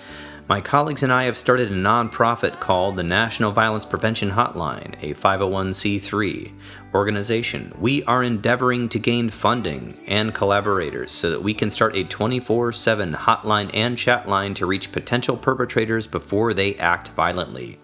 My 0.52 0.60
colleagues 0.60 1.02
and 1.02 1.10
I 1.10 1.24
have 1.24 1.38
started 1.38 1.72
a 1.72 1.74
nonprofit 1.74 2.60
called 2.60 2.96
the 2.96 3.02
National 3.02 3.52
Violence 3.52 3.86
Prevention 3.86 4.30
Hotline, 4.30 4.94
a 5.00 5.14
501c3 5.14 6.52
organization. 6.92 7.72
We 7.80 8.04
are 8.04 8.22
endeavoring 8.22 8.90
to 8.90 8.98
gain 8.98 9.30
funding 9.30 9.96
and 10.06 10.34
collaborators 10.34 11.10
so 11.10 11.30
that 11.30 11.42
we 11.42 11.54
can 11.54 11.70
start 11.70 11.96
a 11.96 12.04
24 12.04 12.70
7 12.70 13.14
hotline 13.14 13.70
and 13.72 13.96
chat 13.96 14.28
line 14.28 14.52
to 14.52 14.66
reach 14.66 14.92
potential 14.92 15.38
perpetrators 15.38 16.06
before 16.06 16.52
they 16.52 16.74
act 16.74 17.08
violently. 17.16 17.78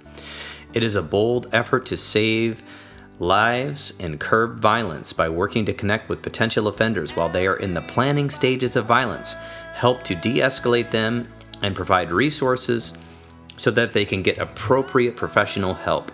It 0.74 0.82
is 0.82 0.94
a 0.94 1.02
bold 1.02 1.48
effort 1.54 1.86
to 1.86 1.96
save 1.96 2.62
lives 3.18 3.94
and 3.98 4.20
curb 4.20 4.60
violence 4.60 5.14
by 5.14 5.30
working 5.30 5.64
to 5.64 5.72
connect 5.72 6.10
with 6.10 6.20
potential 6.20 6.68
offenders 6.68 7.16
while 7.16 7.30
they 7.30 7.46
are 7.46 7.56
in 7.56 7.72
the 7.72 7.80
planning 7.80 8.28
stages 8.28 8.76
of 8.76 8.84
violence, 8.84 9.32
help 9.72 10.02
to 10.02 10.14
de 10.14 10.40
escalate 10.40 10.90
them, 10.90 11.26
and 11.62 11.74
provide 11.74 12.12
resources 12.12 12.96
so 13.56 13.72
that 13.72 13.92
they 13.92 14.04
can 14.04 14.22
get 14.22 14.38
appropriate 14.38 15.16
professional 15.16 15.74
help. 15.74 16.12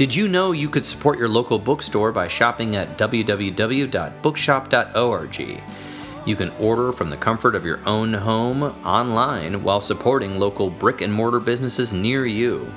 Did 0.00 0.14
you 0.14 0.28
know 0.28 0.52
you 0.52 0.70
could 0.70 0.86
support 0.86 1.18
your 1.18 1.28
local 1.28 1.58
bookstore 1.58 2.10
by 2.10 2.26
shopping 2.26 2.74
at 2.74 2.96
www.bookshop.org? 2.96 5.62
You 6.24 6.36
can 6.36 6.48
order 6.58 6.92
from 6.92 7.10
the 7.10 7.18
comfort 7.18 7.54
of 7.54 7.66
your 7.66 7.86
own 7.86 8.14
home 8.14 8.62
online 8.62 9.62
while 9.62 9.82
supporting 9.82 10.38
local 10.38 10.70
brick 10.70 11.02
and 11.02 11.12
mortar 11.12 11.38
businesses 11.38 11.92
near 11.92 12.24
you. 12.24 12.72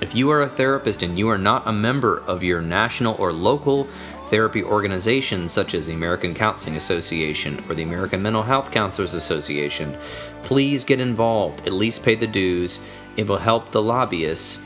If 0.00 0.14
you 0.14 0.30
are 0.30 0.42
a 0.42 0.48
therapist 0.48 1.02
and 1.02 1.18
you 1.18 1.28
are 1.30 1.36
not 1.36 1.66
a 1.66 1.72
member 1.72 2.18
of 2.28 2.44
your 2.44 2.62
national 2.62 3.16
or 3.16 3.32
local 3.32 3.88
therapy 4.30 4.62
organizations 4.62 5.50
such 5.50 5.74
as 5.74 5.88
the 5.88 5.94
American 5.94 6.32
Counseling 6.32 6.76
Association 6.76 7.58
or 7.68 7.74
the 7.74 7.82
American 7.82 8.22
Mental 8.22 8.44
Health 8.44 8.70
Counselors 8.70 9.14
Association, 9.14 9.98
please 10.44 10.84
get 10.84 11.00
involved, 11.00 11.66
at 11.66 11.72
least 11.72 12.04
pay 12.04 12.14
the 12.14 12.28
dues. 12.28 12.78
It 13.16 13.26
will 13.26 13.38
help 13.38 13.72
the 13.72 13.82
lobbyists 13.82 14.60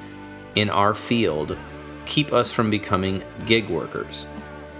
in 0.57 0.69
our 0.69 0.93
field 0.93 1.57
keep 2.07 2.33
us 2.33 2.51
from 2.51 2.71
becoming 2.71 3.23
gig 3.47 3.69
workers. 3.69 4.27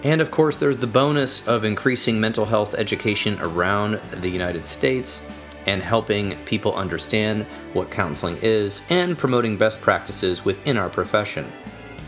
And 0.03 0.21
of 0.21 0.31
course, 0.31 0.59
there's 0.59 0.77
the 0.77 0.87
bonus 0.87 1.47
of 1.49 1.65
increasing 1.65 2.21
mental 2.21 2.45
health 2.45 2.75
education 2.75 3.39
around 3.41 3.95
the 4.11 4.29
United 4.29 4.65
States 4.65 5.23
and 5.67 5.83
helping 5.83 6.37
people 6.45 6.75
understand 6.75 7.45
what 7.73 7.91
counseling 7.91 8.39
is 8.41 8.83
and 8.89 9.19
promoting 9.19 9.57
best 9.57 9.81
practices 9.81 10.45
within 10.45 10.77
our 10.77 10.89
profession. 10.89 11.51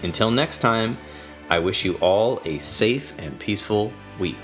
Until 0.02 0.30
next 0.30 0.60
time, 0.60 0.96
I 1.50 1.58
wish 1.58 1.84
you 1.84 1.94
all 1.96 2.40
a 2.44 2.58
safe 2.58 3.12
and 3.18 3.38
peaceful 3.38 3.92
week. 4.18 4.38